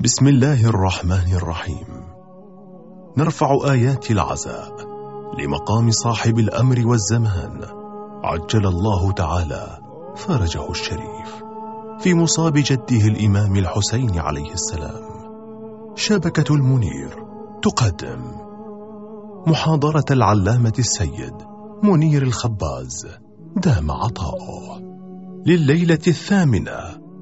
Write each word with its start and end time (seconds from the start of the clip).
بسم 0.00 0.28
الله 0.28 0.66
الرحمن 0.66 1.32
الرحيم. 1.32 1.86
نرفع 3.16 3.70
آيات 3.70 4.10
العزاء 4.10 4.72
لمقام 5.38 5.90
صاحب 5.90 6.38
الأمر 6.38 6.86
والزمان. 6.86 7.64
عجل 8.24 8.66
الله 8.66 9.12
تعالى 9.12 9.78
فرجه 10.16 10.70
الشريف. 10.70 11.42
في 12.00 12.14
مصاب 12.14 12.52
جده 12.56 13.06
الإمام 13.08 13.56
الحسين 13.56 14.18
عليه 14.18 14.52
السلام. 14.52 15.02
شبكة 15.94 16.54
المنير 16.54 17.24
تقدم. 17.62 18.22
محاضرة 19.46 20.04
العلامة 20.10 20.74
السيد 20.78 21.34
منير 21.82 22.22
الخباز 22.22 23.06
دام 23.56 23.90
عطاؤه. 23.90 24.80
لليلة 25.46 26.04
الثامنة 26.06 26.78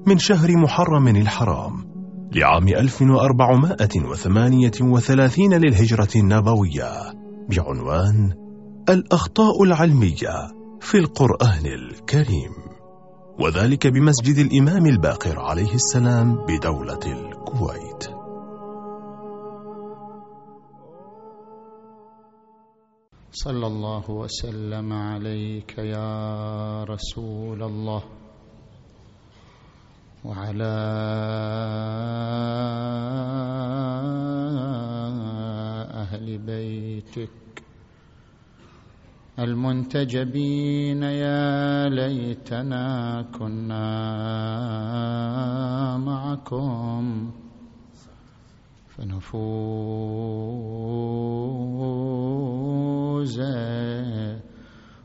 من 0.07 0.19
شهر 0.19 0.57
محرم 0.57 1.09
الحرام 1.09 1.86
لعام 2.33 2.69
1438 2.69 5.55
للهجرة 5.55 6.09
النبوية 6.17 6.93
بعنوان 7.51 8.33
الأخطاء 8.89 9.63
العلمية 9.63 10.53
في 10.81 10.99
القرآن 10.99 11.67
الكريم. 11.67 12.51
وذلك 13.41 13.87
بمسجد 13.87 14.39
الإمام 14.39 14.87
الباقر 14.87 15.39
عليه 15.39 15.75
السلام 15.75 16.37
بدولة 16.49 17.01
الكويت. 17.07 18.05
صلى 23.33 23.67
الله 23.67 24.11
وسلم 24.11 24.93
عليك 24.93 25.79
يا 25.79 26.85
رسول 26.85 27.63
الله. 27.63 28.03
وعلى 30.27 30.75
أهل 36.03 36.39
بيتك 36.39 37.31
المنتجبين 39.39 41.03
يا 41.03 41.89
ليتنا 41.89 43.23
كنا 43.39 43.87
معكم 45.97 47.31
فنفوز 48.89 49.37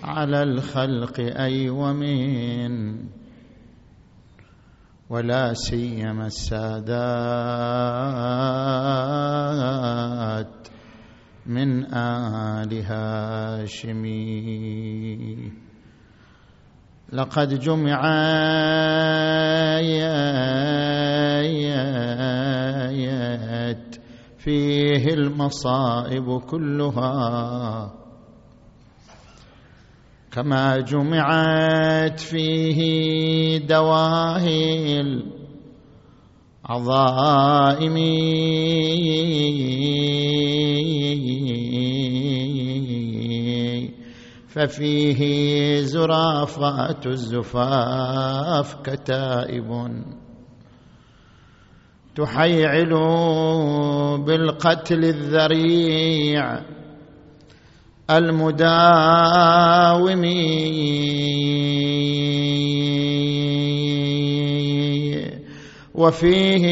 على 0.10 0.44
الخلق 0.44 1.20
أي 1.20 1.70
ومن. 1.70 3.06
ولا 5.10 5.54
سيما 5.54 6.28
السادات 6.28 6.88
من 11.46 11.94
آل 11.94 12.86
هاشمي 12.86 14.20
لقد 17.14 17.60
جمعت 17.60 18.00
فيه 24.38 25.14
المصائب 25.14 26.40
كلها. 26.40 28.00
كما 30.32 30.78
جمعت 30.78 32.20
فيه 32.20 33.58
دواهي 33.58 35.02
العظائم 36.70 37.98
ففيه 44.48 45.82
زرافات 45.82 47.08
الزفاف 47.08 48.76
كتائب 48.84 50.04
تحيعل 52.16 52.90
بالقتل 54.26 55.06
الذريع. 55.06 56.79
المداوم 58.10 58.90
وفيه 65.96 66.66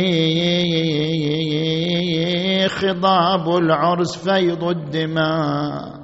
خضاب 2.67 3.55
العرس 3.57 4.17
فيض 4.29 4.63
الدماء. 4.63 5.97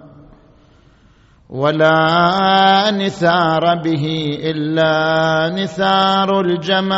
ولا 1.49 2.91
نثار 2.91 3.75
به 3.83 4.38
إلا 4.43 5.49
نثار 5.49 6.41
الجمايا. 6.41 6.93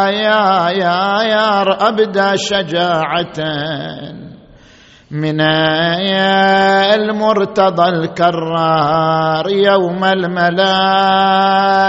يا 0.02 0.70
يا 0.70 1.24
يا 1.24 1.62
أبدى 1.90 2.38
شجاعة. 2.38 3.40
من 5.12 5.42
المرتضى 6.94 7.90
الكرار 7.90 9.50
يوم 9.50 10.04
الملايا 10.04 11.84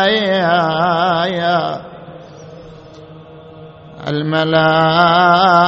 الملايا 4.09 5.65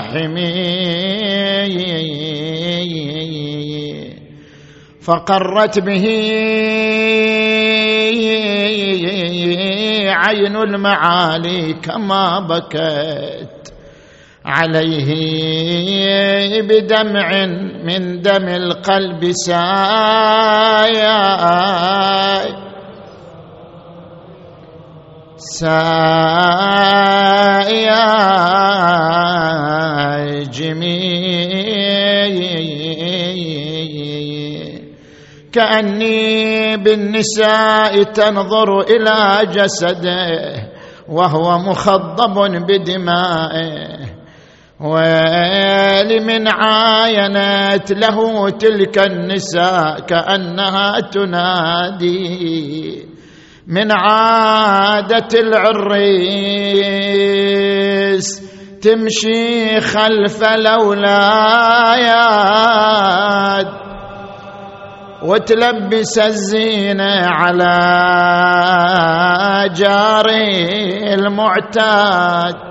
حمي 0.00 0.80
فقرت 5.02 5.78
به 5.78 6.06
عين 10.06 10.56
المعالي 10.56 11.72
كما 11.72 12.40
بكت 12.40 13.72
عليه 14.44 15.10
بدمع 16.62 17.46
من 17.84 18.22
دم 18.22 18.48
القلب 18.48 19.32
سايا 19.32 21.20
سايا 25.40 26.00
جميع 30.52 31.70
كأني 35.52 36.76
بالنساء 36.76 38.02
تنظر 38.02 38.80
إلى 38.80 39.46
جسده 39.52 40.70
وهو 41.08 41.58
مخضب 41.58 42.34
بدمائه. 42.66 44.00
ويل 44.80 46.26
من 46.26 46.48
عاينت 46.48 47.92
له 47.92 48.50
تلك 48.50 48.98
النساء 48.98 50.00
كأنها 50.00 51.00
تنادي. 51.00 52.10
من 53.70 53.92
عادة 53.92 55.28
العريس 55.40 56.80
تمشي 58.82 59.80
خلف 59.80 60.42
الأولاد 60.42 61.30
وتلبس 65.22 66.18
الزينة 66.18 67.26
على 67.26 67.78
جاري 69.74 71.14
المعتاد. 71.14 72.69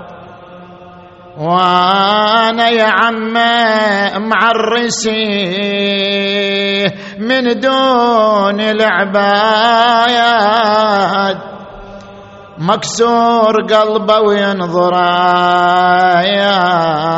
وأنا 1.40 2.68
يا 2.68 2.84
عم 2.84 3.32
معرسي 4.28 5.24
من 7.18 7.60
دون 7.60 8.60
العبايات. 8.60 9.76
مكسور 12.58 13.62
قلبه 13.62 14.20
وينظر 14.20 14.92
يا 16.24 16.60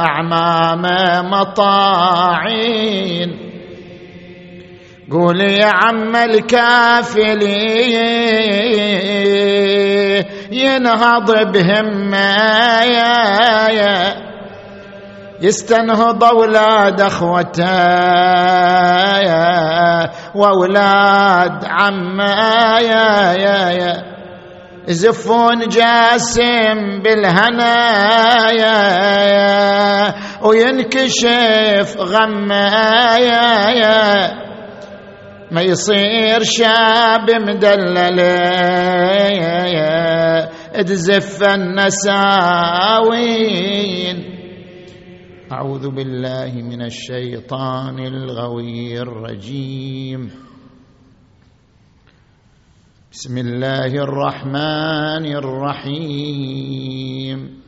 عمامه 0.07 1.23
مطاعين. 1.23 2.73
قول 5.11 5.41
يا 5.41 5.67
عم 5.67 6.17
الكافل 6.17 7.43
ينهض 10.53 11.53
بهمه 11.53 12.37
يا 12.83 13.69
يا 13.69 14.15
يستنهض 15.41 16.25
أولاد 16.25 17.01
اخوته 17.01 17.73
وأولاد 20.35 21.65
عمه 21.65 22.79
يا 22.79 23.33
يا 23.33 23.71
يا 23.71 24.03
زفون 24.89 25.59
جاسم 25.59 27.03
بالهنايا 27.05 28.73
وينكشف 30.43 31.97
غمايا 31.99 33.33
ما 35.53 35.61
يصير 35.61 36.43
شاب 36.43 37.31
مدلل. 37.31 38.21
تزف 40.85 41.43
النساوين. 41.43 41.93
أعوذ 45.53 45.91
بالله 45.91 46.55
من 46.55 46.83
الشيطان 46.83 47.99
الغوي 47.99 48.99
الرجيم. 48.99 50.31
بسم 53.13 53.39
الله 53.39 53.87
الرحمن 53.87 55.37
الرحيم. 55.37 57.63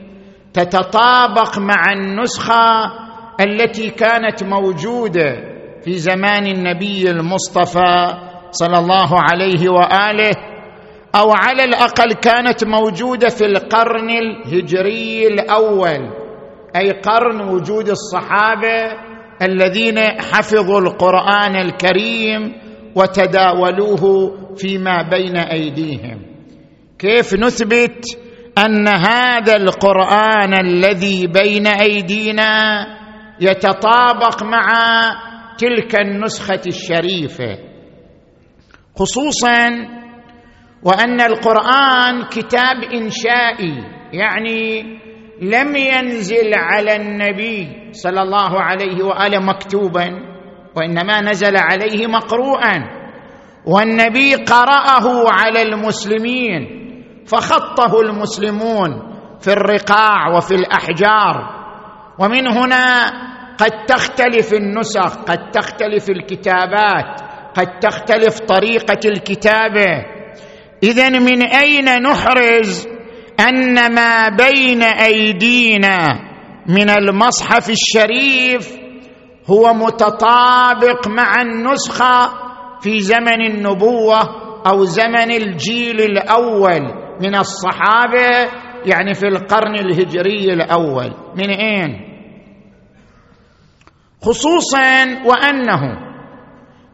تتطابق 0.53 1.59
مع 1.59 1.93
النسخة 1.93 2.93
التي 3.41 3.91
كانت 3.91 4.45
موجودة 4.45 5.37
في 5.85 5.93
زمان 5.93 6.47
النبي 6.47 7.11
المصطفى 7.11 8.07
صلى 8.51 8.79
الله 8.79 9.09
عليه 9.12 9.69
وآله 9.71 10.33
أو 11.14 11.33
على 11.33 11.64
الأقل 11.64 12.12
كانت 12.12 12.64
موجودة 12.64 13.29
في 13.29 13.45
القرن 13.45 14.11
الهجري 14.11 15.26
الأول. 15.26 16.20
أي 16.77 16.91
قرن 16.91 17.49
وجود 17.49 17.89
الصحابة 17.89 18.93
الذين 19.43 19.99
حفظوا 19.99 20.81
القرآن 20.81 21.57
الكريم 21.57 22.53
وتداولوه 22.97 24.35
فيما 24.57 25.03
بين 25.03 25.37
أيديهم. 25.37 26.23
كيف 26.99 27.35
نثبت 27.35 28.05
أن 28.59 28.89
هذا 28.89 29.57
القرآن 29.57 30.55
الذي 30.61 31.27
بين 31.27 31.67
أيدينا 31.67 32.87
يتطابق 33.41 34.43
مع 34.43 34.67
تلك 35.59 36.00
النسخة 36.00 36.61
الشريفة؟ 36.67 37.59
خصوصا 38.97 39.69
وأن 40.83 41.21
القرآن 41.21 42.23
كتاب 42.23 42.77
إنشائي 42.95 43.85
يعني 44.12 44.85
لم 45.40 45.76
ينزل 45.76 46.54
على 46.54 46.97
النبي 46.97 47.68
صلى 47.92 48.23
الله 48.23 48.61
عليه 48.61 49.04
وآله 49.04 49.38
مكتوبا 49.38 50.09
وإنما 50.76 51.20
نزل 51.20 51.56
عليه 51.56 52.06
مقروءا. 52.06 53.00
والنبي 53.66 54.35
قرأه 54.35 55.30
على 55.32 55.62
المسلمين 55.62 56.80
فخطه 57.26 58.00
المسلمون 58.00 58.90
في 59.40 59.52
الرقاع 59.52 60.37
وفي 60.37 60.54
الأحجار. 60.54 61.61
ومن 62.18 62.49
هنا 62.49 63.06
قد 63.59 63.87
تختلف 63.87 64.54
النسخ 64.54 65.16
قد 65.16 65.50
تختلف 65.50 66.11
الكتابات 66.11 67.20
قد 67.54 67.78
تختلف 67.78 68.40
طريقة 68.40 69.00
الكتابة. 69.04 70.04
اذا 70.82 71.09
من 71.09 71.42
أين 71.42 72.02
نحرز 72.02 73.00
أن 73.49 73.94
ما 73.94 74.28
بين 74.28 74.82
أيدينا 74.82 76.20
من 76.66 76.90
المصحف 76.90 77.70
الشريف 77.70 78.80
هو 79.50 79.75
متطابق 79.75 81.09
مع 81.09 81.42
النسخة 81.42 82.30
في 82.80 83.00
زمن 83.00 83.47
النبوة 83.47 84.18
أو 84.66 84.85
زمن 84.85 85.30
الجيل 85.30 86.00
الأول 86.00 86.80
من 87.20 87.37
الصحابة 87.37 88.50
يعني 88.87 89.14
في 89.14 89.26
القرن 89.28 89.75
الهجري 89.75 90.52
الأول. 90.52 91.14
من 91.37 91.50
أين؟ 91.50 92.11
خصوصا 94.23 95.04
وأنه 95.25 95.80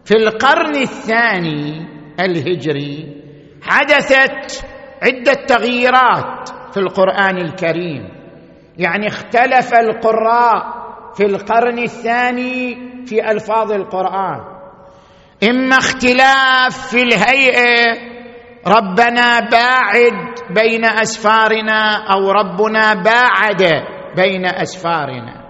في 0.05 0.17
القرن 0.17 0.77
الثاني 0.77 1.87
الهجري 2.21 3.17
حدثت 3.63 4.65
عدة 5.03 5.35
تغييرات 5.47 6.49
في 6.73 6.81
القرآن 6.81 7.39
الكريم. 7.39 8.09
يعني 8.79 9.07
اختلف 9.07 9.75
القراء 9.75 10.87
في 11.15 11.27
القرن 11.27 11.79
الثاني 11.79 12.77
في 13.07 13.31
ألفاظ 13.31 13.73
القرآن. 13.73 14.41
إما 15.51 15.77
اختلاف 15.77 16.89
في 16.91 17.03
الهيئة 17.03 17.99
ربنا 18.67 19.41
باعد 19.41 20.35
بين 20.51 20.85
أسفارنا 20.85 22.13
أو 22.13 22.31
ربنا 22.31 22.95
باعد 22.95 23.63
بين 24.17 24.47
أسفارنا. 24.47 25.47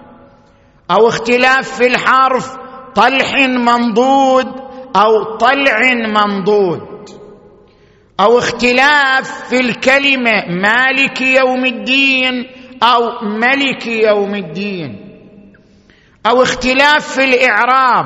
أو 0.91 1.07
اختلاف 1.07 1.77
في 1.77 1.87
الحرف 1.87 2.57
طلح 2.95 3.33
منضود 3.47 4.47
أو 4.95 5.23
طلع 5.37 5.79
منضود. 5.93 6.96
أو 8.19 8.37
اختلاف 8.37 9.49
في 9.49 9.59
الكلمة 9.59 10.45
مالك 10.49 11.21
يوم 11.21 11.65
الدين 11.65 12.47
أو 12.83 13.01
ملك 13.21 13.87
يوم 13.87 14.35
الدين. 14.35 15.03
أو 16.25 16.43
اختلاف 16.43 17.13
في 17.13 17.23
الإعراب. 17.23 18.05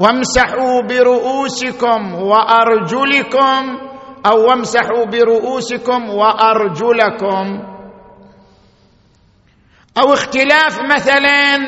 وامسحوا 0.00 0.82
برؤوسكم 0.82 2.14
وأرجلكم. 2.14 3.78
أو 4.26 4.48
وامسحوا 4.48 5.04
برؤوسكم 5.04 6.10
وأرجلكم. 6.10 7.62
أو 9.98 10.12
اختلاف 10.12 10.80
مثلا 10.80 11.58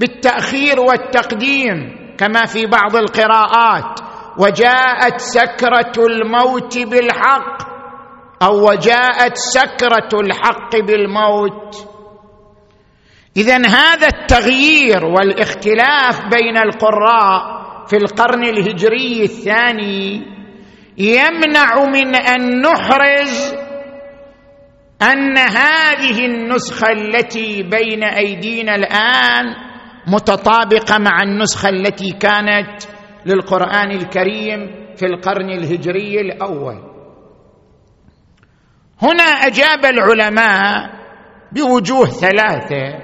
بالتأخير 0.00 0.80
والتقديم 0.80 1.76
كما 2.18 2.46
في 2.46 2.66
بعض 2.66 2.96
القراءات. 2.96 4.11
وجاءت 4.38 5.20
سكرة 5.20 6.06
الموت 6.06 6.78
بالحق 6.78 7.62
أو 8.42 8.68
وجاءت 8.70 9.36
سكرة 9.36 10.20
الحق 10.20 10.76
بالموت. 10.76 11.88
اذا 13.36 13.56
هذا 13.56 14.06
التغيير 14.06 15.04
والاختلاف 15.04 16.20
بين 16.20 16.56
القراء 16.58 17.62
في 17.86 17.96
القرن 17.96 18.44
الهجري 18.44 19.22
الثاني 19.22 20.22
يمنع 20.98 21.84
من 21.84 22.14
أن 22.14 22.60
نحرز 22.60 23.54
أن 25.02 25.38
هذه 25.38 26.26
النسخة 26.26 26.92
التي 26.92 27.62
بين 27.62 28.04
أيدينا 28.04 28.74
الآن 28.74 29.54
متطابقة 30.06 30.98
مع 30.98 31.22
النسخة 31.22 31.68
التي 31.68 32.10
كانت 32.12 32.82
للقرآن 33.26 33.90
الكريم 33.90 34.70
في 34.96 35.06
القرن 35.06 35.50
الهجري 35.50 36.20
الأول. 36.20 36.78
هنا 39.02 39.22
أجاب 39.22 39.84
العلماء 39.84 40.90
بوجوه 41.52 42.06
ثلاثة. 42.06 42.98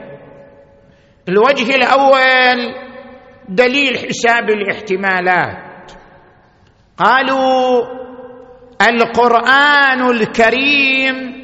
الوجه 1.28 1.74
الأول 1.74 2.74
دليل 3.48 3.98
حساب 3.98 4.50
الاحتمالات. 4.50 5.92
قالوا 6.96 7.82
القرآن 8.88 10.10
الكريم 10.10 11.38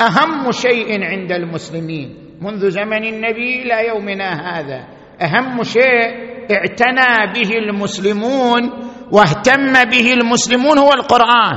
أهم 0.00 0.52
شيء 0.52 1.04
عند 1.04 1.32
المسلمين. 1.32 2.36
منذ 2.40 2.70
زمن 2.70 3.04
النبي 3.04 3.62
إلى 3.62 3.88
يومنا 3.88 4.58
هذا. 4.58 4.88
أهم 5.22 5.62
شيء 5.62 6.31
اعتنى 6.50 7.32
به 7.34 7.58
المسلمون 7.58 8.62
واهتم 9.10 9.84
به 9.84 10.12
المسلمون 10.12 10.78
هو 10.78 10.92
القرآن. 10.92 11.56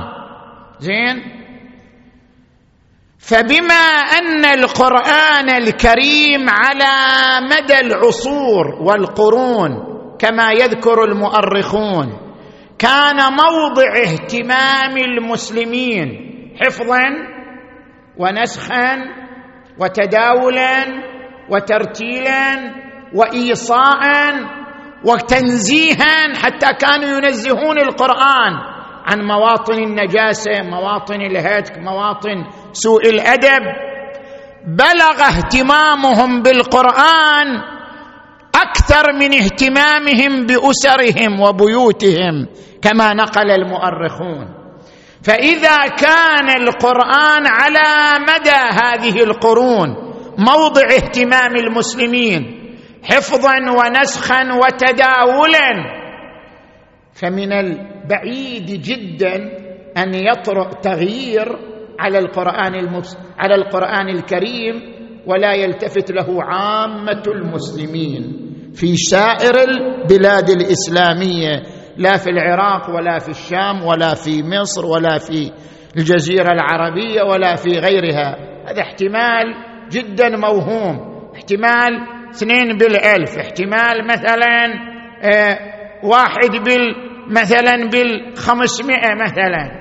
زين؟ 0.80 1.36
فبما 3.20 3.86
أن 4.20 4.46
القرآن 4.46 5.50
الكريم 5.50 6.50
على 6.50 6.96
مدى 7.52 7.80
العصور 7.80 8.68
والقرون 8.82 9.72
كما 10.20 10.52
يذكر 10.52 11.04
المؤرخون 11.04 12.18
كان 12.80 13.16
موضع 13.16 13.98
اهتمام 14.06 14.98
المسلمين 14.98 16.08
حفظا 16.62 17.10
ونسخا 18.18 18.98
وتداولا 19.80 20.86
وترتيلا 21.50 22.74
وايصاء 23.14 24.02
وتنزيها 25.06 26.34
حتى 26.44 26.74
كانوا 26.74 27.18
ينزهون 27.18 27.78
القرآن 27.80 28.54
عن 29.06 29.22
مواطن 29.22 29.74
النجاسة 29.74 30.62
مواطن 30.62 31.22
الهتك 31.22 31.78
مواطن 31.78 32.46
سوء 32.74 33.10
الأدب. 33.10 33.64
بلغ 34.68 35.22
اهتمامهم 35.22 36.42
بالقرآن 36.42 37.48
أكثر 38.56 39.14
من 39.14 39.34
اهتمامهم 39.34 40.46
بأسرهم 40.46 41.42
وبيوتهم 41.42 42.48
كما 42.82 43.14
نقل 43.14 43.52
المؤرخون. 43.52 44.48
فإذا 45.24 45.78
كان 45.88 46.50
القرآن 46.62 47.48
على 47.48 48.20
مدى 48.20 48.62
هذه 48.84 49.24
القرون 49.24 49.90
موضع 50.38 50.86
اهتمام 50.86 51.56
المسلمين 51.56 52.65
حفظا 53.06 53.58
ونسخا 53.72 54.42
وتداولا. 54.54 55.96
فمن 57.14 57.54
البعيد 57.54 58.66
جدا 58.66 59.36
أن 59.98 60.14
يطرأ 60.14 60.70
تغيير 60.82 61.58
على 62.00 62.20
القرآن 62.20 62.76
المس... 62.76 63.18
على 63.38 63.56
القرآن 63.56 64.10
الكريم 64.10 64.96
ولا 65.28 65.54
يلتفت 65.54 66.12
له 66.12 66.44
عامة 66.44 67.24
المسلمين 67.28 68.52
في 68.74 68.96
سائر 68.96 69.56
البلاد 69.70 70.50
الإسلامية 70.50 71.64
لا 71.98 72.18
في 72.18 72.30
العراق 72.30 72.90
ولا 72.90 73.20
في 73.20 73.30
الشام 73.30 73.84
ولا 73.84 74.14
في 74.16 74.44
مصر 74.44 74.86
ولا 74.86 75.18
في 75.18 75.52
الجزيرة 75.98 76.52
العربية 76.52 77.22
ولا 77.24 77.56
في 77.56 77.70
غيرها. 77.70 78.36
هذا 78.68 78.82
احتمال 78.82 79.56
جدا 79.92 80.30
موهوم 80.38 81.00
احتمال 81.36 81.92
اثنين 82.36 82.78
بالألف. 82.78 83.38
احتمال 83.38 84.08
مثلا 84.08 84.66
آه 85.24 85.60
واحد 86.04 86.52
بال 86.52 86.96
مثلا 87.30 87.90
بالخمسمائة 87.90 89.16
مثلا. 89.24 89.72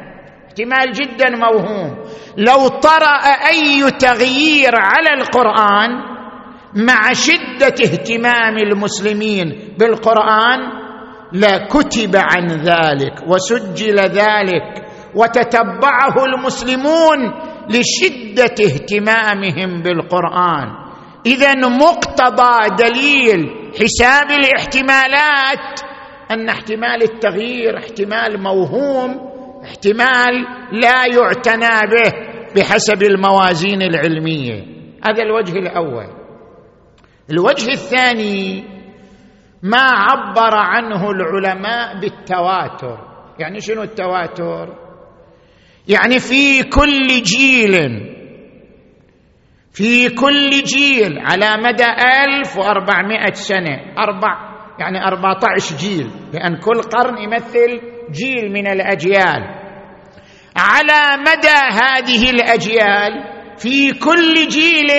احتمال 0.47 0.93
جدا 0.93 1.31
موهوم. 1.37 1.97
لو 2.37 2.69
طرأ 2.69 3.17
أي 3.51 3.91
تغيير 3.91 4.73
على 4.75 5.21
القرآن 5.21 5.91
مع 6.75 7.13
شدة 7.13 7.75
اهتمام 7.85 8.59
المسلمين 8.59 9.75
بالقرآن 9.79 10.59
لكتب 11.33 12.17
عن 12.17 12.47
ذلك 12.47 13.15
وسجل 13.29 13.97
ذلك 13.97 14.87
وتتبعه 15.15 16.25
المسلمون 16.25 17.19
لشدة 17.71 18.55
اهتمامهم 18.65 19.83
بالقرآن. 19.83 20.84
اذا 21.27 21.55
مقتضى 21.55 22.85
دليل 22.85 23.73
حساب 23.81 24.31
الاحتمالات 24.31 25.81
أن 26.31 26.49
احتمال 26.49 27.03
التغيير 27.03 27.79
احتمال 27.79 28.43
موهوم 28.43 29.35
احتمال 29.65 30.47
لا 30.73 31.07
يعتنى 31.07 31.91
به 31.91 32.13
بحسب 32.57 33.03
الموازين 33.03 33.83
العلمية. 33.83 34.65
هذا 35.05 35.23
الوجه 35.23 35.59
الأول. 35.59 36.07
الوجه 37.31 37.71
الثاني 37.71 38.65
ما 39.63 39.83
عبر 39.83 40.57
عنه 40.57 41.11
العلماء 41.11 42.01
بالتواتر. 42.01 42.99
يعني 43.39 43.61
شنو 43.61 43.83
التواتر؟ 43.83 44.75
يعني 45.89 46.19
في 46.19 46.63
كل 46.63 47.23
جيل 47.23 47.75
في 49.75 50.09
كل 50.09 50.51
جيل 50.51 51.19
على 51.19 51.57
مدى 51.63 51.87
1400 52.35 53.33
سنة. 53.33 53.81
أربع 53.99 54.55
يعني 54.79 55.07
14 55.07 55.77
جيل 55.77 56.11
لأن 56.33 56.57
كل 56.57 56.83
قرن 56.83 57.19
يمثل 57.19 57.81
جيل 58.11 58.53
من 58.53 58.67
الأجيال. 58.67 59.43
على 60.57 61.23
مدى 61.23 61.59
هذه 61.83 62.31
الأجيال 62.31 63.13
في 63.59 63.91
كل 63.91 64.35
جيل 64.49 64.91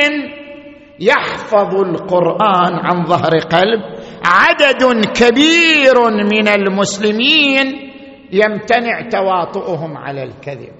يحفظ 0.99 1.75
القرآن 1.75 2.73
عن 2.73 3.05
ظهر 3.05 3.39
قلب. 3.39 3.81
عدد 4.25 5.05
كبير 5.05 6.09
من 6.09 6.47
المسلمين 6.47 7.91
يمتنع 8.31 9.09
تواطؤهم 9.09 9.97
على 9.97 10.23
الكذب. 10.23 10.71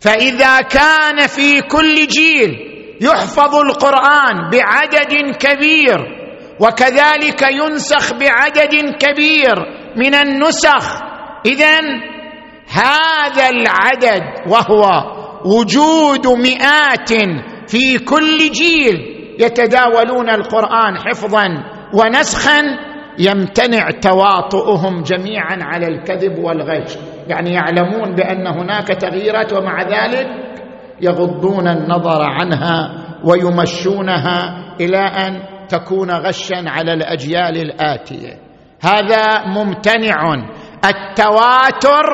فإذا 0.00 0.60
كان 0.60 1.26
في 1.26 1.60
كل 1.60 2.06
جيل 2.06 2.69
يحفظ 3.00 3.54
القرآن 3.54 4.50
بعدد 4.52 5.36
كبير 5.36 6.20
وكذلك 6.60 7.42
ينسخ 7.52 8.12
بعدد 8.14 8.74
كبير 8.98 9.56
من 9.96 10.14
النسخ. 10.14 11.02
اذا 11.46 11.80
هذا 12.72 13.48
العدد 13.48 14.22
وهو 14.46 15.02
وجود 15.44 16.26
مئات 16.26 17.12
في 17.68 17.98
كل 17.98 18.38
جيل 18.38 19.16
يتداولون 19.38 20.30
القرآن 20.30 20.98
حفظا 20.98 21.46
ونسخا 21.94 22.62
يمتنع 23.18 23.90
تواطؤهم 23.90 25.02
جميعا 25.02 25.58
على 25.62 25.86
الكذب 25.86 26.38
والغش. 26.38 26.96
يعني 27.28 27.54
يعلمون 27.54 28.14
بأن 28.14 28.46
هناك 28.46 28.88
تغييرات 28.88 29.52
ومع 29.52 29.82
ذلك 29.82 30.28
يغضون 31.02 31.68
النظر 31.68 32.22
عنها 32.22 32.90
ويمشونها 33.24 34.64
إلى 34.80 34.98
أن 34.98 35.42
تكون 35.68 36.10
غشا 36.10 36.64
على 36.66 36.92
الأجيال 36.92 37.56
الآتية. 37.56 38.38
هذا 38.82 39.46
ممتنع. 39.46 40.34
التواتر 40.84 42.06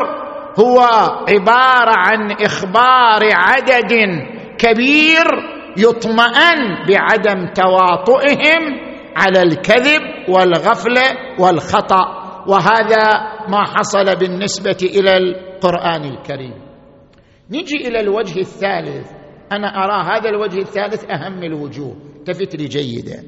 هو 0.60 0.80
عبارة 1.28 1.92
عن 1.96 2.30
إخبار 2.30 3.20
عدد 3.32 3.92
كبير 4.58 5.24
يطمئن 5.76 6.86
بعدم 6.88 7.46
تواطؤهم 7.54 8.62
على 9.16 9.42
الكذب 9.42 10.02
والغفلة 10.28 11.02
والخطأ. 11.38 12.26
وهذا 12.46 13.04
ما 13.48 13.64
حصل 13.64 14.16
بالنسبة 14.16 14.76
إلى 14.82 15.16
القرآن 15.16 16.04
الكريم. 16.04 16.65
نجي 17.50 17.88
إلى 17.88 18.00
الوجه 18.00 18.40
الثالث. 18.40 19.10
أنا 19.52 19.68
أرى 19.68 20.18
هذا 20.18 20.28
الوجه 20.28 20.58
الثالث 20.58 21.04
أهم 21.10 21.42
الوجوه. 21.42 21.96
التفت 22.16 22.56
لي 22.56 22.64
جيدا. 22.64 23.24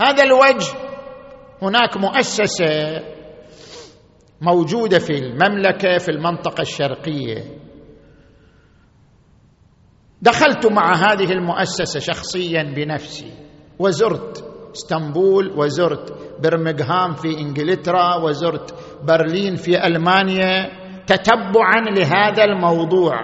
هذا 0.00 0.22
الوجه 0.24 0.72
هناك 1.62 1.96
مؤسسة 1.96 3.02
موجودة 4.40 4.98
في 4.98 5.12
المملكة 5.12 5.98
في 5.98 6.08
المنطقة 6.10 6.60
الشرقية. 6.60 7.44
دخلت 10.22 10.66
مع 10.66 10.94
هذه 10.94 11.32
المؤسسة 11.32 12.00
شخصيا 12.00 12.62
بنفسي. 12.62 13.32
وزرت 13.78 14.44
إسطنبول 14.74 15.52
وزرت 15.58 16.14
برمغهام 16.42 17.14
في 17.14 17.38
إنجلترا 17.38 18.16
وزرت 18.16 18.74
برلين 19.04 19.56
في 19.56 19.86
ألمانيا. 19.86 20.85
تتبعا 21.06 21.80
لهذا 21.80 22.44
الموضوع. 22.44 23.14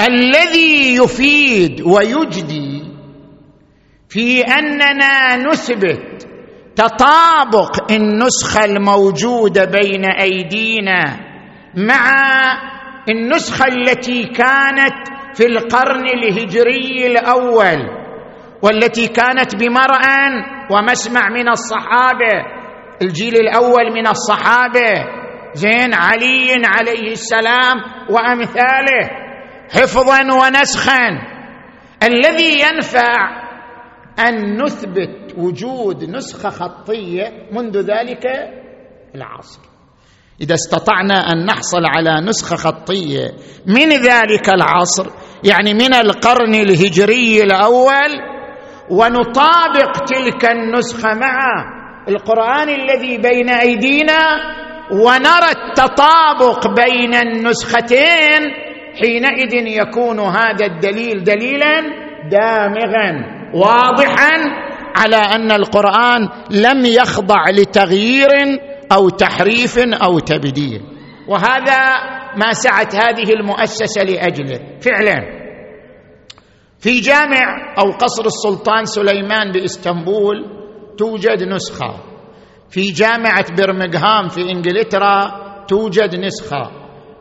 الذي 0.00 0.96
يفيد 0.96 1.80
ويجدي 1.80 2.84
في 4.08 4.40
أننا 4.40 5.36
نثبت 5.36 6.28
تطابق 6.76 7.92
النسخة 7.92 8.64
الموجودة 8.64 9.64
بين 9.64 10.04
أيدينا 10.04 11.20
مع 11.76 12.12
النسخة 13.08 13.66
التي 13.66 14.24
كانت 14.24 15.08
في 15.34 15.46
القرن 15.46 16.04
الهجري 16.08 17.06
الأول 17.06 18.00
والتي 18.62 19.06
كانت 19.08 19.56
بمرأى 19.56 20.44
ومسمع 20.70 21.28
من 21.28 21.48
الصحابة 21.48 22.60
الجيل 23.02 23.36
الأول 23.36 23.92
من 23.94 24.06
الصحابة. 24.06 25.19
زين 25.54 25.94
علي 25.94 26.62
عليه 26.64 27.12
السلام 27.12 27.76
وأمثاله 28.10 29.10
حفظا 29.70 30.20
ونسخا. 30.20 31.08
الذي 32.02 32.60
ينفع 32.60 33.40
أن 34.28 34.62
نثبت 34.62 35.34
وجود 35.38 36.04
نسخة 36.04 36.50
خطية 36.50 37.48
منذ 37.52 37.78
ذلك؟ 37.78 38.26
العصر. 39.14 39.60
إذا 40.40 40.54
استطعنا 40.54 41.14
أن 41.32 41.46
نحصل 41.46 41.86
على 41.86 42.26
نسخة 42.26 42.56
خطية 42.56 43.28
من 43.66 43.88
ذلك 43.88 44.48
العصر 44.48 45.06
يعني 45.44 45.74
من 45.74 45.94
القرن 45.94 46.54
الهجري 46.54 47.42
الأول 47.42 48.10
ونطابق 48.90 49.98
تلك 50.06 50.50
النسخة 50.50 51.14
مع 51.14 51.36
القرآن 52.08 52.68
الذي 52.68 53.18
بين 53.18 53.48
أيدينا 53.48 54.18
ونرى 54.92 55.50
التطابق 55.50 56.66
بين 56.66 57.14
النسختين 57.14 58.42
حينئذ 59.00 59.54
يكون 59.54 60.20
هذا 60.20 60.66
الدليل 60.66 61.24
دليلا 61.24 61.80
دامغا 62.30 63.40
واضحا 63.54 64.32
على 64.96 65.16
أن 65.16 65.50
القرآن 65.52 66.28
لم 66.50 66.84
يخضع 66.84 67.50
لتغيير 67.50 68.28
أو 68.92 69.08
تحريف 69.08 69.78
أو 69.78 70.18
تبديل. 70.18 70.82
وهذا 71.28 71.80
ما 72.36 72.52
سعت 72.52 72.94
هذه 72.94 73.32
المؤسسة 73.32 74.02
لأجله. 74.02 74.60
فعلا. 74.80 75.40
في 76.78 77.00
جامع 77.00 77.74
أو 77.78 77.90
قصر 77.90 78.26
السلطان 78.26 78.84
سليمان 78.84 79.52
باسطنبول 79.52 80.46
توجد 80.98 81.42
نسخة. 81.42 82.09
في 82.70 82.90
جامعة 82.92 83.44
برمغهام 83.56 84.28
في 84.28 84.40
إنجلترا 84.40 85.30
توجد 85.68 86.14
نسخة. 86.14 86.70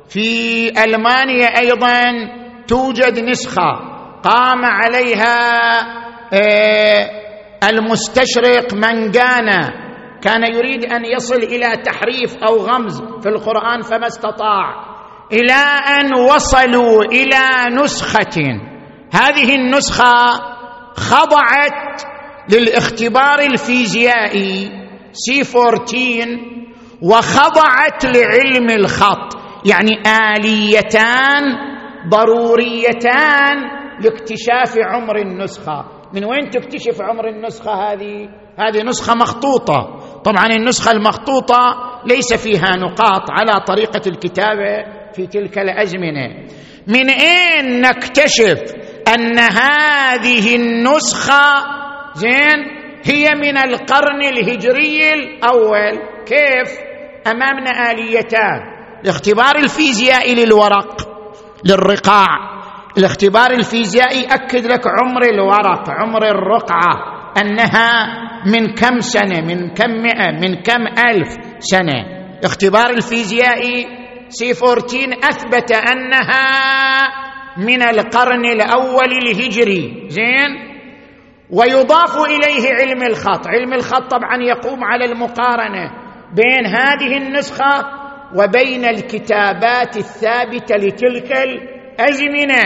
في 0.10 0.70
ألمانيا 0.84 1.46
أيضا 1.60 2.04
توجد 2.68 3.20
نسخة. 3.20 3.72
قام 4.24 4.66
عليها 4.66 5.40
آه، 6.34 7.10
المستشرق 7.70 8.74
منغانا 8.74 9.90
كان 10.22 10.56
يريد 10.56 10.86
أن 10.86 11.06
يصل 11.06 11.36
إلى 11.36 11.78
تحريف 11.78 12.38
أو 12.38 12.58
غمز 12.58 13.02
في 13.22 13.30
القرآن 13.30 13.82
فما 13.82 14.08
استطاع. 14.08 14.90
إلى 15.34 15.64
أن 16.00 16.20
وصلوا 16.20 17.04
إلى 17.04 17.76
نسخة. 17.84 18.42
هذه 19.14 19.56
النسخة 19.56 20.14
خضعت 20.96 22.02
للاختبار 22.50 23.40
الفيزيائي. 23.40 24.89
سي 25.12 25.44
14 25.58 26.40
وخضعت 27.02 28.06
لعلم 28.06 28.70
الخط. 28.70 29.40
يعني 29.66 29.92
آليتان 30.36 31.44
ضروريتان 32.10 33.58
لاكتشاف 34.02 34.78
عمر 34.78 35.18
النسخة. 35.18 35.86
من 36.14 36.26
وين 36.26 36.50
تكتشف 36.50 37.02
عمر 37.02 37.28
النسخة 37.28 37.72
هذه؟ 37.72 38.30
هذه 38.58 38.84
نسخة 38.84 39.16
مخطوطة. 39.16 40.00
طبعا 40.24 40.46
النسخة 40.46 40.92
المخطوطة 40.92 41.60
ليس 42.06 42.34
فيها 42.34 42.76
نقاط 42.76 43.32
على 43.32 43.60
طريقة 43.68 44.02
الكتابة 44.08 44.86
في 45.14 45.28
تلك 45.28 45.60
الأزمنة. 45.60 46.48
من 46.88 47.10
أين 47.10 47.82
نكتشف 47.82 48.74
أن 49.16 49.40
هذه 49.40 50.56
النسخة؟ 50.56 51.80
زين 52.14 52.79
هي 53.06 53.26
من 53.36 53.58
القرن 53.58 54.22
الهجري 54.22 55.14
الأول. 55.14 56.00
كيف؟ 56.26 56.80
أمامنا 57.28 57.92
آليتان. 57.92 58.60
الاختبار 59.04 59.56
الفيزيائي 59.56 60.36
للورق 60.36 61.10
للرقاع. 61.66 62.28
الاختبار 62.98 63.52
الفيزيائي 63.52 64.22
ياكد 64.22 64.66
لك 64.66 64.88
عمر 64.88 65.24
الورق 65.24 65.90
عمر 65.90 66.26
الرقعة 66.26 67.20
أنها 67.42 68.08
من 68.46 68.74
كم 68.74 69.00
سنة؟ 69.00 69.42
من 69.42 69.74
كم 69.74 69.92
مئة؟ 69.92 70.32
من 70.32 70.56
كم 70.56 70.88
ألف 71.10 71.38
سنة؟ 71.60 72.06
اختبار 72.44 72.90
الفيزيائي 72.90 73.88
سي 74.30 74.54
14 74.54 75.20
أثبت 75.24 75.72
أنها 75.72 76.50
من 77.58 77.82
القرن 77.84 78.46
الأول 78.46 79.12
الهجري. 79.24 80.08
زين؟ 80.08 80.69
ويضاف 81.52 82.18
إليه 82.18 82.74
علم 82.74 83.04
الخط. 83.04 83.48
علم 83.48 83.74
الخط 83.74 84.12
طبعا 84.12 84.38
يقوم 84.42 84.84
على 84.84 85.06
المقارنة 85.06 85.92
بين 86.34 86.66
هذه 86.66 87.18
النسخة 87.18 87.86
وبين 88.36 88.86
الكتابات 88.86 89.98
الثابتة 89.98 90.76
لتلك 90.76 91.32
الأزمنة 91.32 92.64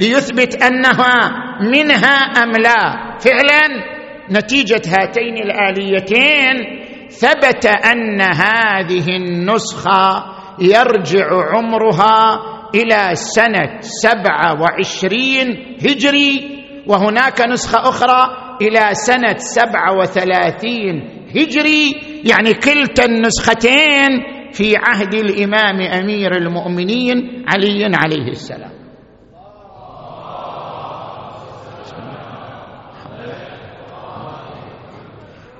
ليثبت 0.00 0.62
أنها 0.62 1.30
منها 1.60 2.16
أم 2.16 2.50
لا. 2.50 3.16
فعلا 3.18 3.84
نتيجة 4.30 4.82
هاتين 4.88 5.36
الآليتين 5.36 6.80
ثبت 7.08 7.66
أن 7.66 8.20
هذه 8.20 9.16
النسخة 9.16 10.24
يرجع 10.58 11.26
عمرها 11.52 12.40
إلى 12.74 13.14
سنة 13.14 13.80
سبعة 13.80 14.60
وعشرين 14.60 15.76
هجري. 15.82 16.63
وهناك 16.86 17.40
نسخة 17.40 17.78
أخرى 17.78 18.36
إلى 18.62 18.88
سنة 18.92 19.36
سبعة 19.36 19.98
وثلاثين 19.98 21.24
هجري 21.36 21.92
يعني 22.24 22.54
كلتا 22.54 23.04
النسختين 23.04 24.10
في 24.52 24.76
عهد 24.76 25.14
الإمام 25.14 25.80
أمير 25.80 26.36
المؤمنين 26.36 27.44
علي 27.48 27.96
عليه 27.96 28.28
السلام. 28.28 28.70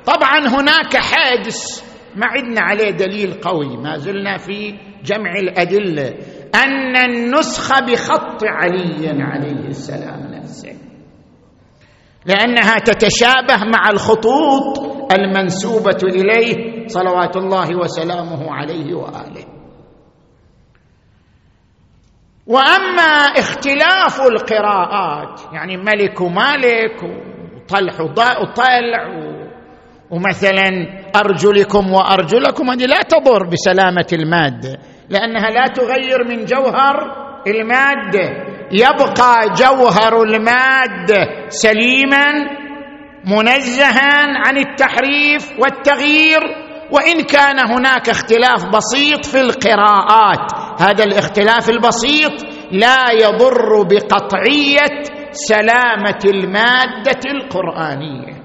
طبعا 0.06 0.38
هناك 0.38 0.96
حادث 0.96 1.84
ما 2.16 2.26
عندنا 2.26 2.60
عليه 2.60 2.90
دليل 2.90 3.32
قوي 3.32 3.76
ما 3.76 3.96
زلنا 3.96 4.36
في 4.36 4.74
جمع 5.04 5.32
الأدلة 5.42 6.14
أن 6.54 6.96
النسخة 6.96 7.80
بخط 7.80 8.44
علي 8.44 9.22
عليه 9.22 9.66
السلام 9.68 10.34
نفسه. 10.34 10.83
لأنها 12.26 12.78
تتشابه 12.78 13.64
مع 13.64 13.90
الخطوط 13.90 14.78
المنسوبة 15.12 15.98
إليه 16.02 16.86
صلوات 16.86 17.36
الله 17.36 17.76
وسلامه 17.76 18.52
عليه 18.52 18.94
وآله. 18.94 19.44
وأما 22.46 23.32
اختلاف 23.38 24.20
القراءات 24.20 25.40
يعني 25.52 25.76
ملك 25.76 26.20
ومالك 26.20 27.02
وطلح 27.02 28.00
وطلع 28.00 29.08
ومثلا 30.10 30.68
أرجلكم 31.16 31.92
وأرجلكم 31.92 32.70
هذه 32.70 32.86
لا 32.86 33.02
تضر 33.02 33.46
بسلامة 33.46 34.06
المادة 34.12 34.78
لأنها 35.10 35.50
لا 35.50 35.66
تغير 35.66 36.24
من 36.28 36.44
جوهر 36.44 37.23
المادة. 37.46 38.54
يبقى 38.72 39.54
جوهر 39.56 40.22
المادة 40.22 41.48
سليما 41.48 42.32
منزها 43.24 44.24
عن 44.46 44.56
التحريف 44.56 45.58
والتغيير. 45.58 46.40
وإن 46.90 47.22
كان 47.22 47.58
هناك 47.70 48.08
اختلاف 48.08 48.64
بسيط 48.64 49.24
في 49.24 49.40
القراءات 49.40 50.52
هذا 50.80 51.04
الاختلاف 51.04 51.70
البسيط 51.70 52.32
لا 52.72 53.12
يضر 53.12 53.82
بقطعية 53.82 55.02
سلامة 55.30 56.18
المادة 56.24 57.20
القرآنية. 57.30 58.42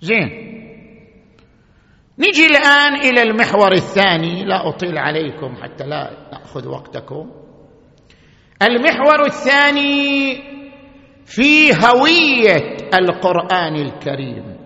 زين. 0.00 0.48
نجي 2.18 2.46
الآن 2.46 2.94
إلى 2.94 3.22
المحور 3.22 3.72
الثاني 3.72 4.44
لا 4.44 4.68
أطيل 4.68 4.98
عليكم 4.98 5.54
حتى 5.62 5.84
لا 5.84 6.10
ناخذ 6.48 6.68
وقتكم. 6.68 7.30
المحور 8.62 9.24
الثاني 9.26 10.36
في 11.26 11.72
هوية 11.74 12.76
القرآن 12.94 13.76
الكريم. 13.76 14.56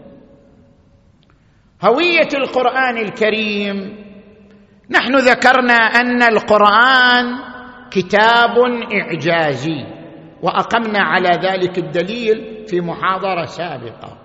هوية 1.85 2.29
القرآن 2.35 2.99
الكريم. 2.99 4.05
نحن 4.91 5.17
ذكرنا 5.17 5.75
أن 5.75 6.23
القرآن 6.23 7.25
كتاب 7.91 8.59
إعجازي 8.93 9.87
وأقمنا 10.43 11.01
على 11.03 11.31
ذلك 11.31 11.79
الدليل 11.79 12.67
في 12.69 12.81
محاضرة 12.81 13.45
سابقة. 13.45 14.19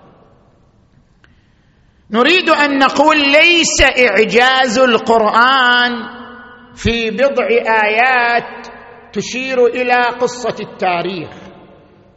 نريد 2.12 2.50
أن 2.50 2.80
نقول 2.80 3.18
ليس 3.18 3.82
إعجاز 3.82 4.80
القرآن 4.80 6.17
في 6.78 7.10
بضع 7.12 7.48
آيات 7.84 8.68
تشير 9.14 9.66
إلى 9.66 10.02
قصة 10.22 10.56
التاريخ. 10.60 11.30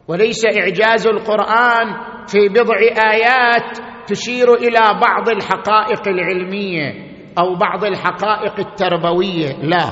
وليس 0.07 0.45
إعجاز 0.45 1.07
القرآن 1.07 1.87
في 2.27 2.49
بضع 2.49 2.77
آيات 3.11 3.77
تشير 4.07 4.53
إلى 4.53 4.79
بعض 4.79 5.29
الحقائق 5.29 6.07
العلمية 6.07 6.93
أو 7.39 7.55
بعض 7.55 7.85
الحقائق 7.85 8.59
التربوية 8.59 9.47
لا. 9.63 9.89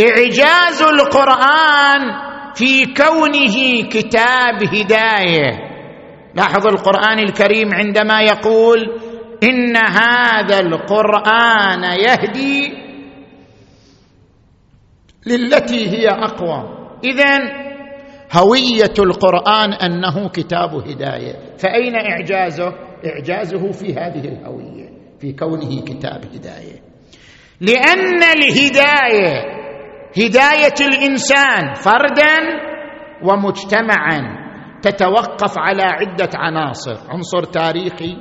إعجاز 0.00 0.82
القرآن 0.82 2.00
في 2.54 2.86
كونه 2.86 3.88
كتاب 3.88 4.74
هداية. 4.74 5.66
لاحظ 6.34 6.66
القرآن 6.66 7.18
الكريم 7.18 7.74
عندما 7.74 8.20
يقول 8.22 8.78
إن 9.42 9.76
هذا 9.76 10.60
القرآن 10.60 11.82
يهدي 11.84 12.85
للتي 15.26 15.90
هي 15.90 16.08
أقوى. 16.08 16.76
اذا 17.04 17.66
هوية 18.32 18.94
القرآن 18.98 19.72
أنه 19.72 20.28
كتاب 20.28 20.74
هداية. 20.74 21.34
فأين 21.58 21.94
إعجازه؟ 21.94 22.72
إعجازه 23.06 23.70
في 23.70 23.92
هذه 23.92 24.28
الهوية 24.28 24.88
في 25.20 25.32
كونه 25.32 25.80
كتاب 25.80 26.24
هداية. 26.34 26.80
لأن 27.60 28.22
الهداية 28.22 29.56
هداية 30.18 30.88
الإنسان 30.88 31.74
فردا 31.74 32.36
ومجتمعا 33.22 34.46
تتوقف 34.82 35.58
على 35.58 35.82
عدة 35.82 36.30
عناصر. 36.34 36.96
عنصر 37.08 37.44
تاريخي 37.44 38.16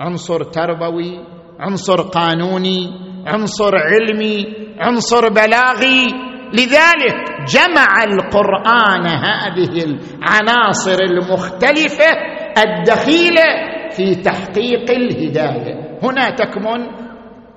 عنصر 0.00 0.42
تربوي 0.42 1.18
عنصر 1.60 2.02
قانوني 2.02 2.90
عنصر 3.26 3.72
علمي 3.76 4.44
عنصر 4.78 5.28
بلاغي. 5.28 6.25
لذلك 6.52 7.16
جمع 7.48 8.04
القرآن 8.04 9.06
هذه 9.06 9.84
العناصر 9.84 10.98
المختلفة 11.02 12.10
الدخيلة 12.58 13.44
في 13.90 14.14
تحقيق 14.14 14.90
الهداية. 14.90 15.98
هنا 16.02 16.30
تكمن 16.30 16.86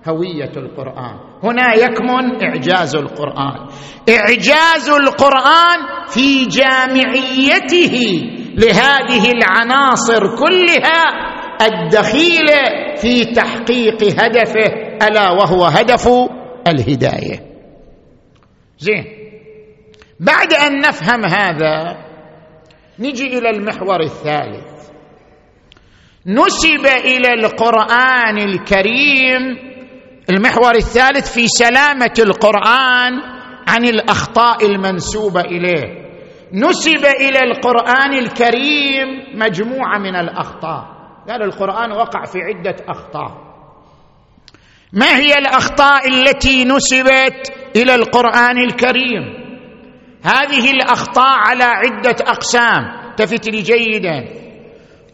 هوية 0.08 0.52
القرآن 0.58 1.15
هنا 1.43 1.73
يكمن 1.73 2.43
إعجاز 2.43 2.95
القرآن. 2.95 3.67
إعجاز 4.10 4.89
القرآن 4.89 6.08
في 6.08 6.45
جامعيته 6.45 7.95
لهذه 8.58 9.32
العناصر 9.32 10.36
كلها 10.36 11.04
الدخيلة 11.62 12.62
في 12.95 13.25
تحقيق 13.25 14.04
هدفه 14.04 14.89
ألا 15.08 15.32
وهو 15.32 15.65
هدف 15.65 16.10
الهداية. 16.67 17.49
زين. 18.80 19.06
بعد 20.20 20.54
أن 20.54 20.80
نفهم 20.80 21.26
هذا 21.26 21.98
نجي 23.00 23.38
إلى 23.38 23.50
المحور 23.50 24.00
الثالث. 24.02 24.89
نسب 26.26 26.86
إلى 26.86 27.34
القرآن 27.34 28.38
الكريم 28.38 29.70
المحور 30.30 30.76
الثالث 30.76 31.34
في 31.34 31.48
سلامة 31.48 32.13
القرآن 32.20 33.13
عن 33.68 33.86
الأخطاء 33.86 34.65
المنسوبة 34.65 35.42
إليه. 35.42 36.10
نسب 36.54 37.06
إلى 37.06 37.39
القرآن 37.39 38.13
الكريم 38.13 39.08
مجموعة 39.34 39.98
من 40.00 40.15
الأخطاء. 40.15 40.86
قال 41.30 41.44
القرآن 41.44 41.92
وقع 41.92 42.26
في 42.26 42.39
عدة 42.39 42.76
أخطاء. 42.88 43.49
ما 44.93 45.17
هي 45.17 45.34
الأخطاء 45.34 46.08
التي 46.08 46.65
نسبت 46.65 47.54
إلى 47.75 47.95
القرآن 47.95 48.58
الكريم؟ 48.58 49.39
هذه 50.23 50.71
الأخطاء 50.71 51.38
على 51.38 51.63
عدة 51.63 52.15
أقسام. 52.21 53.10
التفت 53.10 53.49
لي 53.49 53.62
جيدا. 53.62 54.25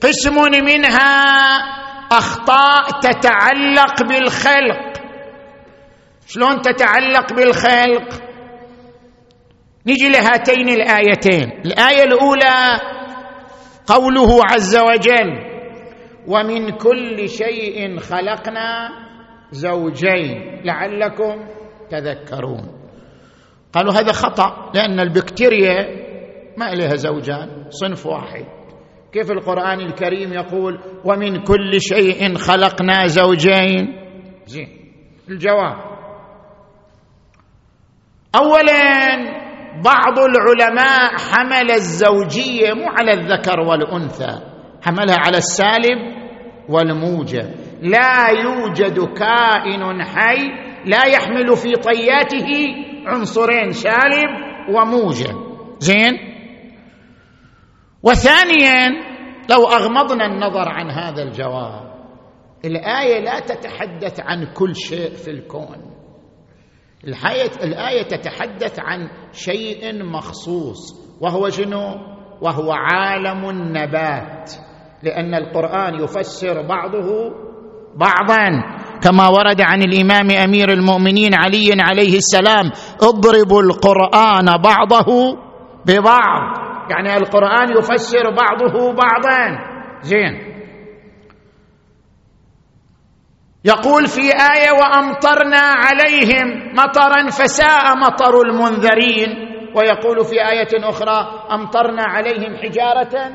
قسم 0.01 0.35
منها 0.65 1.25
أخطاء 2.11 2.99
تتعلق 3.01 4.03
بالخلق. 4.09 4.93
شلون 6.27 6.61
تتعلق 6.61 7.33
بالخلق؟ 7.33 8.23
نجي 9.87 10.09
لهاتين 10.09 10.69
الآيتين. 10.69 11.61
الآية 11.65 12.03
الأولى 12.03 12.79
قوله 13.87 14.41
عز 14.51 14.77
وجل 14.77 15.55
ومن 16.27 16.71
كل 16.71 17.29
شيء 17.29 17.99
خلقنا 17.99 19.04
زوجين 19.51 20.61
لعلكم 20.65 21.47
تذكرون. 21.89 22.69
قالوا 23.73 23.93
هذا 23.93 24.11
خطأ 24.11 24.71
لأن 24.75 24.99
البكتيريا 24.99 26.05
ما 26.57 26.71
لها 26.75 26.95
زوجان 26.95 27.65
صنف 27.69 28.05
واحد. 28.05 28.45
كيف 29.11 29.31
القرآن 29.31 29.79
الكريم 29.79 30.33
يقول 30.33 30.79
ومن 31.05 31.43
كل 31.43 31.81
شيء 31.81 32.35
خلقنا 32.35 33.07
زوجين 33.07 33.87
زين 34.45 34.69
الجواب. 35.29 35.75
اولا 38.35 39.15
بعض 39.83 40.19
العلماء 40.19 41.17
حمل 41.17 41.71
الزوجية 41.71 42.73
مو 42.73 42.85
على 42.87 43.13
الذكر 43.13 43.59
والأنثى 43.59 44.41
حملها 44.83 45.17
على 45.19 45.37
السالب 45.37 45.99
والموجب. 46.69 47.64
لا 47.89 48.27
يوجد 48.29 48.99
كائن 48.99 50.03
حي 50.03 50.65
لا 50.85 51.05
يحمل 51.05 51.55
في 51.55 51.71
طياته 51.71 52.47
عنصرين 53.05 53.71
سالب 53.71 54.29
وموجب 54.69 55.35
زين؟ 55.79 56.13
وثانيا 58.03 58.89
لو 59.49 59.67
أغمضنا 59.67 60.25
النظر 60.25 60.69
عن 60.69 60.91
هذا 60.91 61.23
الجواب 61.23 61.95
الآية 62.65 63.19
لا 63.19 63.39
تتحدث 63.39 64.19
عن 64.19 64.45
كل 64.53 64.75
شيء 64.75 65.09
في 65.09 65.31
الكون. 65.31 65.95
الآية 67.63 68.01
تتحدث 68.01 68.79
عن 68.79 69.09
شيء 69.31 70.03
مخصوص 70.03 70.77
وهو 71.21 71.49
شنو؟ 71.49 71.95
وهو 72.41 72.71
عالم 72.71 73.49
النبات. 73.49 74.51
لأن 75.03 75.33
القرآن 75.33 76.03
يفسر 76.03 76.61
بعضه 76.61 77.31
بعضا 77.95 78.75
كما 79.03 79.27
ورد 79.27 79.61
عن 79.61 79.81
الإمام 79.81 80.31
أمير 80.31 80.71
المؤمنين 80.71 81.33
علي 81.33 81.71
عليه 81.79 82.17
السلام 82.17 82.71
اضربوا 83.01 83.61
القرآن 83.61 84.45
بعضه 84.45 85.37
ببعض. 85.85 86.65
يعني 86.89 87.17
القرآن 87.17 87.77
يفسر 87.77 88.29
بعضه 88.29 88.93
بعضا. 88.93 89.59
زين. 90.01 90.55
يقول 93.65 94.07
في 94.07 94.21
آية 94.21 94.71
وأمطرنا 94.71 95.61
عليهم 95.61 96.73
مطرا 96.73 97.29
فساء 97.29 97.97
مطر 97.97 98.41
المنذرين 98.41 99.29
ويقول 99.75 100.25
في 100.25 100.35
آية 100.35 100.89
أخرى 100.89 101.47
أمطرنا 101.51 102.03
عليهم 102.03 102.55
حجارة 102.55 103.31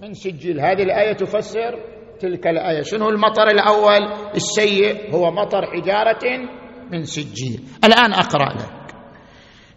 من 0.00 0.12
سجيل 0.12 0.60
هذه 0.60 0.82
الآية 0.82 1.12
تفسر 1.12 1.95
تلك 2.20 2.46
الآية. 2.46 2.82
شنو 2.82 3.08
المطر 3.08 3.48
الأول؟ 3.48 4.12
السيء 4.34 5.14
هو 5.14 5.30
مطر 5.30 5.66
حجارة 5.66 6.48
من 6.92 7.04
سجيل. 7.04 7.60
الآن 7.84 8.12
أقرأ 8.12 8.52
لك. 8.54 8.94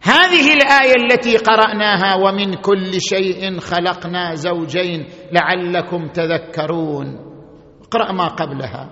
هذه 0.04 0.54
الآية 0.54 0.94
التي 0.96 1.38
قرأناها 1.38 2.16
ومن 2.16 2.54
كل 2.54 3.02
شيء 3.02 3.60
خلقنا 3.60 4.36
زوجين 4.36 5.06
لعلكم 5.32 6.08
تذكرون. 6.08 7.20
اقرأ 7.82 8.12
ما 8.12 8.28
قبلها. 8.28 8.90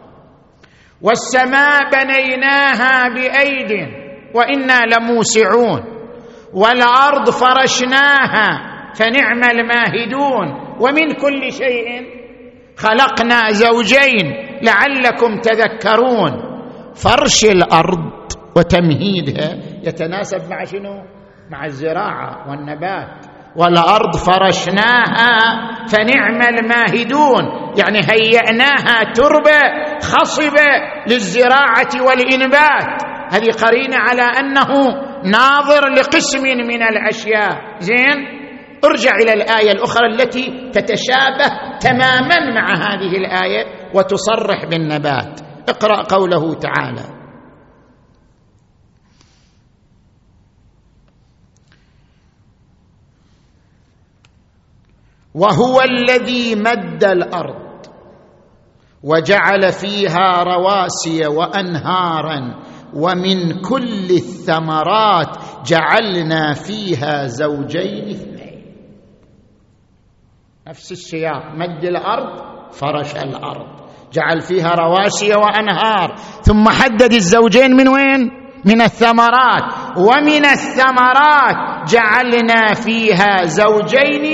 والسماء 1.02 1.90
بنيناها 1.90 3.10
بأيد 3.10 3.72
وإنا 4.36 4.80
لموسعون. 4.96 5.84
والأرض 6.54 7.30
فرشناها 7.30 8.48
فنعم 8.94 9.42
الماهدون. 9.44 10.78
ومن 10.80 11.14
كل 11.14 11.52
شيء 11.52 12.17
خلقنا 12.78 13.52
زوجين 13.52 14.26
لعلكم 14.62 15.40
تذكرون. 15.42 16.32
فرش 16.96 17.46
الأرض 17.46 18.12
وتمهيدها 18.56 19.58
يتناسب 19.84 20.50
مع 20.50 20.64
شنو؟ 20.64 21.04
مع 21.52 21.66
الزراعة 21.66 22.50
والنبات. 22.50 23.26
والأرض 23.56 24.16
فرشناها 24.16 25.40
فنعم 25.88 26.42
الماهدون. 26.42 27.44
يعني 27.78 28.00
هيأناها 28.12 29.14
تربة 29.14 29.60
خصبة 30.02 30.68
للزراعة 31.08 32.08
والإنبات. 32.08 33.04
هذه 33.32 33.50
قرينة 33.66 33.98
على 33.98 34.22
أنه 34.22 34.68
ناظر 35.24 35.90
لقسم 35.90 36.44
من 36.44 36.84
الأشياء. 36.84 37.78
زين؟ 37.80 38.37
ارجع 38.86 39.12
إلى 39.16 39.34
الآية 39.34 39.72
الأخرى 39.72 40.08
التي 40.08 40.72
تتشابه 40.74 41.78
تماما 41.80 42.40
مع 42.54 42.74
هذه 42.74 43.18
الآية 43.18 43.92
وتصرح 43.96 44.66
بالنبات. 44.66 45.42
اقرأ 45.70 46.04
قوله 46.04 46.54
تعالى. 46.54 47.18
وهو 55.36 55.82
الذي 55.82 56.56
مد 56.56 57.04
الأرض 57.04 57.68
وجعل 59.04 59.72
فيها 59.72 60.44
رواسي 60.44 61.28
وانهارا 61.28 62.64
ومن 62.94 63.62
كل 63.62 64.10
الثمرات 64.12 65.38
جعلنا 65.66 66.54
فيها 66.54 67.28
زوجين. 67.28 68.10
اثنين 68.10 68.37
نفس 70.70 70.92
السياق. 70.92 71.44
مد 71.56 71.84
الأرض 71.86 72.40
فرش 72.72 73.16
الأرض. 73.16 73.68
جعل 74.14 74.42
فيها 74.42 74.76
رواسي 74.76 75.32
وأنهار. 75.36 76.16
ثم 76.42 76.70
حدد 76.70 77.14
الزوجين 77.14 77.76
من 77.76 77.88
وين؟ 77.88 78.32
من 78.66 78.82
الثمرات. 78.82 79.64
ومن 79.98 80.46
الثمرات 80.46 81.90
جعلنا 81.90 82.74
فيها 82.74 83.44
زوجين 83.44 84.26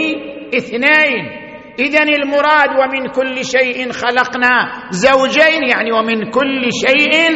اثنين. 0.58 1.44
اذا 1.80 2.04
المراد 2.04 2.70
ومن 2.70 3.08
كل 3.12 3.46
شيء 3.46 3.92
خلقنا 3.92 4.72
زوجين 4.90 5.64
يعني 5.70 5.92
ومن 5.92 6.32
كل 6.32 6.70
شيء 6.72 7.30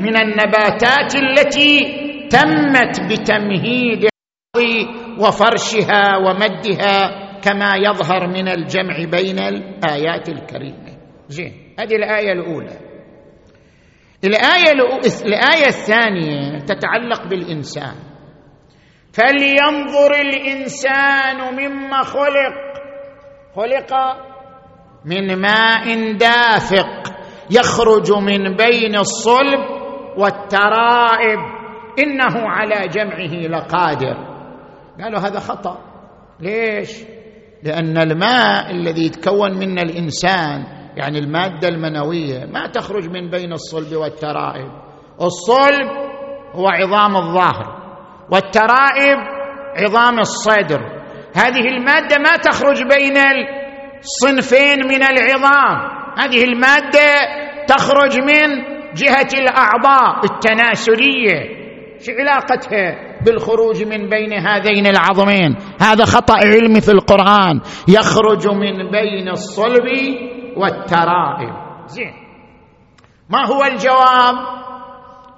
من 0.00 0.16
النباتات 0.16 1.14
التي 1.16 1.80
تمت 2.30 3.00
بتمهيد 3.12 4.08
وفرشها 5.18 6.16
ومدها. 6.16 7.31
كما 7.42 7.76
يظهر 7.76 8.26
من 8.26 8.48
الجمع 8.48 8.96
بين 9.04 9.38
الآيات 9.38 10.28
الكريمة. 10.28 10.98
زين 11.28 11.74
هذه 11.78 11.94
الآية 11.94 12.32
الأولى. 12.32 12.78
الآية 14.24 14.72
الآية 15.24 15.66
الثانية 15.66 16.58
تتعلق 16.58 17.26
بالإنسان. 17.26 17.94
فلينظر 19.12 20.14
الإنسان 20.20 21.54
مما 21.56 22.02
خلق. 22.02 22.54
خلق 23.56 23.92
من 25.04 25.36
ماء 25.40 26.12
دافق 26.12 27.14
يخرج 27.50 28.12
من 28.12 28.56
بين 28.56 28.96
الصلب 28.96 29.60
والترائب. 30.16 31.38
إنه 31.98 32.48
على 32.48 32.88
جمعه 32.88 33.58
لقادر. 33.58 34.16
قالوا 35.02 35.20
هذا 35.20 35.38
خطأ. 35.38 35.78
ليش؟ 36.40 37.02
لأن 37.62 37.98
الماء 37.98 38.70
الذي 38.70 39.06
يتكون 39.06 39.58
منه 39.58 39.82
الإنسان 39.82 40.64
يعني 40.96 41.18
المادة 41.18 41.68
المنوية 41.68 42.44
ما 42.44 42.66
تخرج 42.66 43.08
من 43.08 43.30
بين 43.30 43.52
الصلب 43.52 43.96
والترائب. 43.96 44.70
الصلب 45.20 45.88
هو 46.52 46.68
عظام 46.68 47.16
الظهر 47.16 47.82
والترائب 48.30 49.18
عظام 49.76 50.18
الصدر. 50.18 50.80
هذه 51.34 51.68
المادة 51.68 52.18
ما 52.18 52.36
تخرج 52.36 52.82
بين 52.82 53.16
الصنفين 53.98 54.86
من 54.86 55.02
العظام. 55.02 56.02
هذه 56.18 56.44
المادة 56.44 57.14
تخرج 57.66 58.20
من 58.20 58.72
جهة 58.94 59.28
الأعضاء 59.34 60.24
التناسلية 60.24 61.62
شو 62.00 62.12
علاقتها؟ 62.12 63.11
بالخروج 63.26 63.82
من 63.82 64.08
بين 64.08 64.32
هذين 64.32 64.86
العظمين. 64.86 65.56
هذا 65.80 66.04
خطأ 66.04 66.34
علمي 66.34 66.80
في 66.80 66.90
القرآن. 66.92 67.60
يخرج 67.88 68.48
من 68.48 68.90
بين 68.90 69.28
الصلب 69.28 69.86
والترائب. 70.56 71.54
زين. 71.86 72.14
ما 73.30 73.46
هو 73.46 73.64
الجواب؟ 73.64 74.34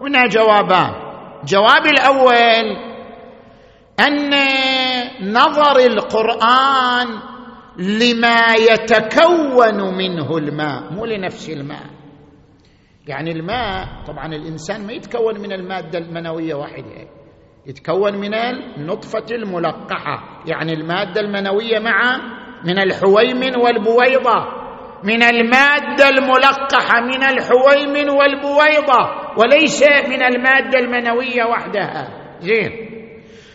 هنا 0.01 0.27
جوابان. 0.27 0.93
الجواب 1.43 1.87
الأول 1.87 2.95
أن 4.01 4.31
نظر 5.33 5.77
القرآن 5.79 7.07
لما 7.79 8.55
يتكون 8.71 9.97
منه 9.97 10.37
الماء 10.37 10.93
مو 10.93 11.05
لنفس 11.05 11.51
الماء. 11.51 11.87
يعني 13.07 13.33
الماء 13.33 13.87
طبعا 14.07 14.27
الإنسان 14.27 14.87
ما 14.87 14.93
يتكون 14.93 15.41
من 15.41 15.53
المادة 15.53 15.99
المنوية 15.99 16.55
واحدة. 16.55 17.24
يتكون 17.67 18.17
من 18.17 18.35
النطفة 18.35 19.25
الملقحة 19.31 20.43
يعني 20.47 20.73
المادة 20.73 21.21
المنوية 21.21 21.79
مع 21.79 22.21
من 22.65 22.79
الحويمن 22.79 23.57
والبويضة. 23.57 24.65
من 25.05 25.23
المادة 25.23 26.09
الملقحة 26.09 27.01
من 27.01 27.23
الحويمن 27.23 28.11
والبويضة 28.11 29.11
وليس 29.37 29.83
من 29.83 30.23
المادة 30.23 30.79
المنوية 30.79 31.45
وحدها. 31.45 32.09
زين. 32.41 32.71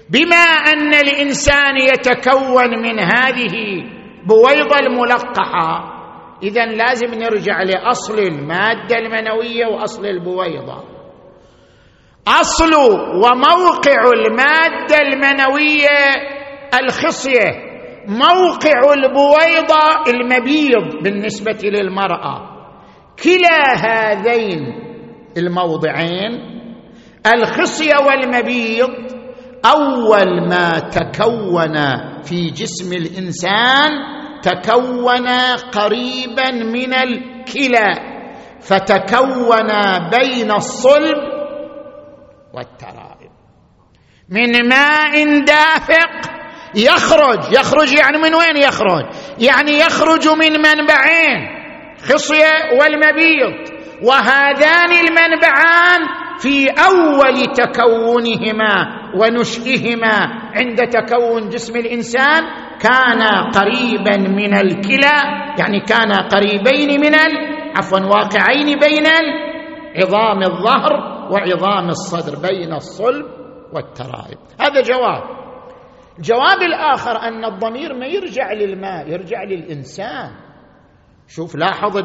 بما 0.10 0.46
أن 0.74 0.94
الإنسان 0.94 1.78
يتكون 1.78 2.80
من 2.82 3.00
هذه 3.00 3.84
بويضة 4.26 4.80
الملقحة 4.80 5.96
اذا 6.44 6.66
لازم 6.66 7.14
نرجع 7.14 7.62
لأصل 7.64 8.20
المادة 8.20 8.98
المنوية 8.98 9.66
وأصل 9.66 10.06
البويضة. 10.06 10.99
أصل 12.30 12.74
وموقع 13.16 14.02
المادة 14.14 14.98
المنوية 15.02 16.00
الخصية 16.84 17.70
موقع 18.08 18.94
البويضة 18.94 20.04
المبيض 20.08 21.04
بالنسبة 21.04 21.58
للمرأة. 21.64 22.50
كلا 23.24 23.76
هذين 23.76 24.60
الموضعين 25.38 26.60
الخصية 27.34 27.96
والمبيض 28.08 28.90
أول 29.66 30.50
ما 30.50 30.80
تكون 30.80 31.76
في 32.24 32.50
جسم 32.50 32.94
الإنسان 32.94 33.90
تكون 34.42 35.28
قريبا 35.72 36.52
من 36.52 36.94
الكلى 36.94 37.94
فتكون 38.62 39.68
بين 40.10 40.52
الصلب 40.52 41.39
والترائب. 42.54 43.32
من 44.30 44.70
ماء 44.70 45.44
دافق 45.44 46.32
يخرج. 46.76 47.54
يخرج 47.54 47.94
يعني 47.94 48.18
من 48.18 48.36
وين 48.36 48.58
يخرج؟ 48.58 49.06
يعني 49.40 49.80
يخرج 49.80 50.28
من 50.28 50.52
منبعين 50.52 51.48
خصية 52.04 52.80
والمبيض. 52.80 53.80
وهذان 54.04 54.92
المنبعان 54.92 56.02
في 56.40 56.70
أول 56.70 57.54
تكونهما 57.54 58.88
ونشئهما. 59.16 60.16
عند 60.54 60.78
تكون 60.78 61.50
جسم 61.50 61.76
الإنسان 61.76 62.44
كان 62.80 63.22
قريبا 63.52 64.18
من 64.18 64.54
الكلى 64.54 65.18
يعني 65.60 65.80
كان 65.80 66.12
قريبين 66.12 67.02
من 67.02 67.16
عفوا 67.76 68.00
واقعين 68.00 68.80
بين 68.80 69.08
عظام 69.96 70.44
الظهر 70.44 71.19
وعظام 71.32 71.90
الصدر 71.90 72.48
بين 72.48 72.74
الصلب 72.74 73.26
والترائب. 73.74 74.38
هذا 74.62 74.82
جواب. 74.82 75.24
الجواب 76.18 76.62
الآخر 76.62 77.12
أن 77.12 77.46
الضمير 77.46 77.94
ما 77.94 78.06
يرجع 78.06 78.54
للماء 78.54 79.10
يرجع 79.10 79.44
للإنسان. 79.44 80.32
شوف 81.28 81.56
لاحظ 81.56 81.98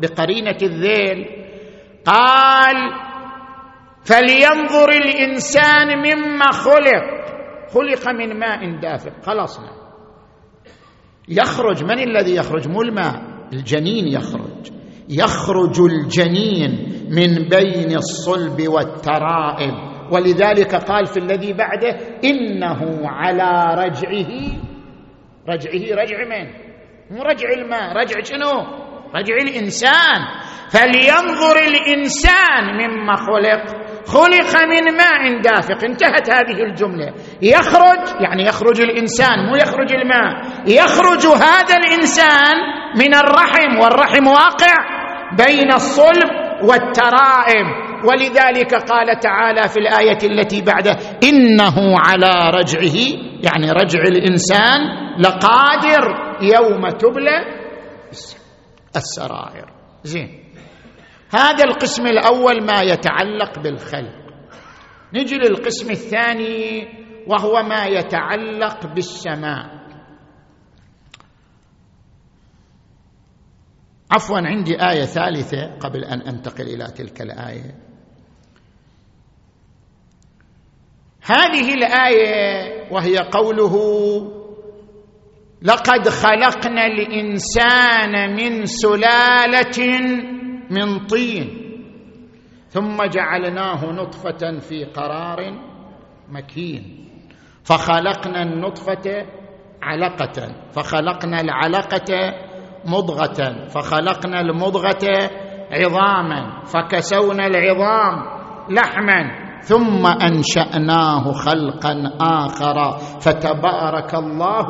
بقرينة 0.00 0.56
الذيل 0.62 1.26
قال 2.06 2.76
فلينظر 4.04 4.88
الإنسان 4.88 5.98
مما 5.98 6.52
خلق. 6.52 7.22
خلق 7.74 8.08
من 8.08 8.38
ماء 8.38 8.80
دافق 8.80 9.12
خلصنا 9.22 9.72
يخرج. 11.28 11.84
من 11.84 11.98
الذي 11.98 12.34
يخرج؟ 12.34 12.68
مو 12.68 12.82
الماء. 12.82 13.22
الجنين 13.52 14.08
يخرج. 14.08 14.70
يخرج 15.08 15.80
الجنين. 15.80 16.91
من 17.12 17.48
بين 17.48 17.96
الصلب 17.96 18.68
والترائب. 18.68 19.74
ولذلك 20.10 20.74
قال 20.74 21.06
في 21.06 21.16
الذي 21.16 21.52
بعده 21.52 21.98
إنه 22.24 23.08
على 23.08 23.74
رجعه. 23.84 24.32
رجعه 25.48 26.02
رجع 26.02 26.16
من؟ 26.28 26.46
مو 27.10 27.22
رجع 27.22 27.48
الماء 27.58 27.96
رجع 27.96 28.22
شنو؟ 28.22 28.82
رجع 29.14 29.34
الإنسان. 29.42 30.20
فلينظر 30.70 31.56
الإنسان 31.56 32.64
مما 32.74 33.16
خلق. 33.16 33.62
خلق 34.06 34.62
من 34.62 34.96
ماء 34.96 35.40
دافق. 35.40 35.84
انتهت 35.84 36.30
هذه 36.30 36.62
الجملة. 36.62 37.14
يخرج 37.42 38.20
يعني 38.20 38.42
يخرج 38.42 38.80
الإنسان 38.80 39.46
مو 39.48 39.56
يخرج 39.56 39.92
الماء. 39.92 40.42
يخرج 40.66 41.26
هذا 41.26 41.76
الإنسان 41.76 42.56
من 42.96 43.14
الرحم 43.14 43.78
والرحم 43.80 44.26
واقع 44.26 44.74
بين 45.36 45.72
الصلب 45.72 46.41
والترائم. 46.68 47.66
ولذلك 48.04 48.74
قال 48.74 49.18
تعالى 49.20 49.68
في 49.68 49.76
الآية 49.76 50.18
التي 50.24 50.62
بعده 50.62 50.96
إنه 51.22 51.98
على 51.98 52.58
رجعه 52.58 52.96
يعني 53.42 53.70
رجع 53.72 54.02
الإنسان 54.02 54.80
لقادر 55.18 56.04
يوم 56.42 56.88
تبلى 56.88 57.44
السرائر. 58.96 59.66
زين. 60.04 60.42
هذا 61.34 61.64
القسم 61.64 62.06
الأول 62.06 62.64
ما 62.64 62.82
يتعلق 62.82 63.58
بالخلق. 63.58 64.22
نجي 65.14 65.36
للقسم 65.36 65.90
الثاني 65.90 66.88
وهو 67.26 67.62
ما 67.62 67.84
يتعلق 67.84 68.86
بالسماء. 68.94 69.81
عفوا 74.14 74.38
عندي 74.38 74.74
آية 74.90 75.04
ثالثة 75.04 75.78
قبل 75.78 76.04
أن 76.04 76.20
أنتقل 76.20 76.64
إلى 76.64 76.84
تلك 76.84 77.22
الآية. 77.22 77.74
هذه 81.22 81.74
الآية 81.74 82.92
وهي 82.92 83.18
قوله 83.18 83.74
لقد 85.62 86.08
خلقنا 86.08 86.86
الإنسان 86.86 88.36
من 88.36 88.66
سلالة 88.66 90.00
من 90.70 91.06
طين 91.06 91.58
ثم 92.68 93.04
جعلناه 93.04 93.92
نطفة 93.92 94.58
في 94.58 94.84
قرار 94.84 95.38
مكين 96.28 97.08
فخلقنا 97.64 98.42
النطفة 98.42 99.26
علقة 99.82 100.54
فخلقنا 100.72 101.40
العلقة 101.40 102.34
مضغة 102.86 103.66
فخلقنا 103.68 104.40
المضغة 104.40 105.30
عظاما 105.70 106.64
فكسونا 106.64 107.46
العظام 107.46 108.42
لحما 108.70 109.42
ثم 109.62 110.06
أنشأناه 110.06 111.32
خلقا 111.32 112.16
آخر 112.20 112.98
فتبارك 112.98 114.14
الله 114.14 114.68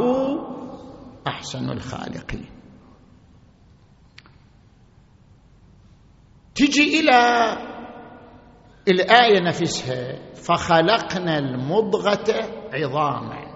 أحسن 1.26 1.70
الخالقين. 1.70 2.46
تجي 6.54 7.00
إلى 7.00 7.52
الآية 8.88 9.40
نفسها 9.40 10.34
فخلقنا 10.34 11.38
المضغة 11.38 12.26
عظاما. 12.72 13.52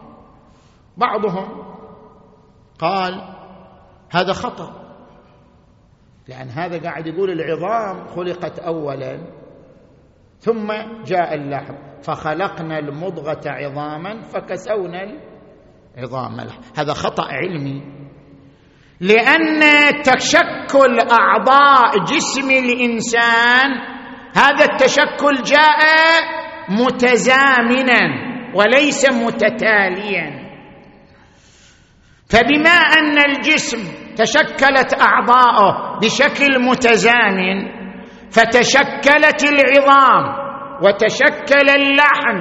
بعضهم 0.97 1.66
قال 2.79 3.36
هذا 4.11 4.33
خطأ. 4.33 4.87
لأن 6.29 6.49
هذا 6.49 6.83
قاعد 6.83 7.07
يقول 7.07 7.31
العظام 7.31 8.07
خلقت 8.07 8.59
اولا 8.59 9.19
ثم 10.38 10.73
جاء 11.05 11.35
اللحم 11.35 11.75
فخلقنا 12.03 12.79
المضغة 12.79 13.40
عظاما 13.47 14.23
فكسونا 14.23 15.12
العظام. 15.99 16.40
هذا 16.79 16.92
خطأ 16.92 17.25
علمي. 17.25 17.83
لأن 19.01 19.61
تشكل 20.03 21.01
أعضاء 21.11 22.05
جسم 22.05 22.51
الإنسان 22.51 23.71
هذا 24.37 24.64
التشكل 24.64 25.42
جاء 25.42 25.79
متزامنا 26.69 28.27
وليس 28.55 29.11
متتاليا. 29.11 30.46
فبما 32.29 32.71
أن 32.71 33.19
الجسم 33.19 33.79
تشكلت 34.17 35.01
أعضاؤه 35.01 35.99
بشكل 36.03 36.62
متزامن 36.62 37.77
فتشكلت 38.31 39.45
العظام 39.45 40.47
وتشكل 40.83 41.71
اللحم 41.71 42.39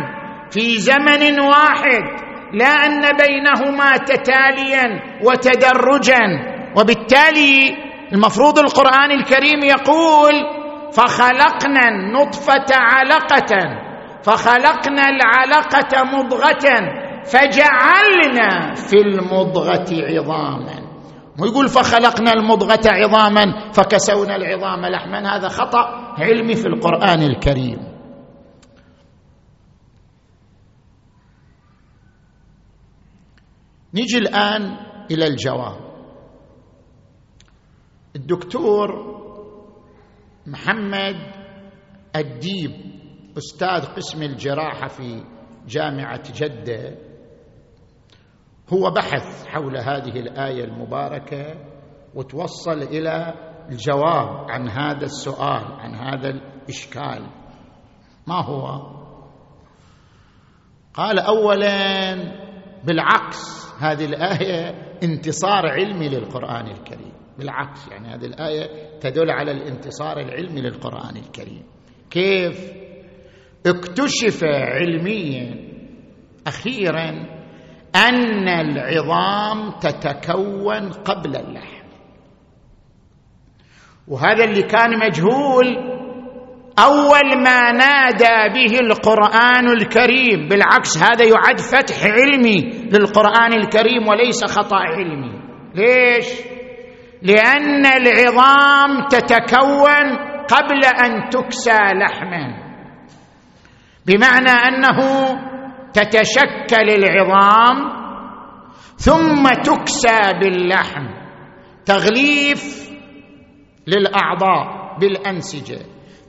في 0.52 0.78
زمن 0.80 1.39
واحد 1.39 2.04
لا 2.54 2.65
أن 2.86 3.02
بينهما 3.02 3.98
تتاليا 3.98 5.02
وتدرجا. 5.24 6.19
وبالتالي 6.78 7.78
المفروض 8.13 8.60
القرآن 8.60 9.12
الكريم 9.12 9.60
يقول 9.63 10.34
فخلقنا 10.93 11.88
النطفة 11.88 12.65
علقة 12.71 13.52
فخلقنا 14.24 15.04
العلقة 15.10 16.04
مضغة 16.04 17.05
فجعلنا 17.25 18.73
في 18.73 18.97
المضغة 18.97 19.85
عظاما. 19.91 20.85
ويقول 21.39 21.67
فخلقنا 21.67 22.31
المضغة 22.31 22.81
عظاما 22.85 23.71
فكسونا 23.71 24.35
العظام 24.35 24.85
لحما. 24.85 25.35
هذا 25.35 25.47
خطأ 25.47 26.13
علمي 26.17 26.55
في 26.55 26.67
القرآن 26.67 27.21
الكريم. 27.21 27.95
نجي 33.93 34.17
الآن 34.17 34.77
إلى 35.11 35.27
الجواب. 35.27 35.85
الدكتور 38.15 38.89
محمد 40.47 41.15
الديب 42.15 42.71
أستاذ 43.38 43.85
قسم 43.85 44.23
الجراحة 44.23 44.88
في 44.88 45.23
جامعة 45.67 46.23
جدة 46.35 46.97
هو 48.74 48.91
بحث 48.91 49.47
حول 49.47 49.78
هذه 49.78 50.20
الآية 50.20 50.63
المباركة 50.63 51.55
وتوصل 52.16 52.82
إلى 52.82 53.34
الجواب 53.70 54.51
عن 54.51 54.70
هذا 54.70 55.05
السؤال 55.05 55.66
عن 55.80 55.95
هذا 55.95 56.30
الإشكال. 56.30 57.28
ما 58.28 58.41
هو؟ 58.45 58.95
قال 60.93 61.20
اولا 61.20 62.16
بالعكس 62.84 63.74
هذه 63.80 64.05
الآية 64.05 64.86
انتصار 65.03 65.68
علمي 65.68 66.09
للقرآن 66.09 66.68
الكريم. 66.68 67.13
بالعكس 67.38 67.88
يعني 67.88 68.07
هذه 68.07 68.26
الآية 68.26 68.99
تدل 68.99 69.32
على 69.32 69.51
الانتصار 69.51 70.20
العلمي 70.20 70.61
للقرآن 70.61 71.18
الكريم. 71.18 71.63
كيف؟ 72.09 72.72
اكتشف 73.66 74.43
علميا 74.43 75.66
أخيرا 76.47 77.36
أن 77.96 78.48
العظام 78.48 79.72
تتكون 79.80 80.91
قبل 80.91 81.36
اللحم. 81.36 81.86
وهذا 84.08 84.43
اللي 84.43 84.62
كان 84.62 85.00
مجهول 85.00 85.96
أول 86.80 87.43
ما 87.43 87.72
نادى 87.72 88.54
به 88.54 88.80
القرآن 88.80 89.70
الكريم 89.70 90.48
بالعكس 90.48 90.98
هذا 90.98 91.24
يعد 91.24 91.60
فتح 91.60 92.04
علمي 92.04 92.62
للقرآن 92.91 93.54
الكريم 93.54 94.08
وليس 94.08 94.46
خطأ 94.46 94.78
علمي. 94.78 95.41
ليش؟ 95.76 96.26
لأن 97.22 97.86
العظام 97.86 99.08
تتكون 99.08 100.18
قبل 100.48 100.86
أن 100.86 101.30
تكسى 101.30 101.78
لحما. 101.96 102.66
بمعنى 104.06 104.50
أنه 104.50 105.00
تتشكل 105.96 106.89
العظام 106.89 107.78
ثم 108.98 109.50
تكسى 109.50 110.34
باللحم 110.41 111.08
تغليف 111.86 112.89
للأعضاء 113.88 114.98
بالأنسجة 115.00 115.80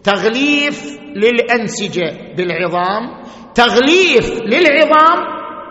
تغليف 0.04 0.98
للأنسجة 1.16 2.34
بالعظام 2.36 3.22
تغليف 3.54 4.42
للعظام 4.42 5.18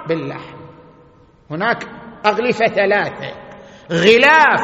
باللحم. 0.07 0.57
هناك 1.51 1.83
أغلفة 2.25 2.65
ثلاثة. 2.65 3.31
غلاف 3.91 4.61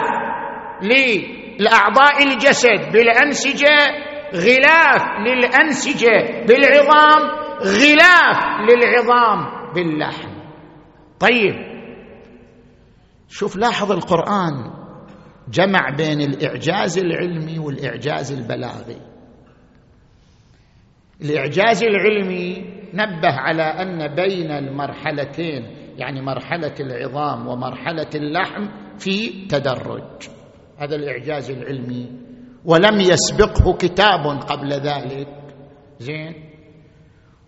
لاعضاء 1.60 2.24
الجسد 2.24 2.92
بالأنسجة 2.94 3.78
غلاف 4.34 5.04
للأنسجة 5.28 6.46
بالعظام 6.48 7.41
غلاف 7.62 8.70
للعظام 8.70 9.72
باللحم. 9.74 10.30
طيب 11.20 11.56
شوف 13.30 13.56
لاحظ 13.56 13.92
القرآن 13.92 14.72
جمع 15.50 15.90
بين 15.98 16.22
الإعجاز 16.22 16.98
العلمي 16.98 17.60
والإعجاز 17.60 18.32
البلاغي. 18.32 18.98
الإعجاز 21.22 21.84
العلمي 21.84 22.58
نبه 22.94 23.32
على 23.32 23.64
أن 23.64 24.16
بين 24.16 24.52
المرحلتين 24.52 25.64
يعني 25.98 26.22
مرحلة 26.22 26.74
العظام 26.80 27.48
ومرحلة 27.48 28.10
اللحم 28.16 28.68
في 28.98 29.48
تدرج. 29.48 30.30
هذا 30.78 30.96
الإعجاز 30.96 31.52
العلمي. 31.52 32.12
ولم 32.66 33.00
يسبقه 33.00 33.74
كتاب 33.78 34.28
قبل 34.28 34.74
ذلك. 34.74 35.28
زين؟ 36.00 36.51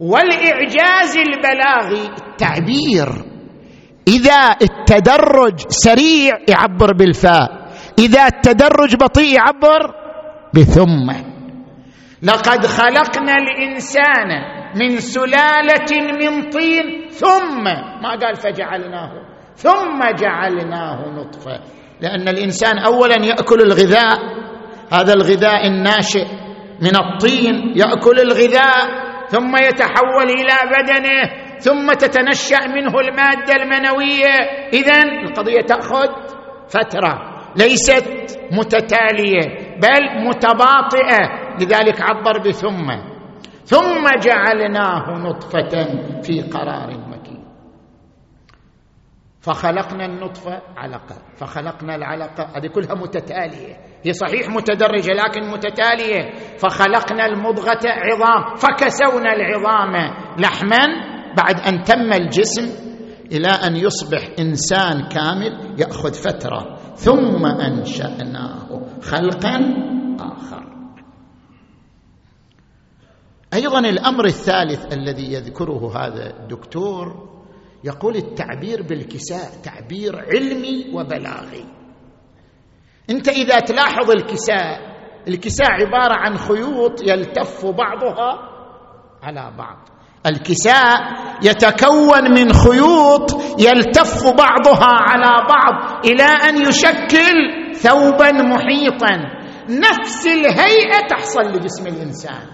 والإعجاز 0.04 1.18
البلاغي. 1.18 2.10
التعبير. 2.18 3.08
إذا 4.08 4.56
التدرج 4.62 5.60
سريع 5.68 6.38
يعبر 6.47 6.93
بالفاء. 6.93 7.72
إذا 7.99 8.26
التدرج 8.26 8.95
بطيء 8.95 9.36
يعبر 9.36 9.95
بثم. 10.56 11.08
لقد 12.24 12.66
خلقنا 12.66 13.34
الإنسان 13.38 14.30
من 14.76 14.97
سلالة 14.99 15.91
من 16.20 16.49
طين. 16.49 17.08
ثم 17.10 17.64
ما 18.04 18.10
قال 18.22 18.36
فجعلناه. 18.36 19.12
ثم 19.56 19.99
جعلناه 20.20 20.99
نطفة. 21.10 21.60
لأن 22.01 22.28
الإنسان 22.28 22.78
اولا 22.78 23.26
يأكل 23.26 23.62
الغذاء. 23.62 24.20
هذا 24.93 25.14
الغذاء 25.14 25.68
الناشئ 25.68 26.26
من 26.82 26.95
الطين 26.95 27.74
يأكل 27.76 28.20
الغذاء. 28.20 29.12
ثم 29.34 29.56
يتحول 29.56 30.30
إلى 30.30 30.58
بدنه 30.74 31.22
ثم 31.58 31.94
تتنشأ 31.94 32.68
منه 32.68 33.00
المادة 33.00 33.54
المنوية. 33.56 34.36
اذا 34.74 35.04
القضية 35.24 35.62
تأخذ 35.62 36.08
فترة 36.70 37.14
ليست 37.56 38.40
متتالية 38.52 39.78
بل 39.82 40.28
متباطئة. 40.28 41.44
لذلك 41.62 42.02
عبر 42.02 42.40
بثم 42.40 42.88
ثم 43.66 44.04
جعلناه 44.20 45.18
نطفة 45.18 45.86
في 46.22 46.42
قرار 46.42 46.90
فخلقنا 49.44 50.06
النطفة 50.06 50.62
علقة 50.78 51.16
فخلقنا 51.36 51.96
العلقة 51.96 52.44
هذه 52.56 52.68
كلها 52.68 52.94
متتالية 52.94 53.78
هي 54.04 54.14
صحيح 54.14 54.50
متدرجة 54.50 55.12
لكن 55.12 55.52
متتالية 55.52 56.34
فخلقنا 56.58 57.26
المضغة 57.26 57.80
عظام 57.86 58.56
فكسونا 58.56 59.34
العظام 59.34 59.94
لحما 60.39 60.88
بعد 61.38 61.60
أن 61.60 61.84
تم 61.84 62.14
الجسم 62.14 62.70
إلى 63.32 63.48
أن 63.48 63.76
يصبح 63.76 64.30
إنسان 64.39 65.08
كامل 65.08 65.76
يأخذ 65.80 66.14
فترة 66.14 66.76
ثم 66.96 67.46
أنشأناه 67.46 68.82
خلقا 69.02 69.60
آخر. 70.20 70.64
أيضا 73.54 73.80
الأمر 73.80 74.26
الثالث 74.26 74.94
الذي 74.94 75.34
يذكره 75.34 75.98
هذا 75.98 76.39
الدكتور 76.39 77.33
يقول 77.84 78.16
التعبير 78.16 78.82
بالكساء 78.82 79.50
تعبير 79.64 80.16
علمي 80.16 80.92
وبلاغي. 80.94 81.66
انت 83.10 83.30
اذا 83.30 83.60
تلاحظ 83.60 84.12
الكساء 84.12 84.94
الكساء 85.28 85.72
عبارة 85.72 86.16
عن 86.16 86.38
خيوط 86.38 87.02
يلتف 87.02 87.66
بعضها 87.66 88.50
على 89.24 89.54
بعض. 89.58 89.78
الكساء 90.26 90.98
يتكون 91.44 92.32
من 92.32 92.54
خيوط 92.54 93.32
يلتف 93.60 94.24
بعضها 94.24 94.92
على 95.10 95.48
بعض 95.50 96.06
إلى 96.06 96.24
أن 96.24 96.62
يشكل 96.68 97.36
ثوبا 97.74 98.32
محيطا. 98.32 99.44
نفس 99.70 100.28
الهيئة 100.28 101.08
تحصل 101.10 101.42
لجسم 101.42 101.88
الإنسان. 101.88 102.48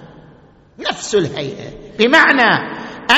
نفس 0.80 1.16
الهيئة. 1.16 1.70
بمعنى 2.00 2.52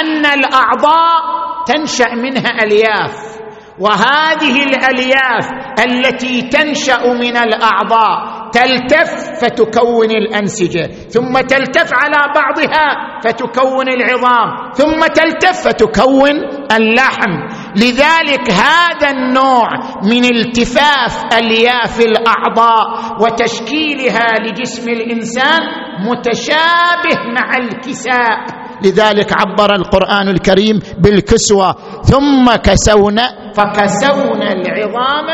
أن 0.02 0.26
الأعضاء 0.26 1.42
تنشأ 1.66 2.16
منها 2.16 2.64
ألياف. 2.64 3.42
وهذه 3.80 4.64
الألياف 4.64 5.46
التي 5.80 6.42
تنشأ 6.42 7.08
من 7.08 7.38
الأعضاء 7.38 8.42
تلتف 8.52 9.42
فتكون 9.42 10.12
الأنسجة 10.12 10.86
ثم 11.10 11.40
تلتف 11.40 11.94
على 11.94 12.34
بعضها 12.36 13.20
فتكون 13.24 13.88
العظام 13.90 14.72
ثم 14.74 15.00
تلتف 15.00 15.68
فتكون 15.68 16.36
اللحم. 16.72 17.34
لذلك 17.76 18.50
هذا 18.52 19.10
النوع 19.10 19.68
من 20.04 20.26
التفاف 20.26 21.24
ألياف 21.40 22.00
الأعضاء 22.00 22.86
وتشكيلها 23.22 24.28
لجسم 24.40 24.90
الإنسان 24.90 25.62
متشابه 26.06 27.18
مع 27.40 27.58
الكساء. 27.58 28.61
لذلك 28.86 29.34
عبر 29.34 29.76
القرآن 29.76 30.28
الكريم 30.28 30.80
بالكسوة. 30.98 31.72
ثم 32.02 32.56
كسونا 32.56 33.52
فكسونا 33.54 34.52
العظام 34.52 35.28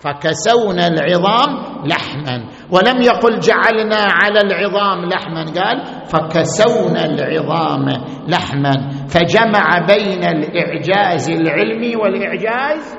فكسونا 0.00 0.86
العظام 0.86 1.50
لحما. 1.86 2.48
ولم 2.70 3.02
يقل 3.02 3.38
جعلنا 3.38 3.96
على 3.96 4.40
العظام 4.40 5.04
لحما 5.04 5.44
قال 5.44 5.84
فكسونا 6.06 7.04
العظام 7.04 7.86
لحما. 8.28 8.90
فجمع 9.08 9.86
بين 9.86 10.24
الإعجاز 10.24 11.30
العلمي 11.30 11.96
والإعجاز 11.96 12.98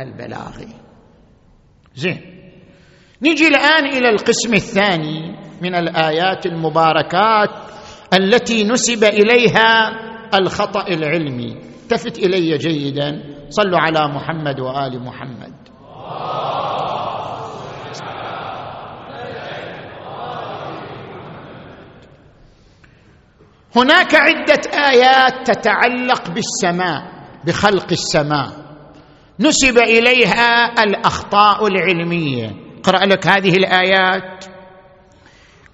البلاغي. 0.00 0.68
زين. 1.94 2.20
نجي 3.22 3.48
الآن 3.48 3.86
إلى 3.86 4.08
القسم 4.08 4.54
الثاني 4.54 5.36
من 5.62 5.74
الآيات 5.74 6.46
المباركات. 6.46 7.50
التي 8.14 8.64
نسب 8.64 9.04
إليها 9.04 9.90
الخطأ 10.34 10.88
العلمي. 10.88 11.56
التفت 11.82 12.18
إلي 12.18 12.58
جيدا. 12.58 13.34
صلوا 13.50 13.78
على 13.78 14.08
محمد 14.08 14.60
وآل 14.60 15.02
محمد. 15.02 15.54
هناك 23.76 24.14
عدة 24.14 24.60
آيات 24.74 25.50
تتعلق 25.50 26.30
بالسماء 26.30 27.02
بخلق 27.44 27.86
السماء. 27.92 28.48
نسب 29.40 29.78
إليها 29.78 30.82
الأخطاء 30.82 31.66
العلمية. 31.66 32.50
اقرأ 32.78 33.04
لك 33.04 33.26
هذه 33.26 33.56
الآيات. 33.56 34.53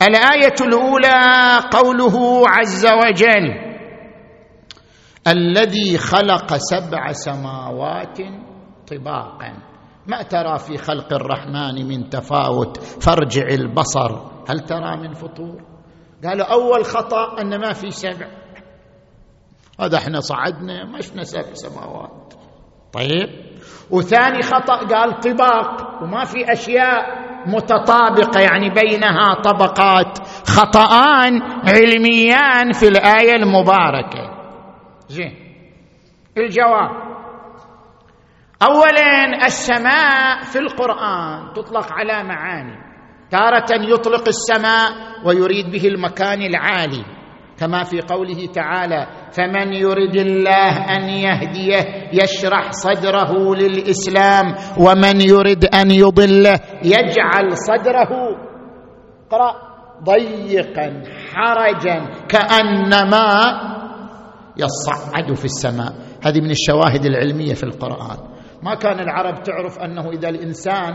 الآية 0.02 0.54
الأولى 0.60 1.60
قوله 1.70 2.44
عز 2.48 2.86
وجل 2.86 3.70
الذي 5.28 5.98
خلق 5.98 6.54
سبع 6.56 7.12
سماوات 7.12 8.18
طباقا. 8.90 9.62
ما 10.06 10.22
ترى 10.22 10.58
في 10.58 10.76
خلق 10.76 11.12
الرحمن 11.12 11.88
من 11.88 12.10
تفاوت؟ 12.10 12.76
فارجع 12.78 13.46
البصر. 13.46 14.10
هل 14.48 14.60
ترى 14.60 14.96
من 14.96 15.12
فطور؟ 15.12 15.62
قالوا 16.24 16.46
أول 16.46 16.84
خطأ 16.84 17.40
أن 17.40 17.60
ما 17.60 17.72
في 17.72 17.90
سبع. 17.90 18.26
هذا 19.80 19.98
إحنا 19.98 20.20
صعدنا 20.20 20.84
ما 20.84 21.00
شفنا 21.00 21.22
سبع 21.22 21.52
سماوات. 21.52 22.34
طيب. 22.92 23.28
وثاني 23.90 24.42
خطأ 24.42 24.76
قال 24.76 25.20
طباق 25.20 26.02
وما 26.02 26.24
في 26.24 26.52
أشياء. 26.52 27.29
متطابقة 27.46 28.40
يعني 28.40 28.70
بينها 28.70 29.34
طبقات 29.34 30.18
خطأان 30.46 31.42
علميان 31.68 32.72
في 32.72 32.88
الآية 32.88 33.36
المباركة. 33.36 34.30
زين 35.08 35.34
الجواب. 36.38 36.90
اولا 38.62 39.46
السماء 39.46 40.42
في 40.42 40.58
القرآن 40.58 41.52
تطلق 41.54 41.92
على 41.92 42.24
معاني. 42.24 42.76
تارة 43.30 43.66
يطلق 43.70 44.28
السماء 44.28 44.90
ويريد 45.24 45.70
به 45.72 45.88
المكان 45.88 46.42
العالي. 46.42 47.04
كما 47.60 47.84
في 47.84 48.00
قوله 48.00 48.46
تعالى 48.46 49.06
فمن 49.32 49.72
يرد 49.72 50.16
الله 50.16 50.96
أن 50.96 51.08
يهديه 51.08 52.08
يشرح 52.12 52.70
صدره 52.70 53.54
للإسلام 53.54 54.54
ومن 54.78 55.20
يرد 55.20 55.64
أن 55.64 55.90
يضله 55.90 56.60
يجعل 56.84 57.56
صدره 57.56 58.10
اقرأ 59.26 59.70
ضيقا 60.04 61.02
حرجا 61.34 62.08
كأنما 62.28 63.26
يصعد 64.56 65.34
في 65.34 65.44
السماء. 65.44 65.92
هذه 66.24 66.40
من 66.40 66.50
الشواهد 66.50 67.04
العلمية 67.04 67.54
في 67.54 67.64
القرآن. 67.64 68.18
ما 68.62 68.74
كان 68.74 69.00
العرب 69.00 69.42
تعرف 69.42 69.78
أنه 69.78 70.10
إذا 70.10 70.28
الإنسان 70.28 70.92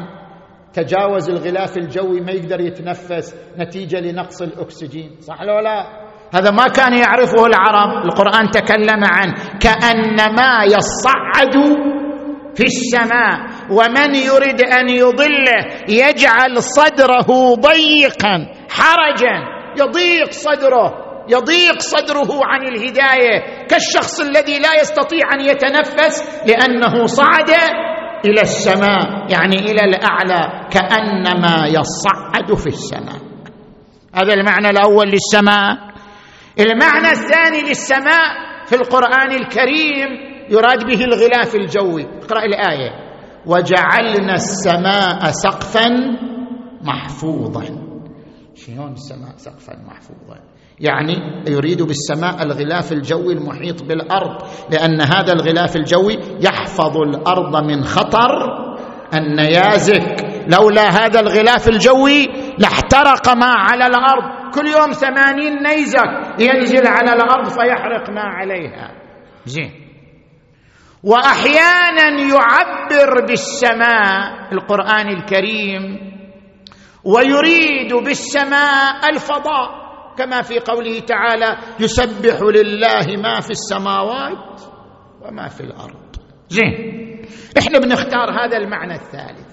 تجاوز 0.74 1.30
الغلاف 1.30 1.78
الجوي 1.78 2.22
ما 2.22 2.32
يقدر 2.32 2.60
يتنفس 2.60 3.36
نتيجة 3.58 4.00
لنقص 4.00 4.42
الأكسجين. 4.42 5.12
صح 5.20 5.42
لو 5.42 5.60
لا؟ 5.60 6.05
هذا 6.34 6.52
ما 6.52 6.68
كان 6.68 6.94
يعرفه 6.94 7.46
العرب. 7.46 8.06
القرآن 8.06 8.52
تكلم 8.52 9.04
عنه. 9.04 9.34
كأنما 9.60 10.64
يصعد 10.64 11.56
في 12.56 12.64
السماء 12.64 13.40
ومن 13.70 14.16
يرد 14.16 14.62
أن 14.62 14.90
يضله 14.90 15.62
يجعل 15.90 16.64
صدره 16.64 17.56
ضيقا 17.56 18.48
حرجا. 18.70 19.36
يضيق 19.80 20.32
صدره 20.32 21.06
يضيق 21.30 21.80
صدره 21.80 22.40
عن 22.44 22.68
الهداية. 22.68 23.66
كالشخص 23.68 24.22
الذي 24.22 24.60
لا 24.60 24.82
يستطيع 24.82 25.34
أن 25.34 25.42
يتنفس 25.42 26.46
لأنه 26.48 27.06
صعد 27.06 27.50
إلى 28.26 28.42
السماء 28.42 29.26
يعني 29.30 29.56
إلى 29.56 29.84
الأعلى. 29.86 30.70
كأنما 30.72 31.68
يصعد 31.68 32.54
في 32.58 32.68
السماء. 32.68 33.20
هذا 34.16 34.34
المعنى 34.34 34.70
الأول 34.70 35.08
للسماء. 35.08 35.95
المعنى 36.60 37.12
الثاني 37.12 37.62
للسماء 37.70 38.46
في 38.66 38.76
القرآن 38.76 39.32
الكريم 39.32 40.10
يراد 40.50 40.86
به 40.86 41.04
الغلاف 41.04 41.56
الجوي. 41.56 42.06
اقرأ 42.24 42.46
الآية. 42.46 42.92
وجعلنا 43.46 44.34
السماء 44.34 45.32
سقفا 45.32 45.88
محفوظا. 46.82 47.64
شلون 48.56 48.94
السماء 48.94 49.34
سقفا 49.38 49.74
محفوظا؟ 49.88 50.40
يعني 50.80 51.44
يريد 51.48 51.82
بالسماء 51.82 52.44
الغلاف 52.44 52.92
الجوي 52.92 53.34
المحيط 53.34 53.84
بالأرض 53.84 54.48
لأن 54.72 55.02
هذا 55.02 55.34
الغلاف 55.34 55.76
الجوي 55.76 56.20
يحفظ 56.42 56.98
الأرض 56.98 57.64
من 57.64 57.84
خطر 57.84 58.32
النيازك. 59.14 60.26
لولا 60.48 60.90
هذا 60.90 61.20
الغلاف 61.20 61.68
الجوي 61.68 62.28
لاحترق 62.58 63.30
ما 63.30 63.46
على 63.46 63.88
الأرض. 63.88 64.35
كل 64.56 64.68
يوم 64.68 64.92
ثمانين 64.92 65.64
نيزك 65.64 66.40
ينزل 66.40 66.88
على 66.88 67.14
الأرض 67.14 67.50
فيحرق 67.50 68.10
ما 68.10 68.22
عليها. 68.22 68.92
زين. 69.46 69.72
وأحيانا 71.04 72.08
يعبر 72.22 73.26
بالسماء 73.28 74.54
القرآن 74.54 75.08
الكريم 75.10 75.84
ويريد 77.04 77.94
بالسماء 77.94 79.10
الفضاء 79.14 79.70
كما 80.18 80.42
في 80.42 80.60
قوله 80.60 81.00
تعالى 81.00 81.58
يسبح 81.80 82.42
لله 82.42 83.22
ما 83.22 83.40
في 83.40 83.52
السماوات 83.52 84.62
وما 85.22 85.48
في 85.48 85.62
الأرض. 85.62 86.16
زين. 86.50 86.74
إحنا 87.58 87.80
بنختار 87.80 88.32
هذا 88.32 88.58
المعنى 88.58 88.94
الثالث. 88.94 89.45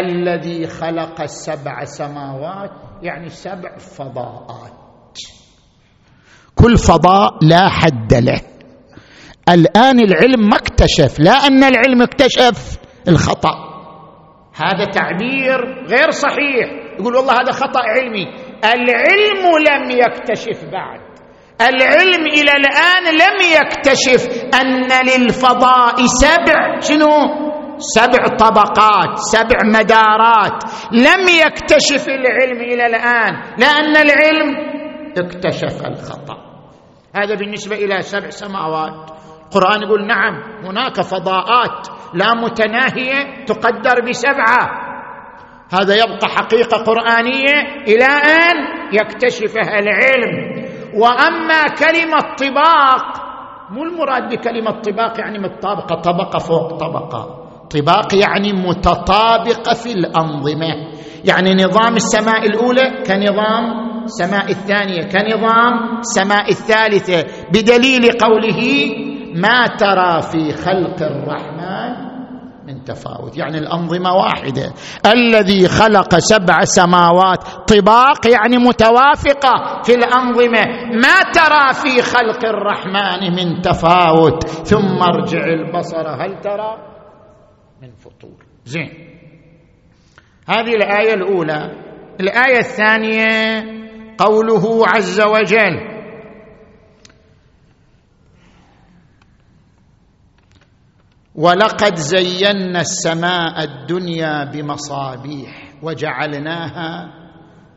الذي 0.00 0.66
خلق 0.66 1.20
السبع 1.20 1.84
سماوات 1.84 2.70
يعني 3.02 3.28
سبع 3.28 3.76
فضاءات. 3.78 4.72
كل 6.54 6.76
فضاء 6.76 7.44
لا 7.44 7.68
حد 7.68 8.14
له. 8.14 8.40
الآن 9.48 10.00
العلم 10.00 10.48
ما 10.48 10.56
اكتشف 10.56 11.20
لا 11.20 11.32
أن 11.32 11.64
العلم 11.64 12.02
اكتشف 12.02 12.78
الخطأ. 13.08 13.54
هذا 14.54 14.84
تعبير 14.84 15.84
غير 15.88 16.10
صحيح. 16.10 16.96
يقول 17.00 17.16
والله 17.16 17.32
هذا 17.32 17.52
خطأ 17.52 17.80
علمي. 17.80 18.26
العلم 18.64 19.42
لم 19.68 19.90
يكتشف 19.90 20.64
بعد. 20.72 21.00
العلم 21.60 22.26
إلى 22.26 22.52
الآن 22.52 23.04
لم 23.14 23.36
يكتشف 23.60 24.28
أن 24.60 25.06
للفضاء 25.06 26.06
سبع. 26.06 26.80
شنو؟ 26.80 27.45
سبع 27.78 28.36
طبقات 28.38 29.18
سبع 29.18 29.58
مدارات. 29.64 30.64
لم 30.92 31.28
يكتشف 31.46 32.08
العلم 32.08 32.60
إلى 32.60 32.86
الآن 32.86 33.42
لأن 33.58 33.96
العلم 33.96 34.56
اكتشف 35.18 35.86
الخطأ. 35.86 36.36
هذا 37.14 37.34
بالنسبة 37.34 37.76
إلى 37.76 38.02
سبع 38.02 38.30
سماوات. 38.30 39.10
القرآن 39.46 39.82
يقول 39.82 40.06
نعم 40.06 40.42
هناك 40.64 41.00
فضاءات 41.00 41.88
لا 42.14 42.34
متناهية 42.34 43.44
تقدر 43.44 44.08
بسبعة. 44.08 44.86
هذا 45.72 45.94
يبقى 45.94 46.28
حقيقة 46.36 46.76
قرآنية 46.84 47.84
إلى 47.88 48.04
أن 48.04 48.56
يكتشفها 48.92 49.78
العلم. 49.78 50.66
وأما 50.94 51.62
كلمة 51.78 52.34
طباق 52.38 53.26
مو 53.70 53.82
المراد 53.82 54.34
بكلمة 54.34 54.70
طباق 54.70 55.20
يعني 55.20 55.38
متطابقه 55.38 56.00
طبقة 56.00 56.38
فوق 56.38 56.78
طبقة. 56.78 57.45
طباق 57.70 58.14
يعني 58.14 58.52
متطابقة 58.52 59.74
في 59.74 59.92
الأنظمة. 59.92 60.96
يعني 61.24 61.54
نظام 61.54 61.96
السماء 61.96 62.46
الأولى 62.46 63.02
كنظام 63.06 63.86
السماء 64.04 64.50
الثانية 64.50 65.02
كنظام 65.02 65.98
السماء 65.98 66.50
الثالثة 66.50 67.24
بدليل 67.50 68.10
قوله 68.20 68.62
ما 69.34 69.66
ترى 69.66 70.22
في 70.22 70.52
خلق 70.52 71.02
الرحمن 71.02 72.06
من 72.66 72.84
تفاوت. 72.84 73.36
يعني 73.36 73.58
الأنظمة 73.58 74.12
واحدة. 74.12 74.72
الذي 75.06 75.68
خلق 75.68 76.18
سبع 76.18 76.60
سماوات. 76.64 77.42
طباق 77.68 78.26
يعني 78.32 78.58
متوافقة 78.58 79.82
في 79.84 79.94
الأنظمة. 79.94 80.64
ما 81.02 81.32
ترى 81.32 81.72
في 81.74 82.02
خلق 82.02 82.44
الرحمن 82.44 83.36
من 83.36 83.62
تفاوت. 83.62 84.46
ثم 84.48 85.02
ارجع 85.02 85.44
البصر. 85.44 86.08
هل 86.08 86.40
ترى؟ 86.40 86.95
من 87.82 87.90
فطور. 87.90 88.46
زين. 88.64 88.90
هذه 90.48 90.74
الآية 90.74 91.14
الأولى. 91.14 91.72
الآية 92.20 92.58
الثانية 92.58 93.64
قوله 94.18 94.86
عز 94.86 95.20
وجل. 95.20 95.96
ولقد 101.34 101.96
زينا 101.96 102.80
السماء 102.80 103.64
الدنيا 103.64 104.44
بمصابيح 104.44 105.74
وجعلناها 105.82 107.14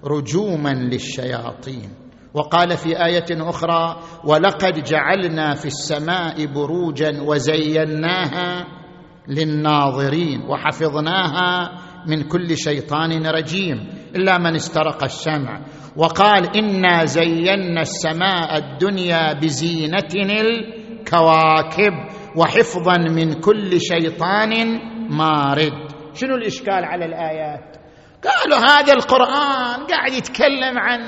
رجوما 0.04 0.74
للشياطين. 0.74 1.90
وقال 2.34 2.78
في 2.78 3.06
آية 3.06 3.50
أخرى 3.50 4.00
ولقد 4.24 4.84
جعلنا 4.84 5.54
في 5.56 5.66
السماء 5.66 6.46
بروجا 6.46 7.22
وزيناها 7.22 8.79
للناظرين 9.28 10.42
وحفظناها 10.42 11.72
من 12.08 12.24
كل 12.24 12.58
شيطان 12.58 13.28
رجيم 13.28 13.88
إلا 14.16 14.38
من 14.38 14.56
استرق 14.56 15.04
السمع 15.04 15.62
وقال 15.98 16.58
إنا 16.58 17.06
زينا 17.06 17.82
السماء 17.82 18.58
الدنيا 18.58 19.34
بزينة 19.34 20.42
الكواكب 20.42 21.94
وحفظا 22.36 22.98
من 22.98 23.34
كل 23.34 23.82
شيطان 23.82 24.80
مارد. 25.10 25.90
شنو 26.14 26.36
الإشكال 26.36 26.84
على 26.86 27.06
الآيات؟ 27.06 27.78
قالوا 28.24 28.58
هذا 28.58 28.94
القرآن 28.94 29.86
قاعد 29.86 30.12
يتكلم 30.14 30.78
عن 30.78 31.00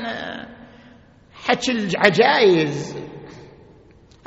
حكي 1.45 1.71
العجائز 1.71 2.95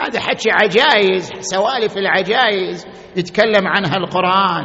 هذا 0.01 0.20
حكي 0.20 0.51
عجائز 0.51 1.32
سوالف 1.40 1.97
العجائز 1.97 2.86
يتكلم 3.16 3.66
عنها 3.66 3.97
القرآن. 3.97 4.64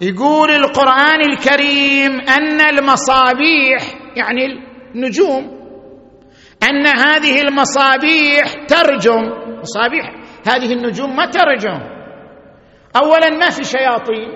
يقول 0.00 0.50
القرآن 0.50 1.20
الكريم 1.20 2.20
أن 2.20 2.60
المصابيح 2.60 3.82
يعني 4.16 4.46
النجوم 4.94 5.44
أن 6.62 6.86
هذه 6.86 7.40
المصابيح 7.40 8.52
ترجم. 8.68 9.22
مصابيح 9.60 10.14
هذه 10.48 10.72
النجوم 10.72 11.16
ما 11.16 11.26
ترجم. 11.26 11.80
اولا 12.96 13.30
ما 13.30 13.50
في 13.50 13.64
شياطين 13.64 14.28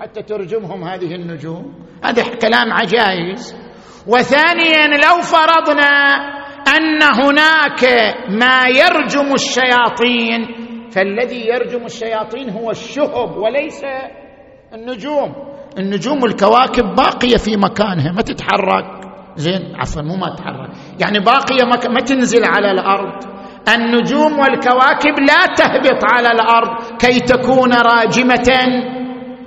حتى 0.00 0.22
ترجمهم 0.22 0.84
هذه 0.84 1.14
النجوم. 1.14 1.74
هذا 2.04 2.22
كلام 2.22 2.72
عجائز 2.72 3.56
وثانيا 4.06 4.86
لو 4.86 5.22
فرضنا 5.22 6.39
أن 6.68 7.02
هناك 7.02 7.84
ما 8.28 8.68
يرجم 8.68 9.34
الشياطين 9.34 10.46
فالذي 10.90 11.46
يرجم 11.46 11.84
الشياطين 11.84 12.50
هو 12.50 12.70
الشهب 12.70 13.36
وليس 13.36 13.84
النجوم. 14.74 15.34
النجوم 15.78 16.22
والكواكب 16.22 16.94
باقية 16.94 17.36
في 17.36 17.56
مكانها 17.56 18.12
ما 18.12 18.22
تتحرك. 18.22 19.00
زين 19.36 19.76
عفوا 19.76 20.02
مو 20.02 20.16
ما 20.16 20.34
تتحرك. 20.34 20.70
يعني 21.00 21.18
باقية 21.20 21.64
ما, 21.64 21.92
ما 21.94 22.00
تنزل 22.00 22.44
على 22.44 22.70
الأرض. 22.70 23.24
النجوم 23.74 24.38
والكواكب 24.38 25.20
لا 25.20 25.54
تهبط 25.56 26.04
على 26.12 26.28
الأرض 26.28 26.96
كي 26.98 27.20
تكون 27.20 27.72
راجمة 27.72 28.50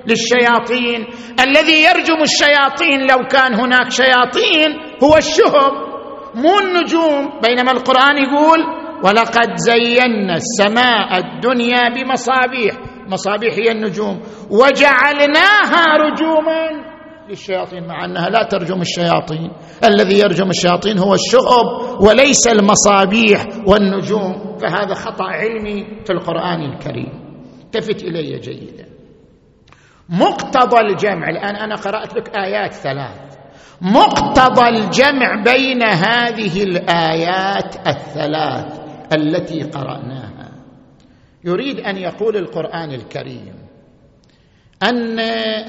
للشياطين. 0.07 1.05
الذي 1.39 1.83
يرجم 1.83 2.21
الشياطين 2.21 3.01
لو 3.11 3.27
كان 3.27 3.53
هناك 3.53 3.91
شياطين 3.91 4.69
هو 5.03 5.17
الشهب. 5.17 5.92
مو 6.35 6.59
النجوم 6.59 7.39
بينما 7.43 7.71
القرآن 7.71 8.17
يقول 8.17 8.59
ولقد 9.03 9.55
زينا 9.55 10.35
السماء 10.35 11.17
الدنيا 11.17 11.89
بمصابيح 11.89 12.75
مصابيح 13.07 13.53
هي 13.53 13.71
النجوم. 13.71 14.21
وجعلناها 14.49 15.97
رجوما 15.97 16.93
للشياطين 17.29 17.87
مع 17.87 18.05
أنها 18.05 18.29
لا 18.29 18.43
ترجم 18.43 18.81
الشياطين. 18.81 19.51
الذي 19.83 20.19
يرجم 20.19 20.49
الشياطين 20.49 20.97
هو 20.99 21.13
الشهب 21.13 21.65
وليس 22.01 22.47
المصابيح 22.47 23.45
والنجوم. 23.67 24.57
فهذا 24.57 24.93
خطأ 24.93 25.25
علمي 25.25 25.85
في 26.05 26.13
القرآن 26.13 26.61
الكريم. 26.61 27.23
التفت 27.63 28.03
إلي 28.03 28.39
جيدا. 28.39 28.85
مقتضى 30.09 30.79
الجمع 30.79 31.29
الآن 31.29 31.55
أنا 31.55 31.75
قرأت 31.75 32.15
لك 32.15 32.35
آيات 32.37 32.73
ثلاث. 32.73 33.32
مقتضى 33.81 34.69
الجمع 34.69 35.43
بين 35.43 35.83
هذه 35.83 36.63
الآيات 36.63 37.87
الثلاث 37.87 38.79
التي 39.13 39.63
قرأناها. 39.63 40.51
يريد 41.45 41.79
أن 41.79 41.97
يقول 41.97 42.37
القرآن 42.37 42.91
الكريم 42.91 43.53
أن 44.83 45.19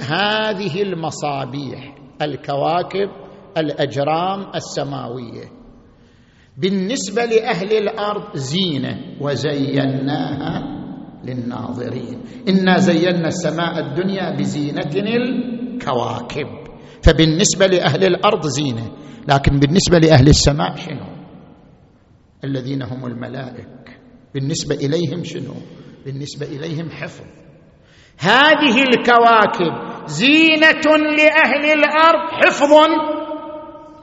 هذه 0.01 0.83
المصابيح 0.83 1.95
الكواكب 2.23 3.09
الأجرام 3.57 4.47
السماوية 4.55 5.45
بالنسبة 6.59 7.25
لأهل 7.25 7.73
الأرض 7.73 8.37
زينة 8.37 8.99
وزيناها 9.21 10.63
للناظرين. 11.25 12.21
إنا 12.49 12.79
زينا 12.79 13.29
السماء 13.29 13.79
الدنيا 13.79 14.31
بزينة 14.31 14.91
الكواكب. 14.97 16.64
فبالنسبة 17.05 17.67
لأهل 17.67 18.05
الأرض 18.05 18.47
زينة 18.47 18.93
لكن 19.29 19.59
بالنسبة 19.59 19.99
لأهل 19.99 20.29
السماء 20.29 20.77
شنو؟ 20.77 21.07
الذين 22.45 22.83
هم 22.83 23.07
الملائك. 23.07 24.01
بالنسبة 24.35 24.75
إليهم 24.75 25.25
شنو؟ 25.25 25.55
بالنسبة 26.07 26.47
إليهم 26.47 26.91
حفظ. 26.91 27.25
هذه 28.19 28.83
الكواكب 28.83 29.73
زينة 30.07 30.97
لأهل 31.17 31.65
الأرض 31.65 32.45
حفظ 32.45 32.73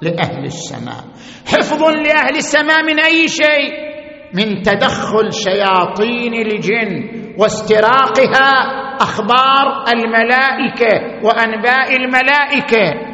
لأهل 0.01 0.45
السماء. 0.45 1.03
حفظ 1.45 1.83
لأهل 1.83 2.35
السماء 2.37 2.83
من 2.83 2.99
أي 2.99 3.27
شيء؟ 3.27 3.91
من 4.33 4.61
تدخل 4.61 5.33
شياطين 5.33 6.33
الجن 6.33 7.21
واستراقها 7.37 8.51
أخبار 9.01 9.83
الملائكة 9.93 11.25
وأنباء 11.25 11.95
الملائكة. 11.95 13.11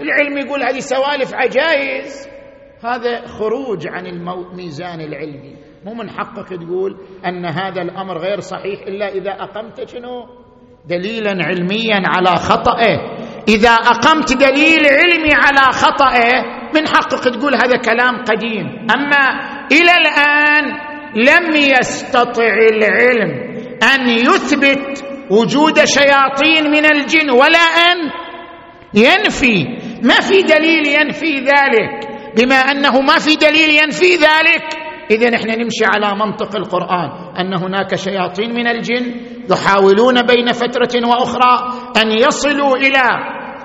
العلم 0.00 0.38
يقول 0.38 0.62
هذه 0.62 0.78
سوالف 0.78 1.34
عجائز 1.34 2.28
هذا 2.84 3.26
خروج 3.26 3.88
عن 3.88 4.06
الميزان 4.06 5.00
العلمي 5.00 5.56
مو 5.84 5.94
من 5.94 6.10
حقك 6.10 6.48
تقول 6.48 6.96
أن 7.26 7.46
هذا 7.46 7.82
الأمر 7.82 8.18
غير 8.18 8.40
صحيح 8.40 8.80
إلا 8.80 9.08
إذا 9.08 9.30
أقمت 9.30 9.88
شنو؟ 9.88 10.26
دليلا 10.88 11.44
علميا 11.44 12.02
على 12.06 12.36
خطئه 12.36 12.96
إذا 13.48 13.70
أقمت 13.70 14.32
دليل 14.32 14.86
علمي 14.86 15.34
على 15.34 15.72
خطئه 15.72 16.42
من 16.74 16.88
حقك 16.88 17.24
تقول 17.24 17.54
هذا 17.54 17.76
كلام 17.76 18.24
قديم. 18.24 18.66
أما 18.96 19.40
إلى 19.72 19.92
الآن 20.00 20.64
لم 21.16 21.56
يستطع 21.56 22.54
العلم 22.72 23.30
أن 23.94 24.08
يثبت 24.08 25.09
وجود 25.30 25.84
شياطين 25.84 26.70
من 26.70 26.84
الجن 26.84 27.30
ولا 27.30 27.58
أن 27.58 28.10
ينفي. 28.94 29.66
ما 30.02 30.14
في 30.14 30.42
دليل 30.42 30.86
ينفي 30.86 31.34
ذلك. 31.36 32.08
بما 32.36 32.54
أنه 32.54 33.00
ما 33.00 33.18
في 33.18 33.36
دليل 33.36 33.70
ينفي 33.70 34.14
ذلك. 34.14 34.64
إذا 35.10 35.30
نحن 35.30 35.48
نمشي 35.48 35.84
على 35.84 36.18
منطق 36.18 36.56
القرآن. 36.56 37.10
أن 37.40 37.54
هناك 37.54 37.94
شياطين 37.94 38.54
من 38.54 38.66
الجن 38.66 39.14
يحاولون 39.50 40.22
بين 40.22 40.52
فترة 40.52 41.08
وأخرى 41.08 41.72
أن 42.02 42.10
يصلوا 42.10 42.76
إلى 42.76 43.02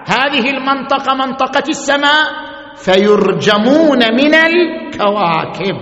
هذه 0.08 0.50
المنطقة 0.50 1.14
منطقة 1.14 1.64
السماء 1.70 2.26
فيرجمون 2.76 4.00
من 4.00 4.36
الكواكب. 4.36 5.76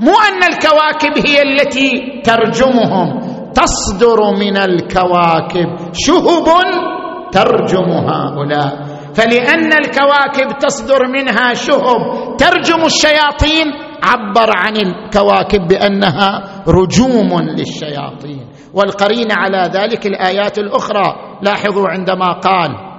مو 0.00 0.12
أن 0.12 0.42
الكواكب 0.42 1.26
هي 1.26 1.42
التي 1.42 2.20
ترجمهم. 2.24 3.29
تصدر 3.54 4.34
من 4.40 4.56
الكواكب. 4.56 5.92
شهب 5.92 6.46
ترجم 7.32 7.90
هؤلاء. 7.90 9.00
فلأن 9.14 9.72
الكواكب 9.72 10.58
تصدر 10.58 11.06
منها 11.08 11.54
شهب 11.54 12.36
ترجم 12.38 12.84
الشياطين 12.84 13.66
عبر 14.02 14.50
عن 14.56 14.76
الكواكب 14.76 15.68
بأنها 15.68 16.42
رجوم 16.68 17.40
للشياطين. 17.40 18.46
والقرين 18.74 19.32
على 19.32 19.70
ذلك 19.74 20.06
الآيات 20.06 20.58
الأخرى. 20.58 21.38
لاحظوا 21.42 21.88
عندما 21.88 22.32
قال 22.32 22.89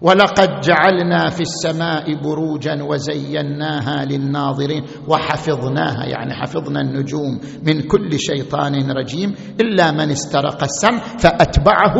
ولقد 0.00 0.60
جعلنا 0.60 1.30
في 1.30 1.40
السماء 1.40 2.14
بروجا 2.22 2.82
وزيناها 2.82 4.04
للناظرين 4.04 4.84
وحفظناها 5.08 6.06
يعني 6.06 6.34
حفظنا 6.34 6.80
النجوم 6.80 7.40
من 7.66 7.80
كل 7.80 8.18
شيطان 8.18 8.90
رجيم 8.90 9.34
إلا 9.60 9.92
من 9.92 10.10
استرق 10.10 10.62
السمع 10.62 10.98
فأتبعه 10.98 11.94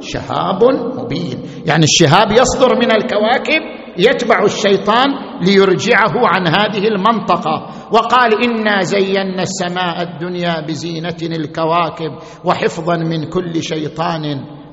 شهاب 0.00 0.64
مبين. 0.98 1.38
يعني 1.66 1.84
الشهاب 1.84 2.30
يصدر 2.32 2.76
من 2.76 2.92
الكواكب 2.92 3.60
يتبع 3.98 4.44
الشيطان 4.44 5.08
ليرجعه 5.42 6.12
عن 6.14 6.46
هذه 6.48 6.88
المنطقة. 6.88 7.70
وقال 7.92 8.44
إنا 8.44 8.80
زينا 8.82 9.42
السماء 9.42 10.02
الدنيا 10.02 10.60
بزينة 10.60 11.16
الكواكب 11.22 12.10
وحفظا 12.44 12.96
من 12.96 13.28
كل 13.28 13.62
شيطان 13.62 14.22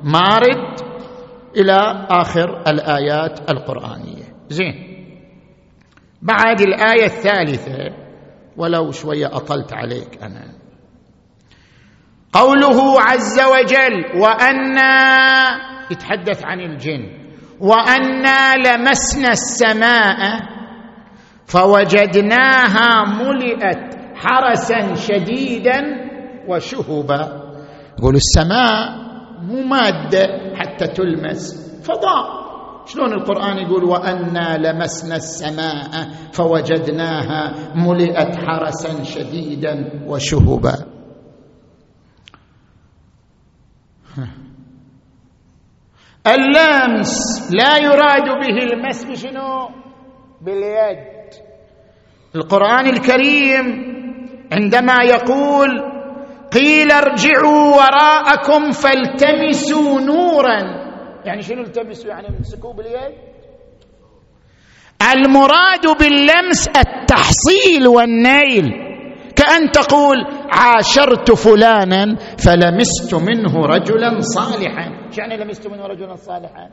مارد. 0.03 0.96
إلى 1.55 2.07
آخر 2.09 2.63
الآيات 2.67 3.51
القرآنية. 3.51 4.23
زين. 4.49 4.73
بعد 6.21 6.61
الآية 6.61 7.05
الثالثة 7.05 7.95
ولو 8.57 8.91
شوية 8.91 9.27
أطلت 9.27 9.73
عليك 9.73 10.23
أنا. 10.23 10.57
قوله 12.33 13.01
عز 13.01 13.39
وجل 13.39 14.21
وأنا 14.21 14.91
يتحدث 15.91 16.45
عن 16.45 16.59
الجن. 16.59 17.27
وأنا 17.59 18.55
لمسنا 18.55 19.29
السماء 19.29 20.41
فوجدناها 21.45 23.05
ملئت 23.05 23.95
حرسا 24.15 24.93
شديدا 24.93 25.81
وشهبا. 26.47 27.53
يقول 27.99 28.15
السماء 28.15 29.07
مو 29.41 29.61
مادة 29.61 30.46
حتى 30.59 30.87
تلمس. 30.87 31.67
فضاء. 31.83 32.47
شلون 32.85 33.13
القرآن 33.13 33.57
يقول 33.57 33.83
وأنا 33.83 34.57
لمسنا 34.57 35.15
السماء 35.15 36.09
فوجدناها 36.31 37.53
ملئت 37.75 38.35
حرسا 38.35 39.03
شديدا 39.03 40.03
وشهبا. 40.07 40.85
اللمس 46.35 47.15
لا 47.51 47.77
يراد 47.77 48.23
به 48.23 48.57
المس 48.63 49.03
بشنو 49.03 49.69
باليد. 50.41 51.17
القرآن 52.35 52.85
الكريم 52.87 53.65
عندما 54.51 55.03
يقول 55.03 55.96
قيل 56.57 56.91
ارجعوا 56.91 57.75
وراءكم 57.75 58.71
فالتمسوا 58.71 60.01
نورا. 60.01 60.59
يعني 61.25 61.41
شنو 61.41 61.61
التمسوا؟ 61.61 62.09
يعني 62.09 62.27
امسكوه 62.27 62.73
باليد. 62.73 63.13
المراد 65.13 65.97
باللمس 65.99 66.67
التحصيل 66.67 67.87
والنيل. 67.87 68.87
كأن 69.35 69.71
تقول 69.71 70.17
عاشرت 70.51 71.31
فلانا 71.31 72.15
فلمست 72.45 73.15
منه 73.15 73.65
رجلا 73.65 74.19
صالحا. 74.19 75.09
يعني 75.17 75.37
لمست 75.37 75.67
منه 75.67 75.85
رجلا 75.85 76.15
صالحا؟ 76.15 76.69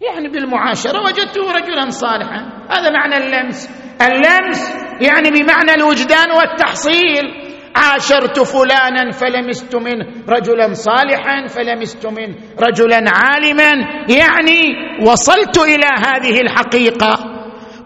يعني 0.00 0.28
بالمعاشرة 0.28 1.04
وجدته 1.04 1.52
رجلا 1.52 1.90
صالحا. 1.90 2.66
هذا 2.70 2.90
معنى 2.90 3.16
اللمس. 3.16 3.70
اللمس 4.02 4.74
يعني 5.00 5.30
بمعنى 5.30 5.74
الوجدان 5.74 6.30
والتحصيل. 6.30 7.47
عاشرت 7.76 8.40
فلانا 8.40 9.10
فلمست 9.10 9.76
منه 9.76 10.06
رجلا 10.28 10.72
صالحا 10.72 11.46
فلمست 11.46 12.06
منه 12.06 12.34
رجلا 12.60 13.04
عالما. 13.14 13.70
يعني 14.08 14.60
وصلت 15.02 15.58
إلى 15.58 15.88
هذه 16.06 16.40
الحقيقة. 16.40 17.14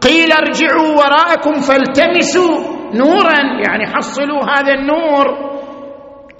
قيل 0.02 0.32
ارجعوا 0.32 0.96
وراءكم 0.98 1.60
فالتمسوا 1.60 2.58
نورا 2.94 3.38
يعني 3.66 3.86
حصلوا 3.86 4.44
هذا 4.44 4.72
النور. 4.74 5.52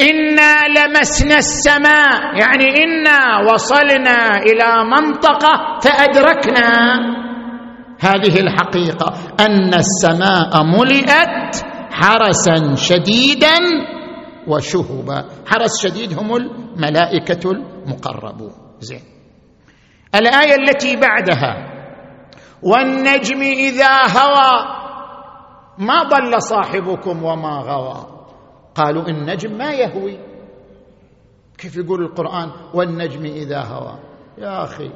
إنا 0.01 0.57
لمسنا 0.68 1.34
السماء 1.34 2.38
يعني 2.40 2.64
إنا 2.84 3.53
وصلنا 3.53 4.38
إلى 4.38 4.84
منطقة 4.84 5.78
فأدركنا 5.82 6.68
هذه 8.01 8.40
الحقيقة 8.40 9.14
أن 9.40 9.74
السماء 9.74 10.64
ملئت 10.64 11.71
حرسا 11.93 12.74
شديدا 12.74 13.57
وشهبا. 14.49 15.28
حرس 15.47 15.82
شديد 15.82 16.18
هم 16.18 16.36
الملائكة 16.36 17.51
المقربون. 17.51 18.53
زين. 18.80 19.01
الآية 20.14 20.55
التي 20.55 20.97
بعدها 20.97 21.72
والنجم 22.62 23.43
إذا 23.43 23.93
هوى 24.18 24.53
ما 25.78 26.03
ضل 26.03 26.43
صاحبكم 26.43 27.24
وما 27.24 27.59
غوى. 27.61 28.07
قالوا 28.74 29.09
النجم 29.09 29.59
ما 29.59 29.72
يهوي. 29.72 30.18
كيف 31.59 31.76
يقول 31.76 32.03
القرآن؟ 32.03 32.51
والنجم 32.74 33.24
إذا 33.24 33.61
هوى. 33.64 33.99
يا 34.38 34.64
أخي 34.64 34.90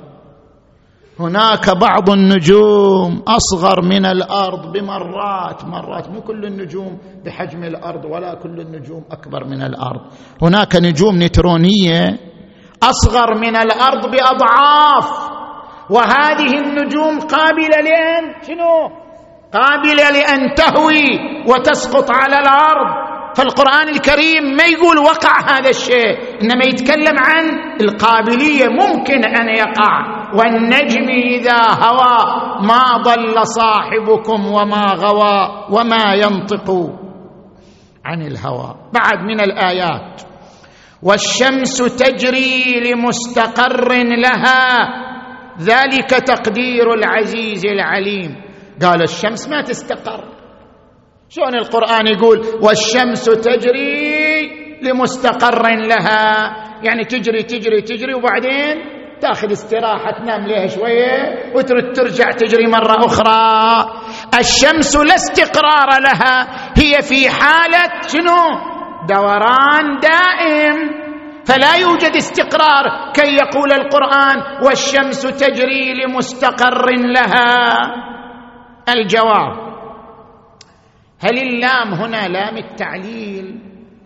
هناك 1.20 1.70
بعض 1.70 2.10
النجوم 2.10 3.22
أصغر 3.28 3.82
من 3.82 4.06
الأرض 4.06 4.72
بمرات 4.72 5.64
مرات. 5.64 6.08
مو 6.08 6.20
كل 6.20 6.44
النجوم 6.44 6.98
بحجم 7.24 7.64
الأرض 7.64 8.04
ولا 8.04 8.34
كل 8.34 8.60
النجوم 8.60 9.04
أكبر 9.10 9.44
من 9.44 9.62
الأرض. 9.62 10.00
هناك 10.42 10.76
نجوم 10.76 11.16
نيترونية 11.16 12.18
أصغر 12.82 13.34
من 13.34 13.56
الأرض 13.56 14.10
بأضعاف. 14.10 15.08
وهذه 15.90 16.58
النجوم 16.58 17.20
قابلة 17.20 17.80
لأن 17.84 18.42
شنو؟ 18.46 18.90
قابلة 19.52 20.10
لأن 20.10 20.54
تهوي 20.54 21.06
وتسقط 21.48 22.10
على 22.10 22.36
الأرض. 22.38 23.05
فالقرآن 23.36 23.88
الكريم 23.88 24.56
ما 24.56 24.64
يقول 24.64 24.98
وقع 24.98 25.58
هذا 25.58 25.70
الشيء 25.70 26.40
إنما 26.42 26.64
يتكلم 26.64 27.16
عن 27.18 27.44
القابلية 27.80 28.66
ممكن 28.68 29.24
أن 29.24 29.48
يقع 29.48 30.16
والنجم 30.34 31.08
إذا 31.08 31.60
هوى 31.84 32.16
ما 32.62 33.02
ضل 33.02 33.46
صاحبكم 33.46 34.46
وما 34.46 34.84
غوى 34.94 35.66
وما 35.70 36.14
ينطق 36.14 36.70
عن 38.04 38.22
الهوى. 38.22 38.74
بعد 38.94 39.18
من 39.24 39.40
الآيات 39.40 40.22
والشمس 41.02 41.76
تجري 41.76 42.80
لمستقر 42.80 43.92
لها 43.94 44.88
ذلك 45.60 46.10
تقدير 46.10 46.94
العزيز 46.94 47.66
العليم. 47.66 48.36
قال 48.82 49.02
الشمس 49.02 49.48
ما 49.48 49.62
تستقر. 49.62 50.35
شلون 51.28 51.54
القرآن 51.54 52.06
يقول 52.06 52.38
والشمس 52.62 53.24
تجري 53.24 54.50
لمستقر 54.82 55.62
لها. 55.68 56.56
يعني 56.82 57.04
تجري 57.04 57.42
تجري 57.42 57.80
تجري 57.80 58.14
وبعدين 58.14 58.96
تأخذ 59.20 59.52
استراحة 59.52 60.10
تنام 60.10 60.46
لها 60.46 60.66
شوية 60.66 61.52
وترد 61.54 61.92
ترجع 61.92 62.30
تجري 62.30 62.66
مرة 62.66 63.06
أخرى. 63.06 63.84
الشمس 64.38 64.96
لا 64.96 65.14
استقرار 65.14 65.88
لها. 66.00 66.46
هي 66.76 67.02
في 67.02 67.28
حالة 67.30 68.00
شنو؟ 68.08 68.42
دوران 69.08 69.98
دائم. 70.02 71.06
فلا 71.46 71.74
يوجد 71.74 72.16
استقرار 72.16 73.12
كي 73.14 73.36
يقول 73.36 73.72
القرآن 73.72 74.64
والشمس 74.64 75.22
تجري 75.22 75.94
لمستقر 75.94 76.86
لها. 76.90 77.78
الجواب. 78.88 79.65
هل 81.20 81.38
اللام 81.38 81.94
هنا 81.94 82.28
لام 82.28 82.56
التعليل 82.56 83.58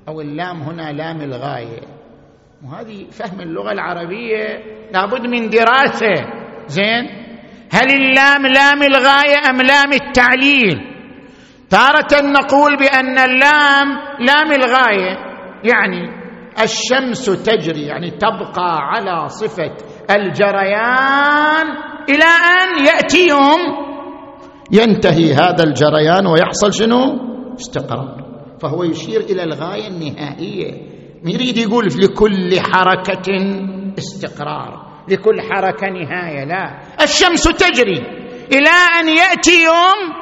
أو 0.09 0.21
اللام 0.21 0.63
هنا 0.63 0.93
لام 0.93 1.21
الغاية؟ 1.21 1.81
وهذه 2.65 3.07
فهم 3.11 3.41
اللغة 3.41 3.73
العربية 3.73 4.63
لابد 4.93 5.27
من 5.27 5.49
دراسة. 5.49 6.15
زين؟ 6.67 7.07
هل 7.73 7.91
اللام 7.93 8.47
لام 8.47 8.83
الغاية 8.83 9.51
أم 9.51 9.63
لام 9.63 9.93
التعليل؟ 9.93 10.87
تارة 11.71 12.23
نقول 12.23 12.77
بأن 12.77 13.19
اللام 13.19 13.89
لام 14.21 14.53
الغاية 14.53 15.17
يعني 15.65 16.21
الشمس 16.63 17.25
تجري 17.27 17.83
يعني 17.87 18.11
تبقى 18.11 18.79
على 18.79 19.29
صفة 19.29 19.77
الجريان 20.11 21.67
إلى 22.09 22.25
أن 22.25 22.87
ياتي 22.87 23.29
يوم 23.29 23.90
ينتهي 24.73 25.35
هذا 25.35 25.65
الجريان 25.65 26.27
ويحصل 26.27 26.75
شنو؟ 26.75 27.19
استقرار. 27.61 28.17
فهو 28.61 28.85
يشير 28.85 29.21
إلى 29.21 29.43
الغاية 29.43 29.89
النهائية. 29.89 30.73
يريد 31.25 31.57
يقول 31.57 31.87
لكل 31.87 32.61
حركة 32.61 33.29
استقرار 33.99 34.91
لكل 35.09 35.41
حركة 35.41 35.87
نهاية 35.87 36.45
لا. 36.45 36.79
الشمس 37.03 37.43
تجري 37.43 37.99
إلى 38.53 38.71
أن 39.01 39.09
يأتي 39.09 39.65
يوم 39.65 40.15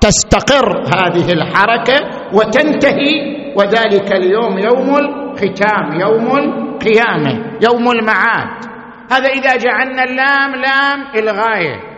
تستقر 0.00 0.82
هذه 0.86 1.32
الحركة 1.32 1.94
وتنتهي 2.34 3.40
وذلك 3.56 4.12
اليوم 4.12 4.58
يوم 4.58 4.96
الختام 4.96 6.00
يوم 6.00 6.38
القيامة 6.38 7.58
يوم 7.62 7.90
المعاد. 7.90 8.64
هذا 9.12 9.28
إذا 9.28 9.56
جعلنا 9.56 10.04
اللام 10.04 10.54
لام 10.54 11.06
الغايه 11.16 11.89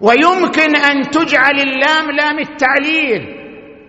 ويمكن 0.00 0.76
أن 0.76 1.10
تجعل 1.10 1.60
اللام 1.60 2.10
لام 2.10 2.38
التعليل 2.38 3.22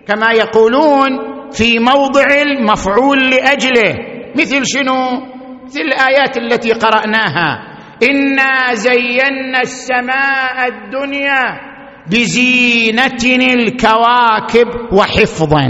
كما 0.07 0.31
يقولون 0.31 1.09
في 1.51 1.79
موضع 1.79 2.25
المفعول 2.41 3.29
لأجله. 3.29 3.95
مثل 4.35 4.61
شنو؟ 4.65 5.21
مثل 5.65 5.79
الآيات 5.79 6.37
التي 6.37 6.71
قرأناها. 6.71 7.67
إنا 8.03 8.73
زينا 8.73 9.61
السماء 9.61 10.67
الدنيا 10.67 11.59
بزينة 12.07 13.23
الكواكب 13.53 14.67
وحفظا. 14.93 15.65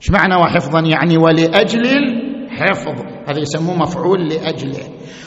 إيش 0.00 0.10
معنى 0.10 0.34
وحفظا؟ 0.34 0.80
يعني 0.80 1.18
ولأجل 1.18 1.86
الحفظ. 1.86 3.02
هذا 3.28 3.40
يسموه 3.40 3.76
مفعول 3.76 4.28
لأجله. 4.28 4.84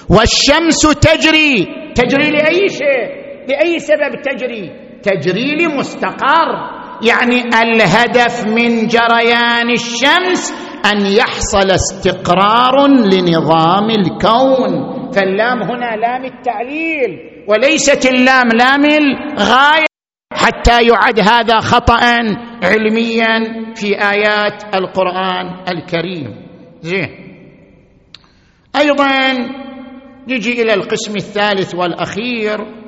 والشمس 0.10 0.82
تجري. 0.82 1.68
تجري 1.96 2.30
لأي 2.30 2.70
شيء؟ 2.70 3.21
لأي 3.50 3.80
سبب؟ 3.80 4.22
تجري. 4.22 4.72
تجري 5.04 5.56
لمستقر. 5.56 6.82
يعني 7.08 7.42
الهدف 7.42 8.48
من 8.48 8.88
جريان 8.88 9.70
الشمس 9.70 10.54
أن 10.86 11.06
يحصل 11.06 11.72
استقرار 11.72 12.88
لنظام 12.88 13.90
الكون. 13.90 14.72
فاللام 15.12 15.64
هنا 15.64 15.96
لام 15.96 16.26
التعليل 16.26 17.20
وليست 17.48 18.06
اللام 18.06 18.48
لام 18.48 18.86
الغاية. 18.86 19.86
حتى 20.34 20.88
يعد 20.88 21.20
هذا 21.20 21.60
خطأ 21.60 22.04
علميا 22.64 23.40
في 23.76 24.10
آيات 24.12 24.76
القرآن 24.76 25.46
الكريم. 25.68 26.36
زين. 26.82 27.10
أيضا 28.76 29.08
نجي 30.28 30.62
إلى 30.62 30.74
القسم 30.74 31.16
الثالث 31.16 31.76
والأخير. 31.76 32.81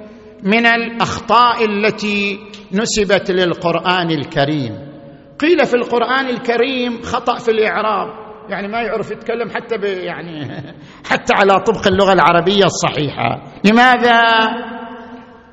من 0.44 0.66
الأخطاء 0.66 1.66
التي 1.66 2.40
نسبت 2.72 3.32
للقرآن 3.32 4.12
الكريم. 4.12 4.94
قيل 5.40 5.66
في 5.66 5.74
القرآن 5.74 6.30
الكريم 6.30 7.02
خطأ 7.02 7.38
في 7.38 7.52
الإعراب. 7.52 8.24
يعني 8.50 8.68
ما 8.68 8.82
يعرف 8.82 9.12
يتكلم 9.12 9.50
حتى 9.50 9.76
يعني 9.86 10.46
حتى 11.10 11.34
على 11.34 11.60
طبق 11.60 11.88
اللغة 11.88 12.14
العربية 12.14 12.66
الصحيحة. 12.66 13.42
لماذا؟ 13.64 14.22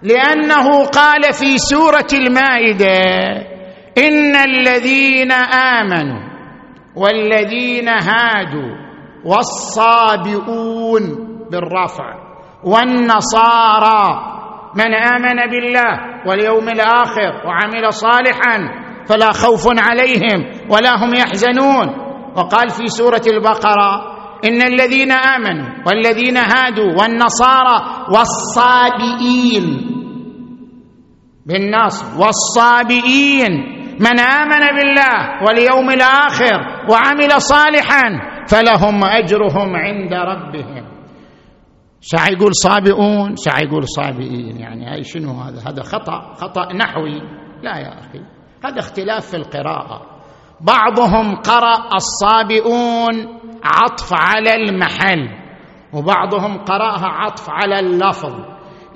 لأنه 0.03 0.85
قال 0.85 1.33
في 1.33 1.59
سورة 1.59 2.07
المائدة 2.13 2.87
إن 3.99 4.37
الذين 4.37 5.33
آمنوا 5.33 6.31
والذين 6.97 7.89
هادوا 7.89 8.77
والصابئون 9.25 11.03
بالرفع 11.51 12.15
والنصارى 12.65 14.40
من 14.75 14.95
آمن 14.95 15.51
بالله 15.51 15.93
واليوم 16.27 16.69
الآخر 16.69 17.47
وعمل 17.47 17.93
صالحا 17.93 18.57
فلا 19.09 19.33
خوف 19.33 19.67
عليهم 19.79 20.71
ولا 20.71 21.05
هم 21.05 21.15
يحزنون. 21.15 22.11
وقال 22.37 22.71
في 22.71 22.87
سورة 22.87 23.23
البقرة 23.27 24.21
إن 24.45 24.63
الذين 24.63 25.13
آمنوا 25.13 25.69
والذين 25.87 26.37
هادوا 26.37 26.93
والنصارى 27.03 28.07
والصابئين 28.15 29.67
بالنصب 31.47 32.21
والصابئين 32.21 33.53
من 34.01 34.21
آمن 34.21 34.77
بالله 34.77 35.43
واليوم 35.47 35.91
الآخر 35.91 36.59
وعمل 36.91 37.43
صالحا 37.43 38.21
فلهم 38.49 39.05
أجرهم 39.05 39.77
عند 39.77 40.15
ربهم. 40.15 40.90
ساعة 42.01 42.29
يقول 42.29 42.55
صابئون 42.55 43.37
ساعة 43.37 43.61
يقول 43.61 43.89
صابئين. 43.89 44.61
يعني 44.61 44.87
هاي 44.87 45.05
شنو 45.05 45.33
هذا؟ 45.33 45.61
هذا 45.69 45.83
خطأ 45.83 46.35
خطأ 46.35 46.73
نحوي. 46.73 47.21
لا 47.63 47.79
يا 47.79 47.99
أخي 47.99 48.19
هذا 48.65 48.79
اختلاف 48.79 49.27
في 49.27 49.37
القراءة. 49.37 50.03
بعضهم 50.61 51.37
قرأ 51.37 51.95
الصابئون 51.95 53.41
عطف 53.65 54.13
على 54.13 54.55
المحل 54.55 55.29
وبعضهم 55.93 56.59
قرأها 56.59 57.07
عطف 57.07 57.51
على 57.51 57.81
اللفظ. 57.81 58.35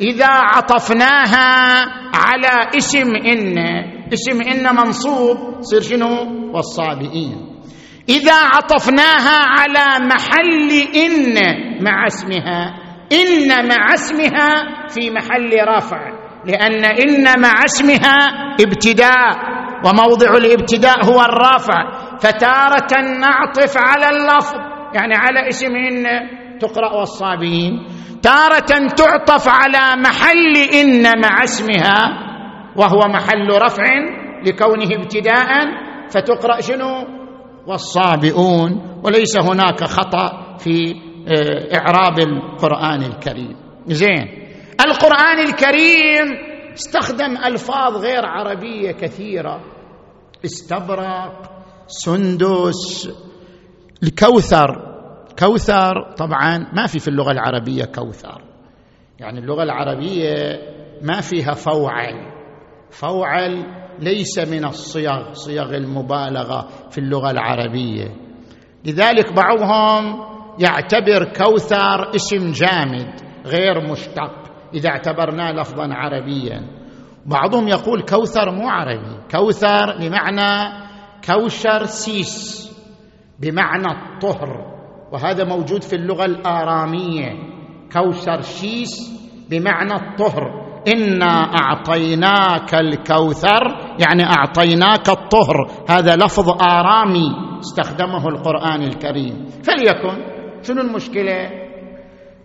إذا 0.00 0.28
عطفناها 0.28 1.84
على 2.14 2.68
اسم 2.76 3.16
إن 3.16 3.58
اسم 4.12 4.42
إن 4.42 4.76
منصوب 4.76 5.36
صير 5.60 5.80
شنو؟ 5.80 6.08
والصابئين. 6.54 7.60
إذا 8.08 8.34
عطفناها 8.34 9.38
على 9.44 10.06
محل 10.06 10.70
إن 10.96 11.34
مع 11.84 12.06
اسمها 12.06 12.83
إن 13.20 13.68
مع 13.68 13.94
اسمها 13.94 14.50
في 14.88 15.10
محل 15.10 15.50
رفع 15.68 16.12
لأن 16.44 16.84
إن 16.84 17.40
مع 17.40 17.52
اسمها 17.64 18.16
ابتداء 18.60 19.54
وموضع 19.84 20.36
الابتداء 20.36 21.04
هو 21.04 21.20
الرفع 21.20 21.90
فتارة 22.20 23.00
نعطف 23.20 23.74
على 23.76 24.08
اللفظ 24.08 24.54
يعني 24.94 25.14
على 25.14 25.48
اسم 25.48 25.76
إن 25.76 26.04
تقرأ 26.58 26.92
والصابين 26.92 27.86
تارة 28.22 28.88
تعطف 28.96 29.48
على 29.48 30.02
محل 30.02 30.56
إن 30.80 31.02
مع 31.02 31.42
اسمها 31.42 32.24
وهو 32.76 33.00
محل 33.08 33.48
رفع 33.62 33.84
لكونه 34.46 34.94
ابتداء. 34.96 35.48
فتقرأ 36.10 36.60
شنو؟ 36.60 37.06
والصابئون. 37.66 39.00
وليس 39.04 39.36
هناك 39.36 39.84
خطأ 39.84 40.56
في 40.58 40.94
آه، 41.28 41.76
إعراب 41.76 42.18
القرآن 42.18 43.02
الكريم. 43.02 43.56
زين. 43.86 44.44
القرآن 44.86 45.38
الكريم 45.46 46.54
استخدم 46.74 47.36
ألفاظ 47.36 47.96
غير 47.96 48.26
عربية 48.26 48.92
كثيرة. 48.92 49.60
استبرق 50.44 51.50
سندس 51.86 53.10
الكوثر. 54.02 54.94
كوثر 55.38 56.12
طبعا 56.16 56.58
ما 56.72 56.86
في 56.86 56.98
في 56.98 57.08
اللغة 57.08 57.32
العربية 57.32 57.84
كوثر. 57.84 58.42
يعني 59.18 59.38
اللغة 59.38 59.62
العربية 59.62 60.34
ما 61.02 61.20
فيها 61.20 61.54
فوعل. 61.54 62.32
فوعل 62.90 63.64
ليس 63.98 64.38
من 64.38 64.64
الصيغ 64.64 65.32
صيغ 65.32 65.76
المبالغة 65.76 66.68
في 66.90 66.98
اللغة 66.98 67.30
العربية. 67.30 68.08
لذلك 68.84 69.32
بعضهم 69.32 70.33
يعتبر 70.58 71.24
كوثر 71.24 72.14
اسم 72.14 72.52
جامد 72.52 73.20
غير 73.46 73.90
مشتق 73.90 74.32
إذا 74.74 74.88
اعتبرناه 74.88 75.52
لفظا 75.52 75.94
عربيا. 75.94 76.62
بعضهم 77.26 77.68
يقول 77.68 78.02
كوثر 78.02 78.50
مو 78.50 78.68
عربي 78.68 79.16
كوثر 79.30 79.98
بمعنى 80.00 80.72
كوشر 81.26 81.84
سيس 81.84 82.64
بمعنى 83.40 83.86
الطهر 83.86 84.74
وهذا 85.12 85.44
موجود 85.44 85.82
في 85.82 85.96
اللغة 85.96 86.24
الآرامية. 86.24 87.32
كوثر 87.92 88.40
شيس 88.42 89.12
بمعنى 89.50 89.94
الطهر. 89.94 90.64
إنا 90.94 91.50
أعطيناك 91.60 92.74
الكوثر 92.74 93.94
يعني 94.08 94.24
أعطيناك 94.24 95.08
الطهر. 95.08 95.70
هذا 95.88 96.16
لفظ 96.16 96.62
آرامي 96.62 97.58
استخدمه 97.60 98.28
القرآن 98.28 98.82
الكريم. 98.82 99.46
فليكن 99.64 100.33
شنو 100.64 100.80
المشكلة؟ 100.80 101.50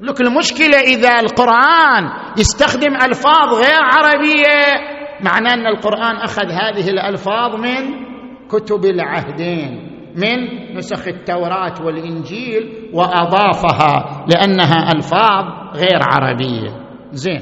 لك 0.02 0.22
المشكلة 0.22 0.80
إذا 0.80 1.20
القرآن 1.20 2.04
يستخدم 2.38 2.96
ألفاظ 2.96 3.54
غير 3.54 3.80
عربية 3.94 5.00
معناه 5.22 5.54
أن 5.54 5.68
القرآن 5.68 6.16
أخذ 6.16 6.46
هذه 6.52 6.90
الألفاظ 6.90 7.56
من 7.56 8.10
كتب 8.48 8.86
العهدين 8.86 9.90
من 10.16 10.38
نسخ 10.78 11.08
التوراة 11.08 11.74
والإنجيل 11.86 12.90
وأضافها 12.94 14.26
لأنها 14.28 14.92
ألفاظ 14.92 15.46
غير 15.76 16.00
عربية. 16.02 16.70
زين. 17.12 17.42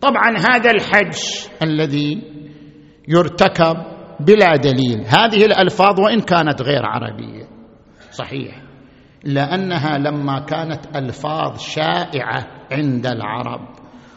طبعا 0.00 0.36
هذا 0.38 0.70
الحج 0.70 1.18
الذي 1.62 2.22
يرتكب 3.08 3.76
بلا 4.20 4.56
دليل. 4.56 5.04
هذه 5.06 5.44
الألفاظ 5.44 6.00
وإن 6.00 6.20
كانت 6.20 6.62
غير 6.62 6.86
عربية. 6.86 7.44
صحيح. 8.10 8.61
لأنها 9.24 9.98
لما 9.98 10.38
كانت 10.38 10.96
ألفاظ 10.96 11.58
شائعة 11.58 12.46
عند 12.72 13.06
العرب. 13.06 13.60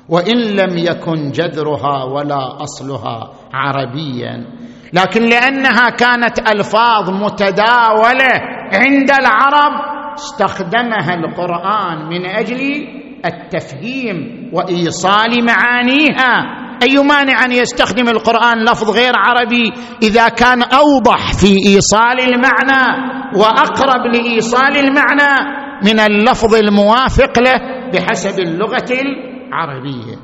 وإن 0.10 0.38
لم 0.38 0.78
يكن 0.78 1.32
جذرها 1.32 2.04
ولا 2.04 2.64
أصلها 2.64 3.32
عربيا. 3.54 4.46
لكن 4.94 5.22
لأنها 5.22 5.90
كانت 5.90 6.40
ألفاظ 6.40 7.10
متداولة 7.10 8.32
عند 8.74 9.12
العرب 9.12 9.96
استخدمها 10.16 11.14
القرآن 11.14 12.10
من 12.10 12.26
أجل 12.26 12.88
التفهيم 13.26 14.50
وإيصال 14.54 15.46
معانيها. 15.46 16.65
أي 16.84 17.04
مانع 17.04 17.46
أن 17.46 17.52
يستخدم 17.52 18.10
القرآن 18.10 18.66
لفظ 18.66 18.90
غير 18.90 19.14
عربي 19.16 19.72
إذا 20.04 20.28
كان 20.28 20.64
أوضح 20.64 21.34
في 21.34 21.68
إيصال 21.68 22.20
المعنى 22.20 23.16
وأقرب 23.36 24.06
لإيصال 24.14 24.78
المعنى 24.78 25.66
من 25.84 26.00
اللفظ 26.00 26.56
الموافق 26.56 27.40
له 27.40 27.90
بحسب 27.94 28.40
اللغة 28.40 28.92
العربية. 28.92 30.16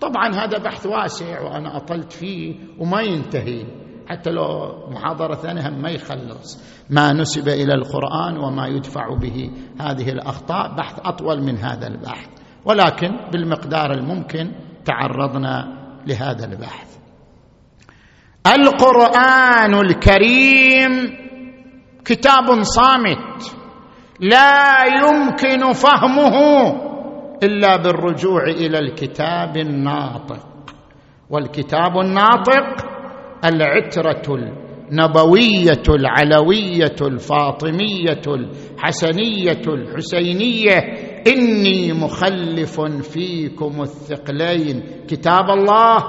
طبعا 0.00 0.28
هذا 0.28 0.58
بحث 0.58 0.86
واسع 0.86 1.40
وأنا 1.40 1.76
أطلت 1.76 2.12
فيه 2.12 2.54
وما 2.78 3.00
ينتهي. 3.00 3.66
حتى 4.06 4.30
لو 4.30 4.72
محاضرة 4.90 5.34
ثانية 5.34 5.68
ما 5.68 5.90
يخلص. 5.90 6.62
ما 6.90 7.12
نسب 7.12 7.48
إلى 7.48 7.74
القرآن 7.74 8.36
وما 8.36 8.66
يدفع 8.66 9.14
به 9.14 9.50
هذه 9.80 10.08
الأخطاء. 10.08 10.76
بحث 10.76 11.00
أطول 11.04 11.42
من 11.42 11.58
هذا 11.58 11.86
البحث. 11.86 12.28
ولكن 12.64 13.16
بالمقدار 13.32 13.92
الممكن 13.92 14.52
تعرضنا 14.84 15.78
لهذا 16.06 16.44
البحث. 16.44 16.98
القرآن 18.46 19.74
الكريم 19.74 21.16
كتاب 22.04 22.62
صامت 22.62 23.56
لا 24.20 24.84
يمكن 24.84 25.72
فهمه 25.72 26.36
إلا 27.42 27.76
بالرجوع 27.76 28.42
إلى 28.44 28.78
الكتاب 28.78 29.56
الناطق. 29.56 30.46
والكتاب 31.30 31.98
الناطق 31.98 32.86
العترة 33.44 34.34
النبوية 34.90 35.82
العلوية 35.88 36.96
الفاطمية 37.00 38.22
الحسنية 38.26 39.62
الحسينية 39.66 40.76
إني 41.26 41.92
مخلف 41.92 42.80
فيكم 42.80 43.82
الثقلين. 43.82 44.82
كتاب 45.08 45.50
الله. 45.50 46.04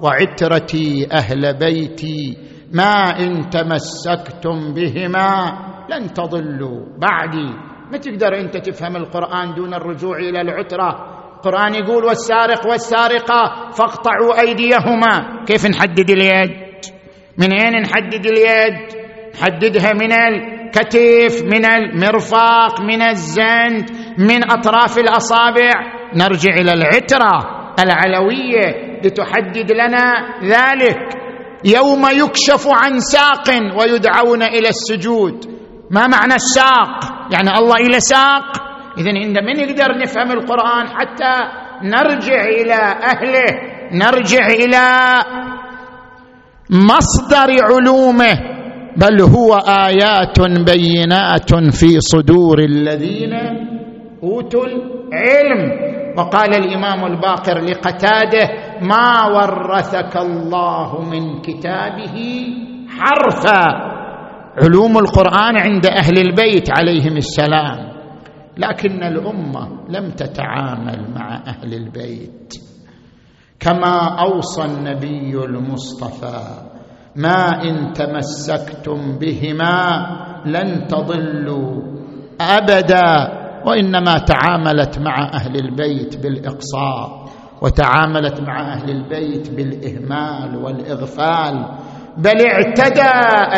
وعترتي 0.00 1.08
أهل 1.12 1.58
بيتي. 1.58 2.36
ما 2.72 3.20
إن 3.20 3.50
تمسكتم 3.50 4.74
بهما 4.74 5.58
لن 5.90 6.12
تضلوا 6.14 6.80
بعدي. 6.98 7.50
ما 7.92 7.98
تقدر 7.98 8.40
أنت 8.40 8.56
تفهم 8.56 8.96
القرآن 8.96 9.54
دون 9.54 9.74
الرجوع 9.74 10.18
إلى 10.18 10.40
العترة؟ 10.40 11.16
القرآن 11.36 11.74
يقول 11.74 12.04
والسارق 12.04 12.66
والسارقة 12.66 13.70
فاقطعوا 13.70 14.40
أيديهما. 14.40 15.44
كيف 15.46 15.66
نحدد 15.66 16.10
اليد؟ 16.10 16.50
من 17.38 17.52
أين 17.52 17.82
نحدد 17.82 18.26
اليد؟ 18.26 18.74
نحددها 19.34 19.92
من 19.92 20.12
الكتف 20.12 21.42
من 21.42 21.64
المرفق 21.64 22.80
من 22.80 23.02
الزند. 23.02 23.90
من 24.18 24.50
أطراف 24.50 24.98
الأصابع. 24.98 25.70
نرجع 26.14 26.54
إلى 26.54 26.72
العترة 26.72 27.32
العلوية 27.80 29.00
لتحدد 29.04 29.72
لنا 29.72 30.14
ذلك. 30.42 30.98
يوم 31.64 32.06
يكشف 32.12 32.68
عن 32.68 33.00
ساق 33.00 33.48
ويدعون 33.78 34.42
إلى 34.42 34.68
السجود. 34.68 35.44
ما 35.90 36.06
معنى 36.06 36.34
الساق؟ 36.34 37.26
يعني 37.32 37.58
الله 37.58 37.76
إلى 37.76 38.00
ساق؟ 38.00 38.44
اذا 38.98 39.10
عند 39.10 39.38
من 39.38 39.60
يقدر 39.60 39.98
نفهم 39.98 40.30
القرآن 40.30 40.86
حتى 40.88 41.34
نرجع 41.82 42.44
إلى 42.44 42.74
أهله 43.12 43.76
نرجع 43.92 44.46
إلى 44.46 44.84
مصدر 46.70 47.64
علومه. 47.64 48.56
بل 48.96 49.22
هو 49.22 49.54
آيات 49.68 50.40
بينات 50.40 51.54
في 51.54 52.00
صدور 52.00 52.58
الذين 52.58 53.30
اوتوا 54.26 54.66
العلم. 54.66 55.86
وقال 56.18 56.54
الإمام 56.54 57.04
الباقر 57.04 57.60
لقتاده 57.60 58.50
ما 58.82 59.26
ورثك 59.26 60.16
الله 60.16 61.00
من 61.10 61.40
كتابه 61.40 62.46
حرفا. 62.88 63.66
علوم 64.62 64.98
القرآن 64.98 65.56
عند 65.56 65.86
أهل 65.86 66.18
البيت 66.18 66.70
عليهم 66.70 67.16
السلام. 67.16 67.92
لكن 68.58 69.02
الأمة 69.02 69.68
لم 69.88 70.10
تتعامل 70.10 71.14
مع 71.14 71.42
أهل 71.46 71.74
البيت. 71.74 72.54
كما 73.60 74.20
أوصى 74.20 74.64
النبي 74.64 75.44
المصطفى 75.44 76.40
ما 77.16 77.62
إن 77.62 77.92
تمسكتم 77.92 79.18
بهما 79.18 80.06
لن 80.46 80.86
تضلوا 80.86 81.82
أبدا. 82.40 83.35
وإنما 83.66 84.18
تعاملت 84.18 84.98
مع 84.98 85.30
أهل 85.34 85.56
البيت 85.56 86.22
بالإقصاء 86.22 87.24
وتعاملت 87.62 88.40
مع 88.40 88.72
أهل 88.72 88.90
البيت 88.90 89.50
بالإهمال 89.50 90.56
والإغفال 90.64 91.66
بل 92.16 92.46
اعتدى 92.46 93.10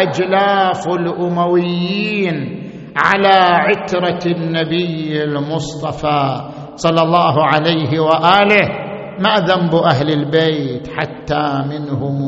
أجلاف 0.03 0.89
الأمويين 0.89 2.65
على 2.97 3.37
عترة 3.39 4.33
النبي 4.33 5.25
المصطفى 5.25 6.51
صلى 6.77 7.03
الله 7.03 7.45
عليه 7.45 8.01
وآله 8.01 8.69
ما 9.21 9.35
ذنب 9.35 9.75
أهل 9.75 10.11
البيت 10.11 10.89
حتى 10.89 11.65
منهم 11.69 12.19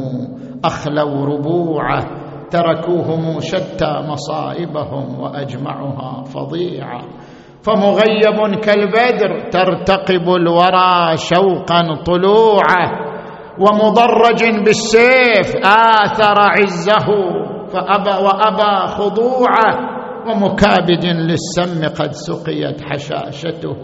أخلوا 0.64 1.26
ربوعه 1.26 2.06
تركوهم 2.50 3.40
شتى 3.40 4.02
مصائبهم 4.08 5.20
وأجمعها 5.20 6.24
فظيعة. 6.24 7.02
فمغيب 7.62 8.60
كالبدر 8.60 9.50
ترتقب 9.50 10.28
الورى 10.28 11.16
شوقا 11.16 12.02
طلوعه 12.06 13.10
ومضرج 13.58 14.64
بالسيف 14.64 15.56
آثر 15.66 16.34
عزه 16.38 17.08
فأبى 17.72 18.24
وأبى 18.24 18.86
خضوعه 18.86 20.00
ومكابد 20.26 21.04
للسم 21.04 22.02
قد 22.02 22.12
سقيت 22.12 22.80
حشاشته 22.84 23.76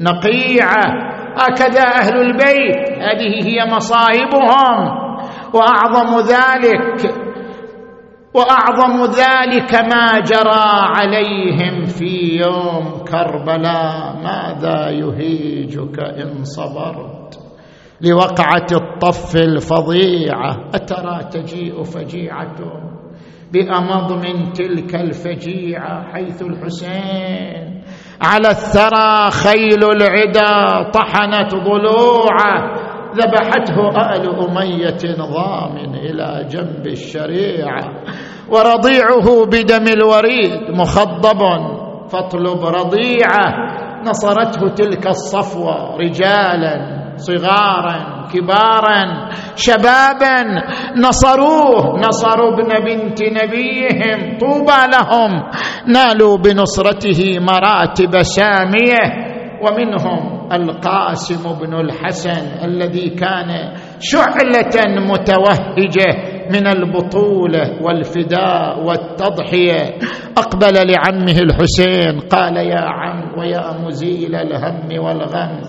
نقيعه. 0.00 1.12
هكذا 1.36 1.82
أهل 1.82 2.16
البيت 2.20 2.90
هذه 2.98 3.46
هي 3.48 3.74
مصائبهم 3.74 5.02
وأعظم 5.54 6.18
ذلك 6.18 7.14
وأعظم 8.34 9.04
ذلك 9.04 9.74
ما 9.74 10.20
جرى 10.20 10.64
عليهم 10.96 11.84
في 11.84 12.40
يوم 12.40 13.04
كربلاء. 13.04 14.16
ماذا 14.24 14.90
يهيجك 14.90 15.98
إن 16.00 16.44
صبرت؟ 16.44 17.38
لوقعة 18.00 18.66
الطف 18.72 19.36
الفظيعة. 19.36 20.70
أترى 20.74 21.20
تجيء 21.32 21.82
فجيعه 21.82 22.56
بأمض 23.52 24.12
من 24.12 24.52
تلك 24.52 24.94
الفجيعة 24.94 26.12
حيث 26.12 26.42
الحسين. 26.42 27.82
على 28.22 28.48
الثرى 28.48 29.30
خيل 29.30 29.84
العدا 29.84 30.90
طحنت 30.90 31.54
ضلوعه 31.54 32.81
ذبحته 33.16 33.78
آل 34.14 34.24
أمية 34.44 35.02
ضامن 35.34 35.94
إلى 35.94 36.46
جنب 36.50 36.86
الشريعة 36.86 37.82
ورضيعه 38.48 39.46
بدم 39.46 39.88
الوريد 39.88 40.70
مخضب 40.70 41.40
فاطلب 42.08 42.64
رضيعة. 42.64 43.46
نصرته 44.06 44.74
تلك 44.74 45.06
الصفوة 45.06 45.96
رجالا 45.96 47.02
صغارا 47.16 48.26
كبارا 48.34 49.28
شبابا. 49.56 50.42
نصروه 50.96 51.98
نصروا 51.98 52.52
ابن 52.52 52.84
بنت 52.84 53.22
نبيهم 53.22 54.38
طوبى 54.38 54.80
لهم. 54.92 55.42
نالوا 55.86 56.36
بنصرته 56.36 57.38
مراتب 57.38 58.22
ساميه 58.22 59.31
ومنهم 59.62 60.48
القاسم 60.52 61.58
بن 61.60 61.74
الحسن 61.74 62.64
الذي 62.64 63.08
كان 63.10 63.74
شعلة 64.00 64.76
متوهجة 65.10 66.10
من 66.50 66.66
البطولة 66.66 67.82
والفداء 67.82 68.84
والتضحية. 68.84 69.98
أقبل 70.38 70.74
لعمه 70.74 71.38
الحسين 71.38 72.20
قال 72.20 72.56
يا 72.56 72.80
عم 72.80 73.38
ويا 73.38 73.72
مزيل 73.86 74.34
الهم 74.34 75.04
والغم. 75.04 75.60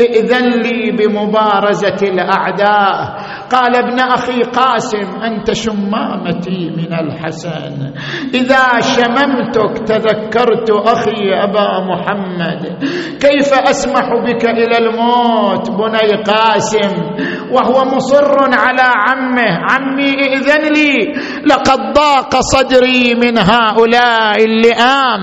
ائذن 0.00 0.48
لي 0.62 0.90
بمبارزة 0.90 2.00
الأعداء. 2.02 3.16
قال 3.50 3.76
ابن 3.76 4.00
أخي 4.00 4.42
قاسم 4.42 5.22
أنت 5.22 5.52
شمامتي 5.52 6.70
من 6.76 6.92
الحسن. 6.92 7.92
إذا 8.34 8.80
شممتك 8.80 9.78
تذكرت 9.86 10.70
أخي 10.70 11.34
أبا 11.34 11.68
محمد. 11.84 12.84
كيف 13.20 13.52
أسمح 13.52 14.06
بك 14.24 14.44
إلى 14.44 14.78
الموت 14.78 15.70
بني 15.70 16.22
قاسم؟ 16.22 16.94
وهو 17.52 17.84
مصر 17.84 18.36
على 18.38 18.92
عمه. 19.08 19.58
عمي 19.70 20.10
ائذن 20.10 20.72
لي. 20.72 21.12
لقد 21.46 21.78
ضاق 21.94 22.40
صدري 22.40 23.14
من 23.14 23.38
هؤلاء 23.38 24.44
اللئام. 24.44 25.20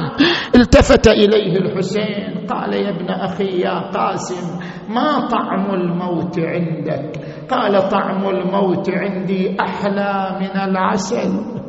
التفت 0.56 1.08
إليه 1.08 1.58
الحسين. 1.58 2.46
قال 2.50 2.74
يا 2.74 2.90
ابن 2.90 3.10
أخي 3.10 3.62
يا 3.62 3.92
قاسم 3.94 4.59
ما 4.90 5.28
طعم 5.28 5.74
الموت 5.74 6.40
عندك؟ 6.40 7.12
قال 7.50 7.90
طعم 7.90 8.30
الموت 8.30 8.90
عندي 8.90 9.58
أحلى 9.60 10.38
من 10.40 10.62
العسل. 10.70 11.60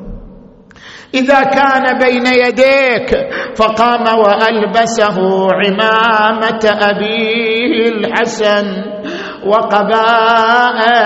إذا 1.14 1.42
كان 1.42 1.98
بين 1.98 2.26
يديك 2.26 3.10
فقام 3.56 4.18
وألبسه 4.18 5.18
عمامة 5.52 6.64
ابيه 6.64 7.88
الحسن. 7.88 8.66
وقبائه 9.46 11.00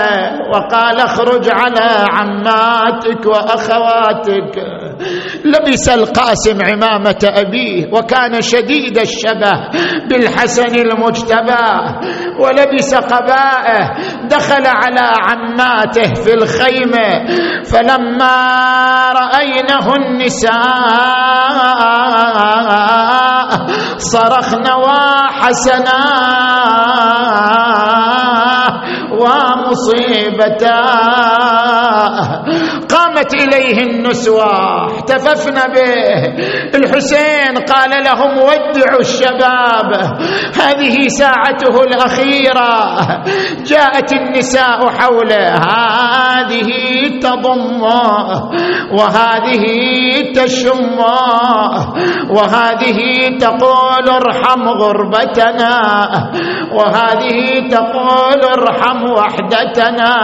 وقال 0.53 0.99
اخرج 0.99 1.49
على 1.49 2.05
عماتك 2.11 3.25
وأخواتك. 3.25 4.55
لبس 5.45 5.89
القاسم 5.89 6.57
عمامة 6.61 7.23
أبيه 7.23 7.93
وكان 7.93 8.41
شديد 8.41 8.97
الشبه 8.97 9.69
بالحسن 10.09 10.75
المجتبى. 10.75 11.67
ولبس 12.39 12.95
قبائه 12.95 13.93
دخل 14.27 14.65
على 14.67 15.13
عماته 15.21 16.13
في 16.13 16.33
الخيمه 16.33 17.25
فلما 17.63 18.35
رأينه 19.11 19.95
النساء 19.95 20.55
صرخن 23.97 24.71
وحسنا. 24.71 26.05
ومصيبتاه 30.35 31.74
قامت 33.15 33.33
إليه 33.33 33.83
النسوة 33.83 34.85
احتففن 34.91 35.55
به. 35.73 35.95
الحسين 36.75 37.57
قال 37.57 38.03
لهم 38.03 38.37
ودعوا 38.37 38.99
الشباب 38.99 39.89
هذه 40.61 41.07
ساعته 41.07 41.83
الأخيرة. 41.83 42.95
جاءت 43.65 44.13
النساء 44.13 44.89
حوله 44.89 45.47
هذه 45.47 46.69
تضمه 47.21 48.51
وهذه 48.91 49.63
تشمه 50.35 51.15
وهذه 52.29 52.99
تقول 53.39 54.09
ارحم 54.09 54.69
غربتنا 54.69 55.79
وهذه 56.73 57.69
تقول 57.71 58.43
ارحم 58.43 59.03
وحدتنا. 59.05 60.15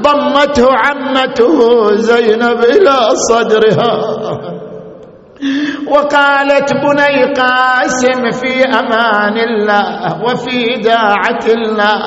ضمته 0.00 0.66
عمته 0.70 1.60
زينب 2.00 2.64
إلى 2.64 2.96
صدرها. 3.30 3.90
وقالت 5.86 6.72
بني 6.72 7.32
قاسم 7.34 8.30
في 8.30 8.64
أمان 8.64 9.36
الله 9.38 10.22
وفي 10.24 10.80
داعة 10.84 11.44
الله 11.48 12.00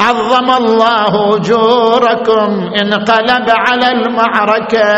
عظم 0.00 0.50
الله 0.64 1.36
أجوركم 1.36 2.50
انقلب 2.82 3.46
على 3.48 3.88
المعركة. 3.92 4.88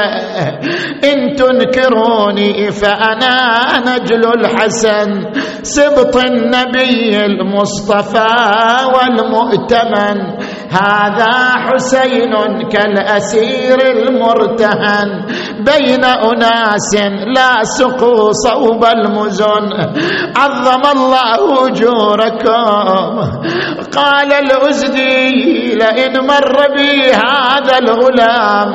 إن 1.05 1.35
تنكروني 1.35 2.71
فأنا 2.71 3.37
نجل 3.87 4.25
الحسن 4.41 5.09
سبط 5.63 6.17
النبي 6.17 7.25
المصطفى 7.27 8.37
والمؤتمن. 8.95 10.19
هذا 10.71 11.35
حسين 11.67 12.33
كالأسير 12.73 13.79
المرتهن 13.97 15.09
بين 15.65 16.05
أناس 16.05 16.95
لا 17.35 17.48
سقوا 17.63 18.33
صوب 18.33 18.85
المزن 18.85 19.67
عظم 20.37 20.85
الله 20.97 21.67
أجوركم. 21.67 23.13
قال 23.97 24.33
الأزدي 24.33 25.75
لئن 25.75 26.27
مر 26.27 26.57
بي 26.77 27.13
هذا 27.13 27.79
الغلام 27.79 28.69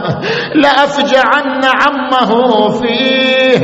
لأفجعن 0.55 1.61
عمه 1.63 2.32
فيه. 2.69 3.57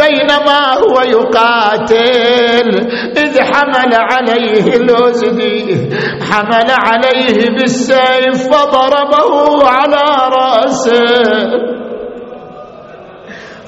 بينما 0.00 0.62
هو 0.74 0.96
يقاتل 1.00 2.68
إذ 3.16 3.40
حمل 3.42 3.92
عليه 3.94 4.76
الأزدي 4.76 5.90
حمل 6.30 6.70
عليه 6.70 7.50
بالسيف 7.50 8.48
فضربه 8.50 9.30
على 9.68 10.04
رأسه. 10.32 11.85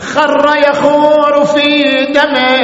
خر 0.01 0.47
يخور 0.71 1.45
في 1.45 1.91
دمه. 2.15 2.59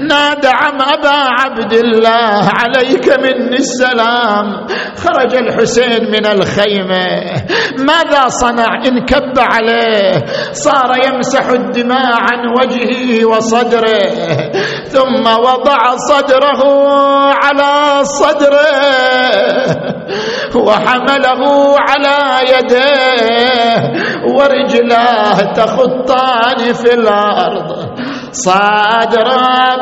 نادى 0.00 0.48
عم 0.48 0.80
أبا 0.80 1.18
عبد 1.40 1.72
الله 1.72 2.48
عليك 2.58 3.08
مني 3.18 3.56
السلام. 3.56 4.66
خرج 4.96 5.34
الحسين 5.34 6.10
من 6.10 6.26
الخيمة. 6.26 7.06
ماذا 7.78 8.28
صنع 8.28 8.82
انكب 8.86 9.38
عليه؟ 9.38 10.24
صار 10.52 10.92
يمسح 11.06 11.46
الدماء 11.48 12.12
عن 12.20 12.46
وجهه 12.60 13.24
وصدره. 13.24 14.10
ثم 14.84 15.26
وضع 15.26 15.96
صدره 15.96 16.62
على 17.44 18.04
صدره. 18.04 18.70
وحمله 20.54 21.42
على 21.78 22.18
يديه. 22.50 23.92
ورجلاه 24.34 25.52
تخطان 25.52 26.59
في 26.74 26.94
الأرض. 26.94 27.68
صدر 28.32 29.28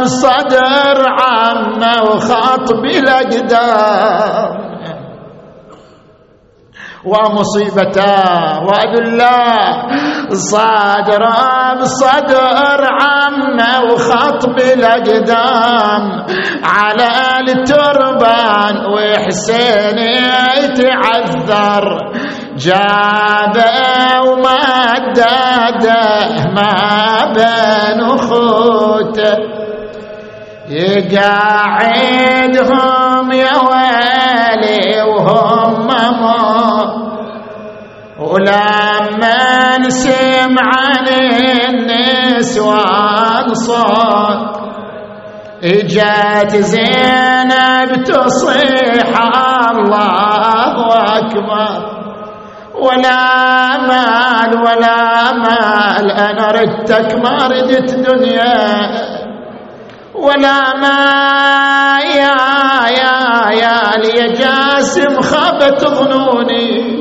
بصدر 0.01 0.99
عمه 1.21 1.95
وخاط 2.03 2.73
بالاقدام 2.83 4.69
ومصيبتا 7.05 8.19
وأذلا 8.67 9.43
صدر 10.33 11.25
بصدر 11.81 12.81
عمه 13.01 13.73
وخط 13.93 14.47
بالأقدام 14.47 16.03
على 16.65 17.11
التربان 17.49 18.75
وحسين 18.93 19.99
يتعذر. 20.59 21.85
جابه 22.59 24.21
ومدده 24.27 26.01
ما 26.57 26.75
بين 27.37 28.01
اخوته 28.01 29.37
يقعدهم 31.99 33.33
يا 33.33 33.57
ويلي 33.69 35.03
وهم 35.03 35.87
موت 36.21 36.93
ولما 38.19 39.89
سمع 39.89 40.69
عن 40.79 41.09
النسوان 41.69 43.47
صوت 43.55 44.59
اجت 45.65 46.57
زينب 46.57 47.91
تصيح 48.05 49.11
الله 49.71 50.77
أكبر. 51.19 51.98
ولا 52.79 53.77
مال 53.79 54.59
ولا 54.61 55.33
مال 55.33 56.11
أنا 56.11 56.47
ردتك 56.51 57.15
ما 57.15 57.47
ردت 57.47 57.95
دنيا. 57.95 58.91
ولا 60.15 60.77
ما 60.77 61.99
يا 62.01 62.37
يا 63.01 63.17
يا 63.51 63.79
لي 64.03 64.33
جاسم 64.33 65.21
خابت 65.21 65.81
ظنوني 65.85 66.99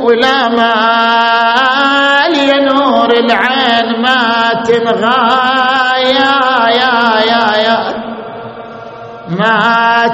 ولا 0.00 0.48
ما 0.48 0.74
لي 2.28 2.52
نور 2.66 3.10
العين 3.10 4.02
ما 4.02 4.52
تنغى 4.64 5.22
يا 6.18 6.36
يا 6.80 6.94
يا 7.30 7.44
يا. 7.66 7.80
ما 9.28 10.08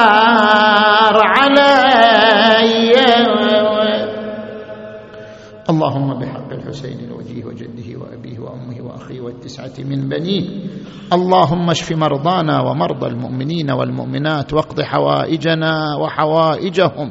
تنغار 0.00 1.16
علي. 1.26 1.89
اللهم 5.70 6.18
بحق 6.18 6.52
الحسين 6.52 6.98
الوجيه 7.00 7.44
وجده 7.44 7.98
وأبيه 8.00 8.38
وأمه 8.38 8.82
وأخيه 8.82 9.20
والتسعة 9.20 9.84
من 9.84 10.08
بنيه. 10.08 10.44
اللهم 11.12 11.70
اشف 11.70 11.92
مرضانا 11.92 12.60
ومرضى 12.60 13.06
المؤمنين 13.06 13.70
والمؤمنات 13.70 14.52
واقض 14.52 14.80
حوائجنا 14.80 15.96
وحوائجهم. 15.96 17.10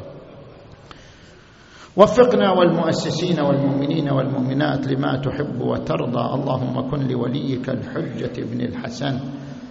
وفقنا 1.97 2.51
والمؤسسين 2.51 3.39
والمؤمنين 3.39 4.10
والمؤمنات 4.10 4.88
لما 4.88 5.22
تحب 5.22 5.62
وترضى. 5.62 6.26
اللهم 6.36 6.91
كن 6.91 7.07
لوليك 7.07 7.70
الحجة 7.70 8.36
ابن 8.38 8.62
الحسن. 8.62 9.20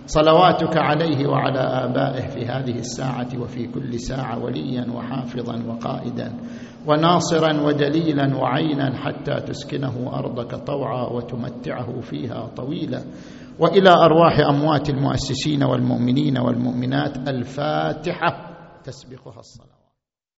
صلواتك 0.07 0.76
عليه 0.76 1.26
وعلى 1.28 1.61
آبائه 1.61 2.26
في 2.28 2.47
هذه 2.47 2.78
الساعة 2.78 3.28
وفي 3.41 3.66
كل 3.66 4.01
ساعة 4.01 4.45
وليا 4.45 4.86
وحافظا 4.95 5.62
وقائدا. 5.68 6.32
وناصرا 6.89 7.61
ودليلا 7.61 8.36
وعينا 8.36 8.97
حتى 8.97 9.41
تسكنه 9.41 10.11
أرضك 10.18 10.55
طوعا 10.55 11.07
وتمتعه 11.12 12.01
فيها 12.01 12.47
طويلا. 12.57 13.03
وإلى 13.59 13.91
أرواح 13.91 14.39
أموات 14.41 14.91
المؤسسين 14.91 15.62
والمؤمنين 15.62 16.39
والمؤمنات 16.39 17.28
الفاتحة 17.28 18.51
تسبقها 18.84 19.39
الصلاة. 19.39 19.78